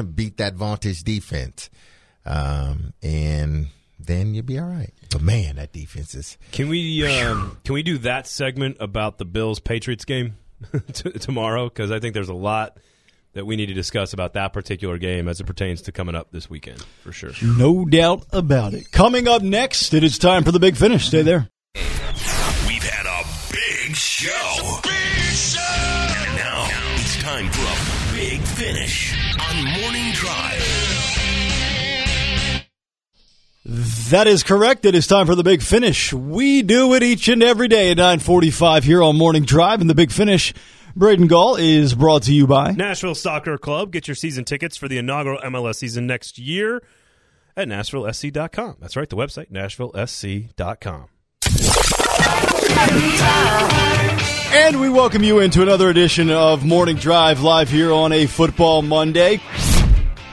Thielen. 0.00 0.14
Beat 0.16 0.36
that 0.36 0.54
Vantage 0.54 1.02
defense, 1.02 1.68
um, 2.24 2.92
and 3.02 3.66
then 4.06 4.34
you'll 4.34 4.44
be 4.44 4.58
all 4.58 4.68
right. 4.68 4.92
But 5.10 5.22
man, 5.22 5.56
that 5.56 5.72
defense 5.72 6.14
is. 6.14 6.38
Can 6.52 6.68
we 6.68 7.06
um, 7.06 7.58
can 7.64 7.74
we 7.74 7.82
do 7.82 7.98
that 7.98 8.26
segment 8.26 8.76
about 8.80 9.18
the 9.18 9.24
Bills 9.24 9.60
Patriots 9.60 10.04
game 10.04 10.36
t- 10.92 11.10
tomorrow? 11.12 11.68
Because 11.68 11.90
I 11.90 12.00
think 12.00 12.14
there's 12.14 12.28
a 12.28 12.34
lot 12.34 12.78
that 13.32 13.46
we 13.46 13.56
need 13.56 13.66
to 13.66 13.74
discuss 13.74 14.12
about 14.12 14.32
that 14.34 14.52
particular 14.52 14.98
game 14.98 15.28
as 15.28 15.40
it 15.40 15.44
pertains 15.44 15.82
to 15.82 15.92
coming 15.92 16.14
up 16.14 16.32
this 16.32 16.50
weekend 16.50 16.82
for 17.02 17.12
sure. 17.12 17.30
No 17.42 17.84
doubt 17.84 18.26
about 18.32 18.74
it. 18.74 18.90
Coming 18.90 19.28
up 19.28 19.42
next, 19.42 19.94
it 19.94 20.02
is 20.02 20.18
time 20.18 20.42
for 20.42 20.50
the 20.52 20.58
big 20.60 20.76
finish. 20.76 21.06
Stay 21.06 21.22
there. 21.22 21.48
That 33.70 34.26
is 34.26 34.42
correct. 34.42 34.84
It 34.84 34.96
is 34.96 35.06
time 35.06 35.26
for 35.26 35.36
the 35.36 35.44
big 35.44 35.62
finish. 35.62 36.12
We 36.12 36.62
do 36.62 36.92
it 36.94 37.04
each 37.04 37.28
and 37.28 37.40
every 37.40 37.68
day 37.68 37.92
at 37.92 37.98
945 37.98 38.82
here 38.82 39.00
on 39.00 39.16
Morning 39.16 39.44
Drive. 39.44 39.80
And 39.80 39.88
the 39.88 39.94
big 39.94 40.10
finish, 40.10 40.52
Braden 40.96 41.28
Gall, 41.28 41.54
is 41.54 41.94
brought 41.94 42.24
to 42.24 42.34
you 42.34 42.48
by 42.48 42.72
Nashville 42.72 43.14
Soccer 43.14 43.56
Club. 43.58 43.92
Get 43.92 44.08
your 44.08 44.16
season 44.16 44.44
tickets 44.44 44.76
for 44.76 44.88
the 44.88 44.98
inaugural 44.98 45.38
MLS 45.42 45.76
season 45.76 46.08
next 46.08 46.36
year 46.36 46.82
at 47.56 47.68
NashvilleSC.com. 47.68 48.78
That's 48.80 48.96
right, 48.96 49.08
the 49.08 49.14
website, 49.14 49.52
NashvilleSC.com. 49.52 51.06
And 54.52 54.80
we 54.80 54.88
welcome 54.88 55.22
you 55.22 55.38
into 55.38 55.62
another 55.62 55.90
edition 55.90 56.28
of 56.28 56.64
Morning 56.64 56.96
Drive 56.96 57.42
live 57.42 57.70
here 57.70 57.92
on 57.92 58.10
a 58.10 58.26
football 58.26 58.82
Monday. 58.82 59.40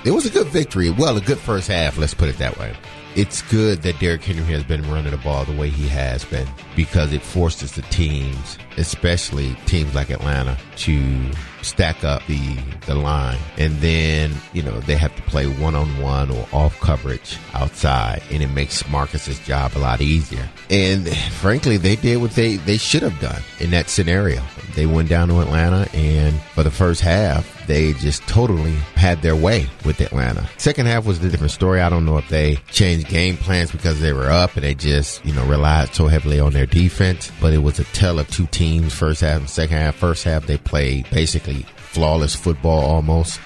It 0.06 0.12
was 0.12 0.26
a 0.26 0.32
good 0.32 0.48
victory. 0.48 0.90
Well, 0.90 1.18
a 1.18 1.22
good 1.22 1.38
first 1.38 1.68
half. 1.68 2.00
Let's 2.00 2.16
put 2.16 2.30
it 2.30 2.40
that 2.40 2.58
way. 2.58 2.74
It's 3.18 3.42
good 3.42 3.82
that 3.82 4.00
Derrick 4.00 4.22
Henry 4.22 4.44
has 4.54 4.64
been 4.64 4.88
running 4.92 5.10
the 5.10 5.18
ball 5.18 5.44
the 5.44 5.58
way 5.58 5.72
he 5.72 5.88
has 5.88 6.24
been 6.24 6.48
because 6.76 7.14
it 7.14 7.24
forces 7.24 7.72
the 7.72 7.82
teams, 7.82 8.60
especially 8.78 9.56
teams 9.66 9.96
like 9.96 10.12
Atlanta, 10.12 10.56
to 10.76 11.32
stack 11.64 12.04
up 12.04 12.22
the 12.28 12.60
the 12.86 12.94
line, 12.94 13.40
and 13.58 13.76
then 13.78 14.36
you 14.54 14.62
know 14.62 14.80
they 14.82 14.96
have 14.96 15.16
to 15.16 15.22
play 15.24 15.48
one 15.48 15.74
on 15.74 16.00
one 16.00 16.30
or 16.30 16.48
off 16.54 16.80
coverage 16.80 17.40
outside, 17.56 18.22
and 18.30 18.44
it 18.44 18.52
makes 18.52 18.88
Marcus's 18.88 19.40
job 19.40 19.72
a 19.74 19.80
lot 19.80 20.00
easier. 20.00 20.48
And 20.70 21.10
frankly, 21.42 21.78
they 21.78 21.96
did 21.96 22.18
what 22.18 22.34
they 22.34 22.58
they 22.58 22.78
should 22.78 23.02
have 23.02 23.20
done 23.20 23.42
in 23.60 23.72
that 23.72 23.90
scenario. 23.90 24.44
They 24.76 24.86
went 24.86 25.10
down 25.10 25.30
to 25.30 25.40
Atlanta, 25.40 25.90
and 25.92 26.40
for 26.54 26.62
the 26.62 26.70
first 26.70 27.02
half, 27.02 27.57
they 27.68 27.94
just 27.94 28.22
totally 28.24 28.74
had 28.96 29.22
their 29.22 29.36
way 29.36 29.68
with 29.86 30.02
Atlanta. 30.02 30.48
Second 30.58 30.88
half 30.88 31.06
was 31.06 31.24
a 31.24 31.30
different 31.30 31.52
story. 31.52 31.82
I 31.82 31.90
don't 31.90 32.06
know 32.06 32.18
if 32.18 32.28
they 32.30 32.56
changed 32.72 33.08
game 33.08 33.38
plans 33.38 33.72
because 33.72 34.00
they 34.00 34.14
were 34.14 34.32
up 34.32 34.56
and 34.56 34.64
they 34.64 34.74
just, 34.74 35.24
you 35.26 35.34
know, 35.34 35.46
relied 35.46 35.94
so 35.94 36.08
heavily 36.08 36.40
on 36.40 36.54
their 36.54 36.66
defense. 36.66 37.32
But 37.40 37.54
it 37.54 37.60
was 37.60 37.80
a 37.80 37.84
tell 37.86 38.20
of 38.20 38.30
two 38.30 38.48
teams, 38.48 38.94
first 38.94 39.22
half 39.22 39.40
and 39.40 39.50
second 39.50 39.78
half. 39.78 39.96
First 39.96 40.24
half, 40.24 40.46
they 40.46 40.58
played 40.58 41.10
basically 41.12 41.66
flawless 41.76 42.36
football 42.36 42.80
almost. 42.80 43.40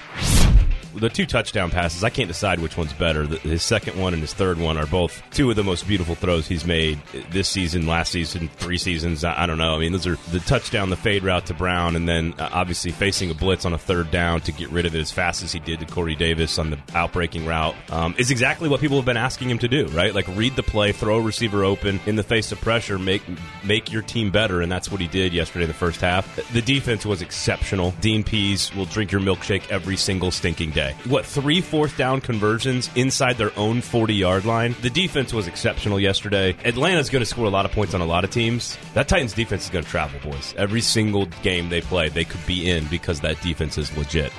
The 0.94 1.08
two 1.08 1.26
touchdown 1.26 1.70
passes. 1.70 2.04
I 2.04 2.10
can't 2.10 2.28
decide 2.28 2.60
which 2.60 2.76
one's 2.76 2.92
better. 2.92 3.24
His 3.24 3.62
second 3.62 3.98
one 3.98 4.12
and 4.12 4.20
his 4.20 4.34
third 4.34 4.58
one 4.58 4.76
are 4.76 4.86
both 4.86 5.22
two 5.30 5.48
of 5.50 5.56
the 5.56 5.64
most 5.64 5.88
beautiful 5.88 6.14
throws 6.14 6.46
he's 6.46 6.66
made 6.66 7.00
this 7.30 7.48
season, 7.48 7.86
last 7.86 8.12
season, 8.12 8.48
three 8.48 8.78
seasons. 8.78 9.24
I, 9.24 9.42
I 9.42 9.46
don't 9.46 9.58
know. 9.58 9.74
I 9.74 9.78
mean, 9.78 9.92
those 9.92 10.06
are 10.06 10.16
the 10.30 10.40
touchdown, 10.40 10.90
the 10.90 10.96
fade 10.96 11.22
route 11.22 11.46
to 11.46 11.54
Brown, 11.54 11.96
and 11.96 12.08
then 12.08 12.34
uh, 12.38 12.50
obviously 12.52 12.90
facing 12.90 13.30
a 13.30 13.34
blitz 13.34 13.64
on 13.64 13.72
a 13.72 13.78
third 13.78 14.10
down 14.10 14.40
to 14.42 14.52
get 14.52 14.70
rid 14.70 14.86
of 14.86 14.94
it 14.94 15.00
as 15.00 15.10
fast 15.10 15.42
as 15.42 15.52
he 15.52 15.60
did 15.60 15.80
to 15.80 15.86
Corey 15.86 16.14
Davis 16.14 16.58
on 16.58 16.70
the 16.70 16.78
outbreaking 16.94 17.46
route 17.46 17.74
um, 17.90 18.14
is 18.18 18.30
exactly 18.30 18.68
what 18.68 18.80
people 18.80 18.96
have 18.96 19.06
been 19.06 19.16
asking 19.16 19.48
him 19.48 19.58
to 19.58 19.68
do. 19.68 19.86
Right, 19.88 20.14
like 20.14 20.28
read 20.28 20.56
the 20.56 20.62
play, 20.62 20.92
throw 20.92 21.18
a 21.18 21.22
receiver 21.22 21.64
open 21.64 22.00
in 22.06 22.16
the 22.16 22.22
face 22.22 22.52
of 22.52 22.60
pressure, 22.60 22.98
make 22.98 23.22
make 23.64 23.92
your 23.92 24.02
team 24.02 24.30
better, 24.30 24.60
and 24.60 24.70
that's 24.70 24.90
what 24.90 25.00
he 25.00 25.08
did 25.08 25.32
yesterday 25.32 25.64
in 25.64 25.68
the 25.68 25.74
first 25.74 26.00
half. 26.00 26.36
The 26.52 26.62
defense 26.62 27.06
was 27.06 27.22
exceptional. 27.22 27.92
Dean 28.00 28.22
Pees 28.24 28.74
will 28.74 28.86
drink 28.86 29.12
your 29.12 29.20
milkshake 29.20 29.70
every 29.70 29.96
single 29.96 30.30
stinking 30.30 30.70
day. 30.70 30.81
What 31.06 31.24
three 31.24 31.60
fourth 31.60 31.96
down 31.96 32.20
conversions 32.20 32.90
inside 32.94 33.38
their 33.38 33.56
own 33.58 33.80
forty 33.80 34.14
yard 34.14 34.44
line? 34.44 34.74
The 34.82 34.90
defense 34.90 35.32
was 35.32 35.46
exceptional 35.46 35.98
yesterday. 35.98 36.56
Atlanta's 36.64 37.10
going 37.10 37.22
to 37.22 37.26
score 37.26 37.46
a 37.46 37.50
lot 37.50 37.64
of 37.64 37.72
points 37.72 37.94
on 37.94 38.00
a 38.00 38.06
lot 38.06 38.24
of 38.24 38.30
teams. 38.30 38.76
That 38.94 39.08
Titans 39.08 39.32
defense 39.32 39.64
is 39.64 39.70
going 39.70 39.84
to 39.84 39.90
travel, 39.90 40.18
boys. 40.30 40.54
Every 40.58 40.80
single 40.80 41.26
game 41.42 41.68
they 41.68 41.80
play, 41.80 42.08
they 42.08 42.24
could 42.24 42.44
be 42.46 42.70
in 42.70 42.86
because 42.86 43.20
that 43.20 43.40
defense 43.40 43.78
is 43.78 43.96
legit. 43.96 44.32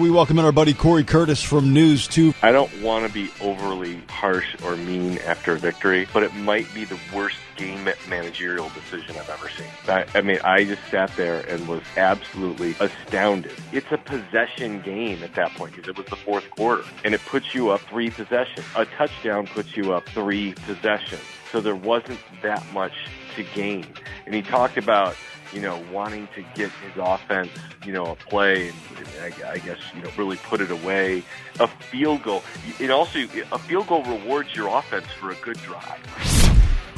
We 0.00 0.10
welcome 0.10 0.38
in 0.38 0.46
our 0.46 0.50
buddy 0.50 0.72
Corey 0.72 1.04
Curtis 1.04 1.42
from 1.42 1.74
News 1.74 2.08
2. 2.08 2.32
I 2.40 2.52
don't 2.52 2.72
want 2.80 3.06
to 3.06 3.12
be 3.12 3.30
overly 3.42 4.00
harsh 4.08 4.56
or 4.64 4.74
mean 4.74 5.18
after 5.26 5.52
a 5.52 5.58
victory, 5.58 6.08
but 6.14 6.22
it 6.22 6.34
might 6.36 6.72
be 6.72 6.86
the 6.86 6.98
worst 7.14 7.36
game 7.58 7.86
managerial 8.08 8.70
decision 8.70 9.16
I've 9.18 9.28
ever 9.28 9.50
seen. 9.50 9.66
I, 9.88 10.06
I 10.14 10.22
mean, 10.22 10.38
I 10.42 10.64
just 10.64 10.80
sat 10.90 11.14
there 11.18 11.40
and 11.40 11.68
was 11.68 11.82
absolutely 11.98 12.76
astounded. 12.80 13.52
It's 13.72 13.92
a 13.92 13.98
possession 13.98 14.80
game 14.80 15.22
at 15.22 15.34
that 15.34 15.50
point 15.50 15.76
because 15.76 15.90
it 15.90 15.98
was 15.98 16.06
the 16.06 16.16
fourth 16.16 16.48
quarter, 16.48 16.84
and 17.04 17.12
it 17.12 17.20
puts 17.26 17.54
you 17.54 17.68
up 17.68 17.82
three 17.82 18.08
possessions. 18.08 18.64
A 18.76 18.86
touchdown 18.86 19.48
puts 19.48 19.76
you 19.76 19.92
up 19.92 20.08
three 20.08 20.54
possessions. 20.64 21.20
So 21.52 21.60
there 21.60 21.76
wasn't 21.76 22.20
that 22.40 22.64
much 22.72 22.94
to 23.36 23.42
gain. 23.42 23.86
And 24.24 24.34
he 24.34 24.40
talked 24.40 24.78
about 24.78 25.14
you 25.52 25.60
know, 25.60 25.82
wanting 25.92 26.28
to 26.34 26.42
get 26.54 26.70
his 26.70 26.92
offense, 26.96 27.50
you 27.84 27.92
know, 27.92 28.06
a 28.06 28.16
play 28.16 28.68
and 28.68 28.76
I, 29.20 29.52
I 29.52 29.58
guess, 29.58 29.78
you 29.94 30.02
know, 30.02 30.10
really 30.16 30.36
put 30.36 30.60
it 30.60 30.70
away. 30.70 31.22
A 31.58 31.66
field 31.66 32.22
goal. 32.22 32.42
It 32.78 32.90
also, 32.90 33.18
a 33.18 33.58
field 33.58 33.86
goal 33.88 34.02
rewards 34.04 34.54
your 34.54 34.76
offense 34.76 35.06
for 35.18 35.30
a 35.30 35.34
good 35.36 35.58
drive. 35.58 36.00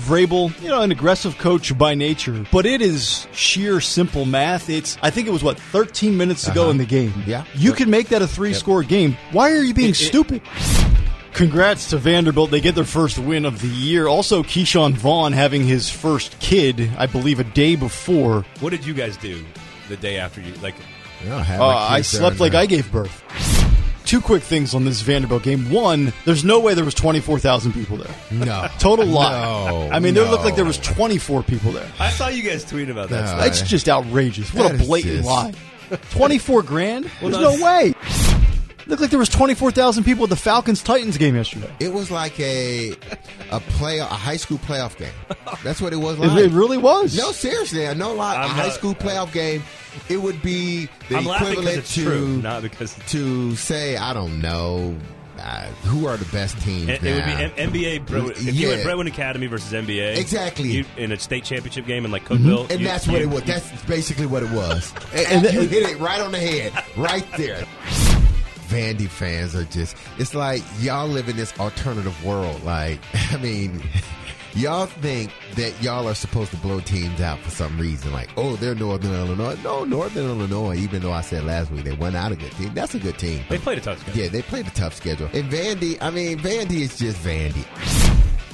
Vrabel, 0.02 0.60
you 0.60 0.68
know, 0.68 0.82
an 0.82 0.90
aggressive 0.90 1.38
coach 1.38 1.76
by 1.78 1.94
nature, 1.94 2.44
but 2.50 2.66
it 2.66 2.82
is 2.82 3.26
sheer 3.32 3.80
simple 3.80 4.24
math. 4.24 4.68
It's, 4.68 4.98
I 5.00 5.10
think 5.10 5.28
it 5.28 5.30
was 5.30 5.44
what, 5.44 5.58
13 5.58 6.16
minutes 6.16 6.42
to 6.44 6.50
uh-huh. 6.50 6.60
go 6.60 6.70
in 6.70 6.78
the 6.78 6.84
game. 6.84 7.14
Yeah. 7.24 7.44
You 7.54 7.72
can 7.72 7.88
make 7.88 8.08
that 8.08 8.20
a 8.20 8.26
three 8.26 8.50
yep. 8.50 8.58
score 8.58 8.82
game. 8.82 9.16
Why 9.30 9.52
are 9.52 9.62
you 9.62 9.74
being 9.74 9.90
it, 9.90 9.96
stupid? 9.96 10.42
It, 10.44 11.02
Congrats 11.32 11.90
to 11.90 11.96
Vanderbilt. 11.96 12.50
They 12.50 12.60
get 12.60 12.74
their 12.74 12.84
first 12.84 13.18
win 13.18 13.46
of 13.46 13.60
the 13.62 13.68
year. 13.68 14.06
Also, 14.06 14.42
Ke'Shawn 14.42 14.92
Vaughn 14.92 15.32
having 15.32 15.64
his 15.64 15.88
first 15.88 16.38
kid, 16.40 16.90
I 16.98 17.06
believe, 17.06 17.40
a 17.40 17.44
day 17.44 17.74
before. 17.74 18.44
What 18.60 18.70
did 18.70 18.84
you 18.84 18.92
guys 18.92 19.16
do 19.16 19.42
the 19.88 19.96
day 19.96 20.18
after 20.18 20.40
you? 20.40 20.52
Like, 20.56 20.74
uh, 21.26 21.86
I 21.88 22.02
slept 22.02 22.40
like 22.40 22.54
I 22.54 22.66
gave 22.66 22.90
birth. 22.92 23.22
Two 24.04 24.20
quick 24.20 24.42
things 24.42 24.74
on 24.74 24.84
this 24.84 25.00
Vanderbilt 25.00 25.42
game. 25.42 25.70
One, 25.70 26.12
there's 26.26 26.44
no 26.44 26.60
way 26.60 26.74
there 26.74 26.84
was 26.84 26.94
24,000 26.94 27.72
people 27.72 27.96
there. 27.96 28.14
No. 28.30 28.68
Total 28.78 29.06
lie. 29.06 29.40
No, 29.40 29.88
I 29.90 30.00
mean, 30.00 30.12
no. 30.12 30.22
there 30.22 30.30
looked 30.30 30.44
like 30.44 30.56
there 30.56 30.66
was 30.66 30.78
24 30.78 31.44
people 31.44 31.72
there. 31.72 31.88
I 31.98 32.10
saw 32.10 32.28
you 32.28 32.42
guys 32.42 32.64
tweet 32.64 32.90
about 32.90 33.08
that. 33.08 33.38
No, 33.38 33.44
it's 33.44 33.62
just 33.62 33.88
outrageous. 33.88 34.52
What 34.52 34.74
a 34.74 34.76
blatant 34.76 35.24
lie. 35.24 35.54
24 36.10 36.62
grand? 36.62 37.10
There's 37.20 37.38
no 37.38 37.52
way. 37.64 37.94
Looked 38.92 39.00
like 39.00 39.10
there 39.10 39.18
was 39.18 39.30
twenty 39.30 39.54
four 39.54 39.70
thousand 39.70 40.04
people 40.04 40.24
at 40.24 40.28
the 40.28 40.36
Falcons 40.36 40.82
Titans 40.82 41.16
game 41.16 41.34
yesterday. 41.34 41.72
It 41.80 41.94
was 41.94 42.10
like 42.10 42.38
a 42.38 42.90
a 43.50 43.58
play 43.58 44.00
a 44.00 44.04
high 44.04 44.36
school 44.36 44.58
playoff 44.58 44.98
game. 44.98 45.14
That's 45.64 45.80
what 45.80 45.94
it 45.94 45.96
was 45.96 46.18
like. 46.18 46.30
It, 46.32 46.44
it 46.44 46.50
really 46.50 46.76
was. 46.76 47.16
No, 47.16 47.32
seriously, 47.32 47.88
I 47.88 47.94
know. 47.94 48.12
Like 48.12 48.36
a 48.36 48.48
high 48.48 48.68
school 48.68 48.94
playoff 48.94 49.32
game, 49.32 49.62
it 50.10 50.18
would 50.18 50.42
be 50.42 50.90
the 51.08 51.16
I'm 51.16 51.26
equivalent 51.26 51.86
to 51.86 52.04
true, 52.04 52.42
not 52.42 52.60
because 52.60 52.94
to 53.08 53.56
say 53.56 53.96
I 53.96 54.12
don't 54.12 54.42
know. 54.42 54.94
Uh, 55.38 55.64
who 55.84 56.06
are 56.06 56.18
the 56.18 56.30
best 56.30 56.60
teams? 56.60 56.90
It, 56.90 57.02
it 57.02 57.14
would 57.14 57.24
be 57.24 57.32
M- 57.32 57.72
MBA. 57.72 58.06
Bro, 58.06 58.28
if 58.28 58.42
yeah. 58.42 58.52
you 58.52 58.68
had 58.68 58.84
Brentwood 58.84 59.06
Academy 59.06 59.46
versus 59.46 59.72
MBA, 59.72 60.18
exactly, 60.18 60.68
you, 60.68 60.84
in 60.98 61.12
a 61.12 61.18
state 61.18 61.44
championship 61.44 61.86
game 61.86 62.04
in 62.04 62.10
like 62.10 62.26
Cookeville, 62.26 62.64
mm-hmm. 62.64 62.72
and 62.72 62.80
you, 62.82 62.86
that's 62.86 63.08
what 63.08 63.22
you, 63.22 63.26
it 63.26 63.30
was. 63.30 63.42
That's 63.44 63.84
basically 63.84 64.26
what 64.26 64.42
it 64.42 64.50
was. 64.50 64.92
and, 65.14 65.46
and 65.46 65.54
you 65.54 65.62
hit 65.62 65.88
it 65.88 65.98
right 65.98 66.20
on 66.20 66.30
the 66.30 66.38
head, 66.38 66.74
right 66.94 67.26
there. 67.38 67.64
Vandy 68.72 69.06
fans 69.06 69.54
are 69.54 69.64
just, 69.64 69.96
it's 70.16 70.34
like 70.34 70.62
y'all 70.80 71.06
live 71.06 71.28
in 71.28 71.36
this 71.36 71.52
alternative 71.60 72.24
world. 72.24 72.64
Like, 72.64 73.00
I 73.30 73.36
mean, 73.36 73.82
y'all 74.54 74.86
think 74.86 75.30
that 75.56 75.80
y'all 75.82 76.08
are 76.08 76.14
supposed 76.14 76.50
to 76.52 76.56
blow 76.56 76.80
teams 76.80 77.20
out 77.20 77.38
for 77.40 77.50
some 77.50 77.78
reason. 77.78 78.12
Like, 78.12 78.30
oh, 78.38 78.56
they're 78.56 78.74
Northern 78.74 79.12
Illinois. 79.12 79.58
No, 79.62 79.84
Northern 79.84 80.24
Illinois, 80.24 80.76
even 80.76 81.02
though 81.02 81.12
I 81.12 81.20
said 81.20 81.44
last 81.44 81.70
week 81.70 81.84
they 81.84 81.92
went 81.92 82.16
out 82.16 82.32
a 82.32 82.36
good 82.36 82.52
team, 82.52 82.72
that's 82.72 82.94
a 82.94 82.98
good 82.98 83.18
team. 83.18 83.44
They 83.50 83.58
played 83.58 83.76
a 83.76 83.82
tough 83.82 84.00
schedule. 84.00 84.22
Yeah, 84.22 84.28
they 84.30 84.40
played 84.40 84.66
a 84.66 84.70
tough 84.70 84.94
schedule. 84.94 85.28
And 85.34 85.50
Vandy, 85.50 85.98
I 86.00 86.10
mean, 86.10 86.38
Vandy 86.38 86.80
is 86.80 86.98
just 86.98 87.18
Vandy. 87.18 87.66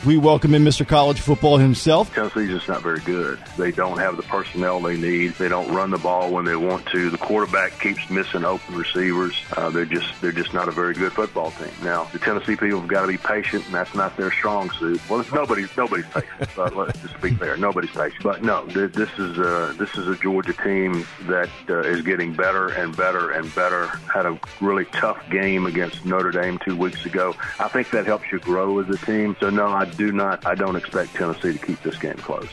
We 0.06 0.16
welcome 0.16 0.54
in 0.54 0.62
Mr. 0.62 0.86
College 0.86 1.20
Football 1.20 1.58
himself. 1.58 2.14
Tennessee's 2.14 2.50
just 2.50 2.68
not 2.68 2.82
very 2.82 3.00
good. 3.00 3.38
They 3.58 3.72
don't 3.72 3.98
have 3.98 4.16
the 4.16 4.22
personnel 4.22 4.80
they 4.80 4.96
need. 4.96 5.32
They 5.32 5.48
don't 5.48 5.68
run 5.74 5.90
the 5.90 5.98
ball 5.98 6.30
when 6.30 6.44
they 6.44 6.54
want 6.54 6.86
to. 6.86 7.10
The 7.10 7.18
quarterback 7.18 7.78
keeps 7.80 8.08
missing 8.08 8.44
open 8.44 8.76
receivers. 8.76 9.34
Uh, 9.56 9.70
they're 9.70 9.84
just 9.84 10.20
they're 10.20 10.30
just 10.30 10.54
not 10.54 10.68
a 10.68 10.70
very 10.70 10.94
good 10.94 11.12
football 11.12 11.50
team. 11.50 11.72
Now 11.82 12.04
the 12.04 12.20
Tennessee 12.20 12.54
people 12.54 12.78
have 12.78 12.88
got 12.88 13.02
to 13.02 13.08
be 13.08 13.18
patient, 13.18 13.66
and 13.66 13.74
that's 13.74 13.92
not 13.94 14.16
their 14.16 14.30
strong 14.30 14.70
suit. 14.70 15.00
Well, 15.10 15.20
it's 15.20 15.32
nobody's 15.32 15.76
nobody's 15.76 16.06
patient. 16.06 16.48
but 16.54 16.76
let's 16.76 17.00
just 17.00 17.20
be 17.20 17.32
fair, 17.32 17.56
nobody's 17.56 17.90
patient. 17.90 18.22
But 18.22 18.44
no, 18.44 18.66
this 18.66 19.10
is 19.18 19.36
a, 19.38 19.74
this 19.76 19.96
is 19.96 20.06
a 20.06 20.14
Georgia 20.16 20.52
team 20.52 21.04
that 21.22 21.50
uh, 21.68 21.80
is 21.80 22.02
getting 22.02 22.34
better 22.34 22.68
and 22.68 22.96
better 22.96 23.32
and 23.32 23.52
better. 23.52 23.88
Had 24.14 24.26
a 24.26 24.38
really 24.60 24.84
tough 24.86 25.18
game 25.28 25.66
against 25.66 26.06
Notre 26.06 26.30
Dame 26.30 26.58
two 26.64 26.76
weeks 26.76 27.04
ago. 27.04 27.34
I 27.58 27.66
think 27.66 27.90
that 27.90 28.06
helps 28.06 28.30
you 28.30 28.38
grow 28.38 28.78
as 28.78 28.88
a 28.88 29.04
team. 29.04 29.36
So 29.40 29.50
no, 29.50 29.66
I 29.66 29.88
do 29.98 30.12
not. 30.12 30.46
I 30.46 30.54
don't 30.54 30.76
expect 30.76 31.14
Tennessee 31.14 31.52
to 31.52 31.58
keep 31.58 31.82
this 31.82 31.98
game 31.98 32.14
close. 32.14 32.48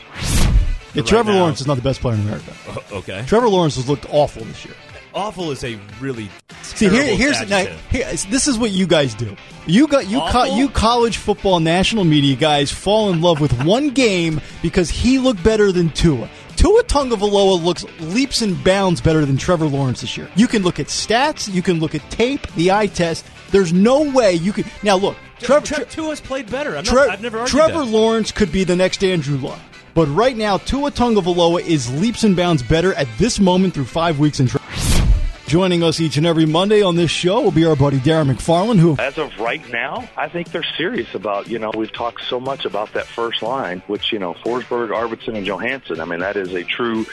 Yeah, 0.92 1.02
Trevor 1.02 1.30
right 1.30 1.38
Lawrence 1.38 1.60
is 1.60 1.66
not 1.66 1.76
the 1.76 1.82
best 1.82 2.00
player 2.00 2.14
in 2.14 2.20
America. 2.20 2.52
Oh, 2.68 2.98
okay. 2.98 3.24
Trevor 3.26 3.48
Lawrence 3.48 3.76
has 3.76 3.88
looked 3.88 4.06
awful 4.10 4.44
this 4.44 4.64
year. 4.64 4.74
Awful 5.14 5.50
is 5.50 5.64
a 5.64 5.78
really 5.98 6.28
see 6.62 6.90
here, 6.90 7.16
here's 7.16 7.48
now, 7.48 7.64
here, 7.90 8.04
this 8.28 8.46
is 8.46 8.58
what 8.58 8.70
you 8.70 8.86
guys 8.86 9.14
do. 9.14 9.34
You 9.66 9.86
got 9.86 10.08
you 10.08 10.20
co- 10.28 10.56
you 10.56 10.68
college 10.68 11.16
football 11.16 11.58
national 11.58 12.04
media 12.04 12.36
guys 12.36 12.70
fall 12.70 13.10
in 13.10 13.22
love 13.22 13.40
with 13.40 13.64
one 13.64 13.90
game 13.90 14.42
because 14.60 14.90
he 14.90 15.18
looked 15.18 15.42
better 15.42 15.72
than 15.72 15.88
Tua. 15.90 16.28
Tua 16.56 16.82
Tagovailoa 16.84 17.62
looks 17.62 17.84
leaps 18.00 18.42
and 18.42 18.62
bounds 18.62 19.00
better 19.00 19.24
than 19.24 19.38
Trevor 19.38 19.66
Lawrence 19.66 20.02
this 20.02 20.18
year. 20.18 20.28
You 20.36 20.46
can 20.46 20.62
look 20.62 20.78
at 20.78 20.86
stats, 20.86 21.52
you 21.52 21.62
can 21.62 21.78
look 21.80 21.94
at 21.94 22.02
tape, 22.10 22.46
the 22.52 22.72
eye 22.72 22.88
test. 22.88 23.24
There's 23.52 23.72
no 23.72 24.02
way 24.10 24.34
you 24.34 24.52
could 24.52 24.66
now 24.82 24.96
look. 24.96 25.16
Trevor, 25.40 25.66
Tre- 25.66 25.84
Tua's 25.84 26.20
played 26.20 26.50
better. 26.50 26.76
I'm 26.76 26.84
Tre- 26.84 27.08
I've 27.08 27.22
never 27.22 27.44
Trevor 27.46 27.84
that. 27.84 27.90
Lawrence 27.90 28.32
could 28.32 28.50
be 28.52 28.64
the 28.64 28.76
next 28.76 29.04
Andrew 29.04 29.36
Luck. 29.36 29.60
But 29.94 30.06
right 30.06 30.36
now, 30.36 30.58
Tua 30.58 30.90
Tagovailoa 30.90 31.60
is 31.62 31.90
leaps 32.00 32.22
and 32.24 32.36
bounds 32.36 32.62
better 32.62 32.92
at 32.94 33.08
this 33.18 33.40
moment 33.40 33.74
through 33.74 33.86
five 33.86 34.18
weeks 34.18 34.40
in. 34.40 34.46
Tra- 34.46 34.60
Joining 35.46 35.84
us 35.84 36.00
each 36.00 36.16
and 36.16 36.26
every 36.26 36.44
Monday 36.44 36.82
on 36.82 36.96
this 36.96 37.08
show 37.08 37.40
will 37.40 37.52
be 37.52 37.64
our 37.64 37.76
buddy 37.76 37.98
Darren 37.98 38.34
McFarland, 38.34 38.80
who... 38.80 38.96
As 38.98 39.16
of 39.16 39.38
right 39.38 39.62
now, 39.70 40.08
I 40.16 40.28
think 40.28 40.50
they're 40.50 40.66
serious 40.76 41.14
about, 41.14 41.46
you 41.46 41.60
know, 41.60 41.70
we've 41.72 41.92
talked 41.92 42.24
so 42.24 42.40
much 42.40 42.64
about 42.64 42.92
that 42.94 43.06
first 43.06 43.42
line, 43.42 43.80
which, 43.86 44.12
you 44.12 44.18
know, 44.18 44.34
Forsberg, 44.34 44.88
Arvidsson, 44.88 45.36
and 45.36 45.46
Johansen. 45.46 46.00
I 46.00 46.04
mean, 46.04 46.18
that 46.18 46.36
is 46.36 46.52
a 46.52 46.64
true 46.64 47.04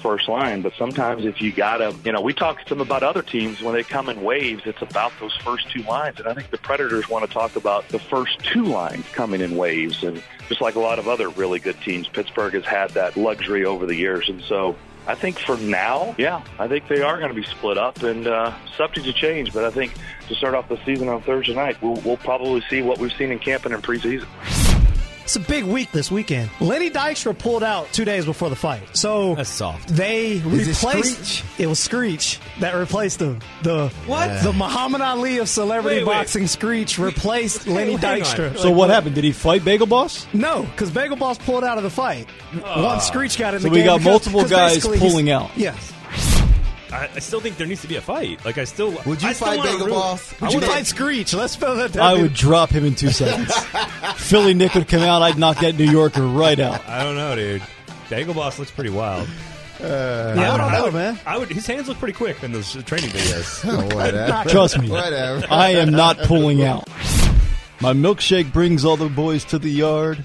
first 0.00 0.26
line. 0.26 0.62
But 0.62 0.72
sometimes 0.78 1.26
if 1.26 1.42
you 1.42 1.52
got 1.52 1.76
to, 1.78 1.94
you 2.02 2.12
know, 2.12 2.22
we 2.22 2.32
talk 2.32 2.62
to 2.62 2.68
them 2.70 2.80
about 2.80 3.02
other 3.02 3.20
teams 3.20 3.60
when 3.60 3.74
they 3.74 3.82
come 3.82 4.08
in 4.08 4.22
waves, 4.22 4.62
it's 4.64 4.80
about 4.80 5.12
those 5.20 5.36
first 5.36 5.70
two 5.70 5.82
lines. 5.82 6.18
And 6.18 6.28
I 6.28 6.32
think 6.32 6.48
the 6.48 6.56
Predators 6.56 7.10
want 7.10 7.26
to 7.26 7.30
talk 7.30 7.56
about 7.56 7.86
the 7.88 7.98
first 7.98 8.38
two 8.38 8.64
lines 8.64 9.04
coming 9.12 9.42
in 9.42 9.54
waves. 9.54 10.02
And 10.02 10.22
just 10.48 10.62
like 10.62 10.76
a 10.76 10.80
lot 10.80 10.98
of 10.98 11.08
other 11.08 11.28
really 11.28 11.58
good 11.58 11.78
teams, 11.82 12.08
Pittsburgh 12.08 12.54
has 12.54 12.64
had 12.64 12.92
that 12.92 13.18
luxury 13.18 13.66
over 13.66 13.84
the 13.84 13.96
years. 13.96 14.30
And 14.30 14.42
so 14.44 14.76
I 15.06 15.14
think 15.14 15.38
for 15.38 15.56
now, 15.56 16.14
yeah, 16.16 16.44
I 16.58 16.68
think 16.68 16.88
they 16.88 17.02
are 17.02 17.18
going 17.18 17.30
to 17.30 17.34
be 17.34 17.42
split 17.42 17.76
up 17.76 18.02
and 18.02 18.26
uh, 18.26 18.54
subject 18.76 19.06
to 19.06 19.12
change. 19.12 19.52
But 19.52 19.64
I 19.64 19.70
think 19.70 19.94
to 20.28 20.34
start 20.34 20.54
off 20.54 20.68
the 20.68 20.78
season 20.84 21.08
on 21.08 21.22
Thursday 21.22 21.54
night, 21.54 21.80
we'll, 21.82 22.00
we'll 22.02 22.18
probably 22.18 22.62
see 22.70 22.82
what 22.82 22.98
we've 22.98 23.12
seen 23.12 23.32
in 23.32 23.38
camping 23.38 23.72
and 23.72 23.84
in 23.84 23.90
preseason. 23.90 24.61
It's 25.24 25.36
a 25.36 25.40
big 25.40 25.64
week 25.64 25.92
this 25.92 26.10
weekend. 26.10 26.50
Lenny 26.60 26.90
Dykstra 26.90 27.36
pulled 27.38 27.62
out 27.62 27.90
two 27.92 28.04
days 28.04 28.24
before 28.24 28.50
the 28.50 28.56
fight, 28.56 28.82
so 28.96 29.34
that's 29.34 29.48
soft. 29.48 29.88
They 29.88 30.32
Is 30.32 30.82
replaced. 30.82 31.44
It, 31.58 31.64
it, 31.64 31.66
was 31.68 31.78
Screech 31.78 32.40
that 32.60 32.74
replaced 32.74 33.20
him. 33.20 33.40
The 33.62 33.88
what? 34.06 34.42
The 34.42 34.52
Muhammad 34.52 35.00
Ali 35.00 35.38
of 35.38 35.48
celebrity 35.48 35.98
wait, 35.98 36.06
wait. 36.06 36.14
boxing. 36.14 36.46
Screech 36.46 36.98
replaced 36.98 37.66
Lenny 37.66 37.96
Dykstra. 37.96 38.56
So 38.56 38.68
like, 38.68 38.76
what 38.76 38.90
happened? 38.90 39.14
Did 39.14 39.24
he 39.24 39.32
fight 39.32 39.64
Bagel 39.64 39.86
Boss? 39.86 40.26
No, 40.32 40.62
because 40.62 40.90
Bagel 40.90 41.16
Boss 41.16 41.38
pulled 41.38 41.64
out 41.64 41.78
of 41.78 41.84
the 41.84 41.90
fight. 41.90 42.28
Uh, 42.52 42.82
Once 42.84 43.04
Screech 43.04 43.38
got 43.38 43.54
in 43.54 43.60
so 43.60 43.68
the 43.68 43.70
we 43.70 43.78
game. 43.78 43.86
got 43.86 43.98
because, 43.98 44.12
multiple 44.26 44.48
guys 44.48 44.84
pulling 44.84 45.30
out. 45.30 45.50
Yes. 45.56 45.92
I, 46.92 47.08
I 47.14 47.18
still 47.20 47.40
think 47.40 47.56
there 47.56 47.66
needs 47.66 47.80
to 47.82 47.88
be 47.88 47.96
a 47.96 48.00
fight. 48.02 48.44
Like 48.44 48.58
I 48.58 48.64
still 48.64 48.90
Would 49.06 49.22
you 49.22 49.28
I 49.28 49.32
fight 49.32 49.62
Bagel 49.62 49.78
really- 49.78 49.92
Boss? 49.92 50.34
I 50.40 50.44
Would 50.44 50.52
you 50.54 50.60
wanna- 50.60 50.72
fight 50.72 50.86
Screech? 50.86 51.32
Let's 51.34 51.54
spell 51.54 51.76
that. 51.76 51.96
I 51.96 52.14
would 52.20 52.34
drop 52.34 52.70
him 52.70 52.84
in 52.84 52.94
two 52.94 53.10
seconds. 53.10 53.52
Philly 54.16 54.52
Nick 54.54 54.74
would 54.74 54.88
come 54.88 55.02
out. 55.02 55.22
I'd 55.22 55.38
knock 55.38 55.58
that 55.60 55.76
New 55.78 55.90
Yorker 55.90 56.22
right 56.22 56.58
out. 56.60 56.86
I 56.88 57.02
don't 57.02 57.16
know, 57.16 57.34
dude. 57.34 57.62
Bagel 58.10 58.34
Boss 58.34 58.58
looks 58.58 58.70
pretty 58.70 58.90
wild. 58.90 59.26
Uh, 59.80 60.34
yeah, 60.36 60.52
I 60.52 60.56
don't 60.58 60.70
know, 60.72 60.84
would, 60.84 60.94
man. 60.94 61.18
I 61.26 61.38
would. 61.38 61.48
His 61.48 61.66
hands 61.66 61.88
look 61.88 61.98
pretty 61.98 62.12
quick 62.12 62.42
in 62.44 62.52
those 62.52 62.72
training 62.84 63.10
videos. 63.10 63.64
Oh, 63.92 63.96
whatever. 63.96 64.48
Trust 64.50 64.78
me. 64.78 64.88
Whatever. 64.90 65.44
I 65.50 65.70
am 65.70 65.90
not 65.90 66.18
pulling 66.18 66.62
out. 66.62 66.86
My 67.80 67.92
milkshake 67.92 68.52
brings 68.52 68.84
all 68.84 68.96
the 68.96 69.08
boys 69.08 69.44
to 69.46 69.58
the 69.58 69.70
yard. 69.70 70.24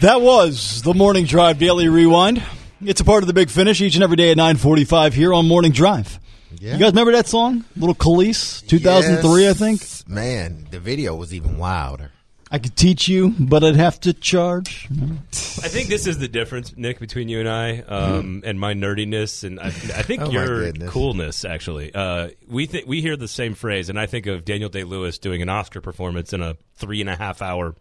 That 0.00 0.22
was 0.22 0.80
the 0.82 0.94
Morning 0.94 1.26
Drive 1.26 1.58
Daily 1.58 1.88
Rewind. 1.88 2.42
It's 2.82 3.00
a 3.00 3.04
part 3.04 3.22
of 3.22 3.26
the 3.26 3.32
big 3.34 3.50
finish 3.50 3.80
each 3.80 3.94
and 3.94 4.02
every 4.02 4.16
day 4.16 4.30
at 4.30 4.36
945 4.36 5.14
here 5.14 5.34
on 5.34 5.46
Morning 5.46 5.72
Drive. 5.72 6.18
Yeah. 6.58 6.72
You 6.74 6.78
guys 6.78 6.92
remember 6.92 7.12
that 7.12 7.28
song? 7.28 7.64
Little 7.76 7.94
Kelis, 7.94 8.66
2003, 8.66 9.48
I 9.48 9.52
think. 9.52 9.82
Man, 10.08 10.66
the 10.70 10.80
video 10.80 11.14
was 11.14 11.34
even 11.34 11.58
wilder. 11.58 12.10
I 12.50 12.58
could 12.58 12.74
teach 12.74 13.06
you, 13.06 13.32
but 13.38 13.62
I'd 13.62 13.76
have 13.76 14.00
to 14.00 14.12
charge. 14.12 14.88
I 14.90 15.68
think 15.68 15.88
this 15.88 16.06
is 16.08 16.18
the 16.18 16.26
difference, 16.26 16.76
Nick, 16.76 16.98
between 16.98 17.28
you 17.28 17.38
and 17.38 17.48
I, 17.48 17.80
um, 17.82 18.42
and 18.44 18.58
my 18.58 18.74
nerdiness, 18.74 19.44
and 19.44 19.60
I, 19.60 19.66
I 19.66 19.70
think 20.02 20.22
Oh, 20.22 20.30
your 20.30 20.72
coolness. 20.72 21.44
Actually, 21.44 21.94
uh, 21.94 22.30
we 22.48 22.66
think 22.66 22.88
we 22.88 23.02
hear 23.02 23.16
the 23.16 23.28
same 23.28 23.54
phrase, 23.54 23.88
and 23.88 24.00
I 24.00 24.06
think 24.06 24.26
of 24.26 24.44
Daniel 24.44 24.68
Day 24.68 24.82
Lewis 24.82 25.18
doing 25.18 25.42
an 25.42 25.48
Oscar 25.48 25.80
performance 25.80 26.32
in 26.32 26.42
a 26.42 26.56
three 26.74 27.00
and 27.00 27.08
a 27.10 27.14
half 27.14 27.40
hour 27.40 27.76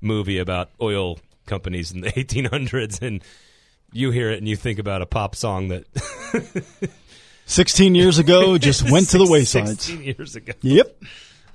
movie 0.00 0.38
about 0.38 0.70
oil 0.80 1.20
companies 1.46 1.92
in 1.92 2.00
the 2.00 2.10
1800s, 2.10 3.00
and 3.02 3.22
you 3.92 4.10
hear 4.10 4.30
it 4.30 4.38
and 4.38 4.48
you 4.48 4.56
think 4.56 4.78
about 4.78 5.02
a 5.02 5.06
pop 5.06 5.34
song 5.36 5.68
that 5.68 5.84
16 7.46 7.94
years 7.94 8.18
ago, 8.18 8.58
just 8.58 8.82
went 8.90 9.08
to 9.10 9.18
the 9.18 9.28
wayside. 9.30 9.68
16 9.80 10.02
years 10.02 10.36
ago. 10.36 10.52
Yep. 10.62 11.02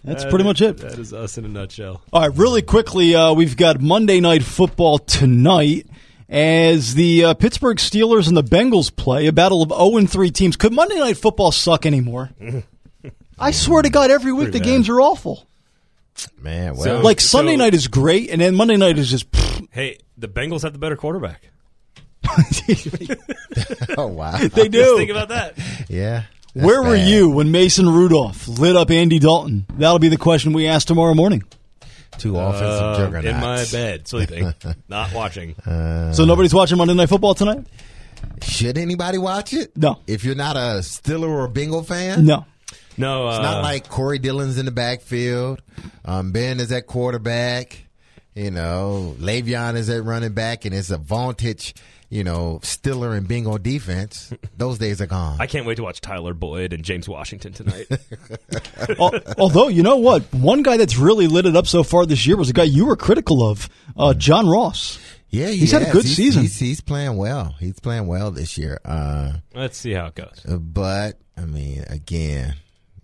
That's 0.03 0.23
That 0.23 0.29
pretty 0.29 0.43
is- 0.43 0.47
much 0.47 0.61
it. 0.61 0.77
That 0.77 0.99
is 0.99 1.13
us 1.13 1.37
in 1.37 1.45
a 1.45 1.47
nutshell. 1.47 2.01
All 2.13 2.21
right, 2.21 2.37
really 2.37 2.61
quickly, 2.61 3.15
uh, 3.15 3.33
we've 3.33 3.57
got 3.57 3.81
Monday 3.81 4.19
Night 4.19 4.43
Football 4.43 4.99
tonight 4.99 5.87
as 6.29 6.93
the 6.93 7.23
uh, 7.25 7.33
Pittsburgh 7.33 7.77
Steelers 7.77 8.27
and 8.27 8.35
the 8.37 8.43
Bengals 8.43 8.93
play 8.95 9.27
a 9.27 9.31
battle 9.33 9.61
of 9.63 9.69
0 9.69 9.97
and 9.97 10.09
3 10.09 10.29
teams. 10.31 10.55
Could 10.55 10.73
Monday 10.73 10.97
Night 10.99 11.17
Football 11.17 11.51
suck 11.51 11.85
anymore? 11.85 12.29
I 13.39 13.51
swear 13.51 13.81
to 13.81 13.89
God, 13.89 14.11
every 14.11 14.31
week 14.33 14.45
Pretty 14.45 14.59
the 14.59 14.63
bad. 14.63 14.65
games 14.71 14.89
are 14.89 14.99
awful. 15.01 15.47
Man, 16.39 16.73
well, 16.75 16.83
So- 16.83 16.99
Like 17.01 17.19
Sunday 17.21 17.55
night 17.55 17.73
is 17.73 17.87
great, 17.87 18.29
and 18.29 18.41
then 18.41 18.55
Monday 18.55 18.77
night 18.77 18.97
is 18.97 19.09
just. 19.09 19.27
Hey, 19.71 19.97
the 20.17 20.27
Bengals 20.27 20.61
have 20.63 20.73
the 20.73 20.79
better 20.79 20.95
quarterback. 20.95 21.49
oh 23.97 24.07
wow, 24.07 24.37
they 24.37 24.47
Just 24.69 24.71
do. 24.71 24.97
think 24.97 25.09
about 25.11 25.29
that. 25.29 25.53
yeah. 25.89 26.23
that's 26.53 26.65
Where 26.65 26.81
were 26.83 26.95
bad. 26.95 27.07
you 27.07 27.29
when 27.29 27.51
Mason 27.51 27.87
Rudolph 27.89 28.47
lit 28.47 28.75
up 28.75 28.91
Andy 28.91 29.19
Dalton? 29.19 29.65
That'll 29.77 29.99
be 29.99 30.09
the 30.09 30.17
question 30.17 30.53
we 30.53 30.67
ask 30.67 30.87
tomorrow 30.87 31.13
morning. 31.13 31.43
Two 32.17 32.37
offensive 32.37 32.67
Uh, 32.81 32.97
juggernauts 32.97 33.27
in 33.27 33.35
my 33.39 33.65
bed, 33.71 34.07
sleeping, 34.07 34.53
not 34.87 35.13
watching. 35.13 35.55
So 35.65 36.25
nobody's 36.25 36.53
watching 36.53 36.77
Monday 36.77 36.93
Night 36.95 37.09
Football 37.09 37.35
tonight? 37.35 37.65
Should 38.41 38.77
anybody 38.79 39.17
watch 39.19 39.53
it? 39.53 39.75
No. 39.77 39.99
If 40.07 40.23
you're 40.23 40.33
not 40.35 40.57
a 40.57 40.81
Stiller 40.81 41.29
or 41.29 41.45
a 41.45 41.49
Bengal 41.49 41.83
fan, 41.83 42.25
No. 42.25 42.45
No, 42.99 43.27
uh, 43.27 43.35
It's 43.35 43.43
not 43.43 43.61
like 43.61 43.87
Corey 43.89 44.17
Dillon's 44.17 44.57
in 44.57 44.65
the 44.65 44.71
backfield. 44.71 45.61
Um, 46.03 46.31
ben 46.31 46.59
is 46.59 46.71
at 46.71 46.87
quarterback. 46.87 47.85
You 48.37 48.51
know, 48.51 49.15
Le'Veon 49.17 49.75
is 49.75 49.89
at 49.89 50.03
running 50.03 50.33
back, 50.33 50.65
and 50.65 50.75
it's 50.75 50.91
a 50.91 50.97
vantage. 50.99 51.73
You 52.09 52.23
know, 52.23 52.59
Stiller 52.63 53.15
and 53.15 53.27
Bingo 53.27 53.57
defense. 53.57 54.31
Those 54.57 54.77
days 54.77 55.01
are 55.01 55.07
gone. 55.07 55.37
I 55.41 55.47
can't 55.47 55.65
wait 55.65 55.75
to 55.75 55.83
watch 55.83 55.99
Tyler 56.01 56.33
Boyd 56.33 56.71
and 56.71 56.83
James 56.83 57.09
Washington 57.09 57.51
tonight. 57.51 57.87
Although, 59.37 59.67
you 59.67 59.83
know 59.83 59.97
what? 59.97 60.21
One 60.33 60.63
guy 60.63 60.77
that's 60.77 60.97
really 60.97 61.27
lit 61.27 61.45
it 61.45 61.55
up 61.55 61.67
so 61.67 61.83
far 61.83 62.05
this 62.05 62.25
year 62.25 62.37
was 62.37 62.49
a 62.49 62.53
guy 62.53 62.63
you 62.63 62.85
were 62.85 62.95
critical 62.95 63.43
of, 63.49 63.67
uh, 63.97 64.13
John 64.13 64.47
Ross. 64.47 64.99
yeah, 65.29 65.47
he 65.49 65.57
he's 65.57 65.71
had 65.71 65.81
a 65.81 65.91
good 65.91 66.03
He's- 66.05 66.15
season. 66.15 66.43
He's, 66.43 66.57
he's 66.59 66.79
playing 66.81 67.17
well. 67.17 67.55
He's 67.59 67.79
playing 67.79 68.07
well 68.07 68.31
this 68.31 68.57
year. 68.57 68.79
Uh, 68.85 69.33
Let's 69.53 69.77
see 69.77 69.91
how 69.93 70.05
it 70.07 70.15
goes. 70.15 70.43
but 70.47 71.17
I 71.35 71.41
mean, 71.45 71.83
again, 71.89 72.55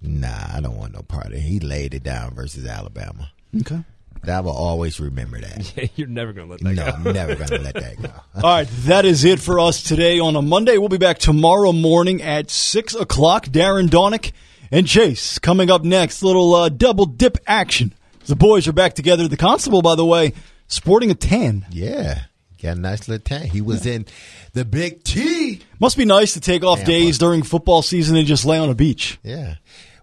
nah, 0.01 0.47
I 0.53 0.61
don't 0.61 0.77
want 0.77 0.93
no 0.93 1.01
part 1.01 1.25
of 1.27 1.33
it. 1.33 1.39
He 1.39 1.59
laid 1.59 1.93
it 1.93 2.03
down 2.03 2.35
versus 2.35 2.65
Alabama. 2.65 3.31
Okay. 3.61 3.83
I 4.27 4.39
will 4.39 4.51
always 4.51 4.99
remember 4.99 5.39
that. 5.41 5.73
Yeah, 5.77 5.87
You're 5.95 6.07
never 6.07 6.33
going 6.33 6.47
to 6.47 6.51
let 6.53 6.61
that 6.61 6.73
No, 6.75 6.85
go. 6.85 6.91
I'm 6.91 7.03
never 7.13 7.35
gonna 7.35 7.61
let 7.61 7.73
that 7.75 8.01
go. 8.01 8.09
All 8.35 8.41
right, 8.43 8.67
that 8.85 9.05
is 9.05 9.23
it 9.25 9.39
for 9.39 9.59
us 9.59 9.83
today 9.83 10.19
on 10.19 10.35
a 10.35 10.41
Monday. 10.41 10.77
We'll 10.77 10.89
be 10.89 10.97
back 10.97 11.17
tomorrow 11.19 11.71
morning 11.73 12.21
at 12.21 12.49
6 12.49 12.95
o'clock. 12.95 13.45
Darren 13.47 13.87
Donick 13.89 14.31
and 14.71 14.87
Chase 14.87 15.39
coming 15.39 15.69
up 15.69 15.83
next. 15.83 16.23
Little 16.23 16.53
uh, 16.55 16.69
double 16.69 17.05
dip 17.05 17.37
action. 17.47 17.93
The 18.25 18.35
boys 18.35 18.67
are 18.67 18.73
back 18.73 18.93
together. 18.93 19.27
The 19.27 19.35
constable, 19.37 19.81
by 19.81 19.95
the 19.95 20.05
way, 20.05 20.33
sporting 20.67 21.11
a 21.11 21.15
tan. 21.15 21.65
Yeah, 21.69 22.21
got 22.61 22.77
a 22.77 22.79
nice 22.79 23.07
little 23.09 23.23
tank. 23.23 23.51
He 23.51 23.59
was 23.59 23.85
in 23.85 24.05
the 24.53 24.63
Big 24.63 25.03
T. 25.03 25.59
Must 25.79 25.97
be 25.97 26.05
nice 26.05 26.33
to 26.33 26.39
take 26.39 26.63
off 26.63 26.77
Tampa. 26.79 26.91
days 26.91 27.17
during 27.17 27.43
football 27.43 27.81
season 27.81 28.15
and 28.15 28.25
just 28.25 28.45
lay 28.45 28.57
on 28.57 28.69
a 28.69 28.75
beach. 28.75 29.19
Yeah, 29.23 29.55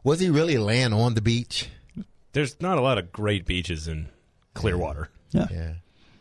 was 0.04 0.20
he 0.20 0.28
really 0.28 0.58
laying 0.58 0.92
on 0.92 1.14
the 1.14 1.22
beach? 1.22 1.68
There's 2.32 2.60
not 2.60 2.78
a 2.78 2.80
lot 2.80 2.98
of 2.98 3.12
great 3.12 3.44
beaches 3.46 3.88
in 3.88 4.08
Clearwater. 4.54 5.08
Yeah. 5.32 5.46
Yeah, 5.50 5.72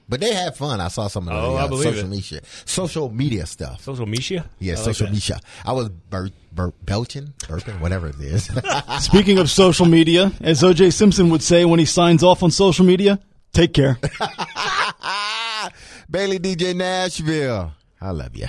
but 0.08 0.20
they 0.20 0.34
had 0.34 0.56
fun. 0.56 0.80
I 0.82 0.88
saw 0.88 1.08
some 1.08 1.28
of 1.28 1.34
the 1.34 1.40
Oh, 1.40 1.56
uh, 1.56 1.68
believe 1.68 1.84
social 1.84 2.06
it. 2.06 2.10
media, 2.10 2.42
social 2.66 3.10
media 3.12 3.46
stuff. 3.46 3.84
Social 3.84 4.06
media? 4.06 4.46
Yeah, 4.60 4.74
I 4.74 4.76
like 4.78 4.86
social 4.86 5.08
that. 5.08 5.14
media. 5.14 5.40
I 5.66 5.72
was 5.74 5.90
bur- 5.90 6.32
bur- 6.52 6.74
belching, 6.84 7.34
burping, 7.42 7.80
whatever 7.80 8.08
it 8.08 8.20
is. 8.20 8.50
Speaking 9.00 9.38
of 9.40 9.50
social 9.50 9.86
media, 9.86 10.32
as 10.42 10.62
OJ 10.62 10.94
Simpson 10.94 11.30
would 11.30 11.44
say 11.44 11.66
when 11.66 11.80
he 11.80 11.86
signs 11.86 12.24
off 12.24 12.42
on 12.44 12.52
social 12.52 12.86
media, 12.86 13.20
take 13.54 13.74
care. 13.74 13.98
Bailey 16.10 16.40
DJ 16.40 16.76
Nashville. 16.76 17.72
I 18.02 18.12
love 18.12 18.36
you. 18.36 18.48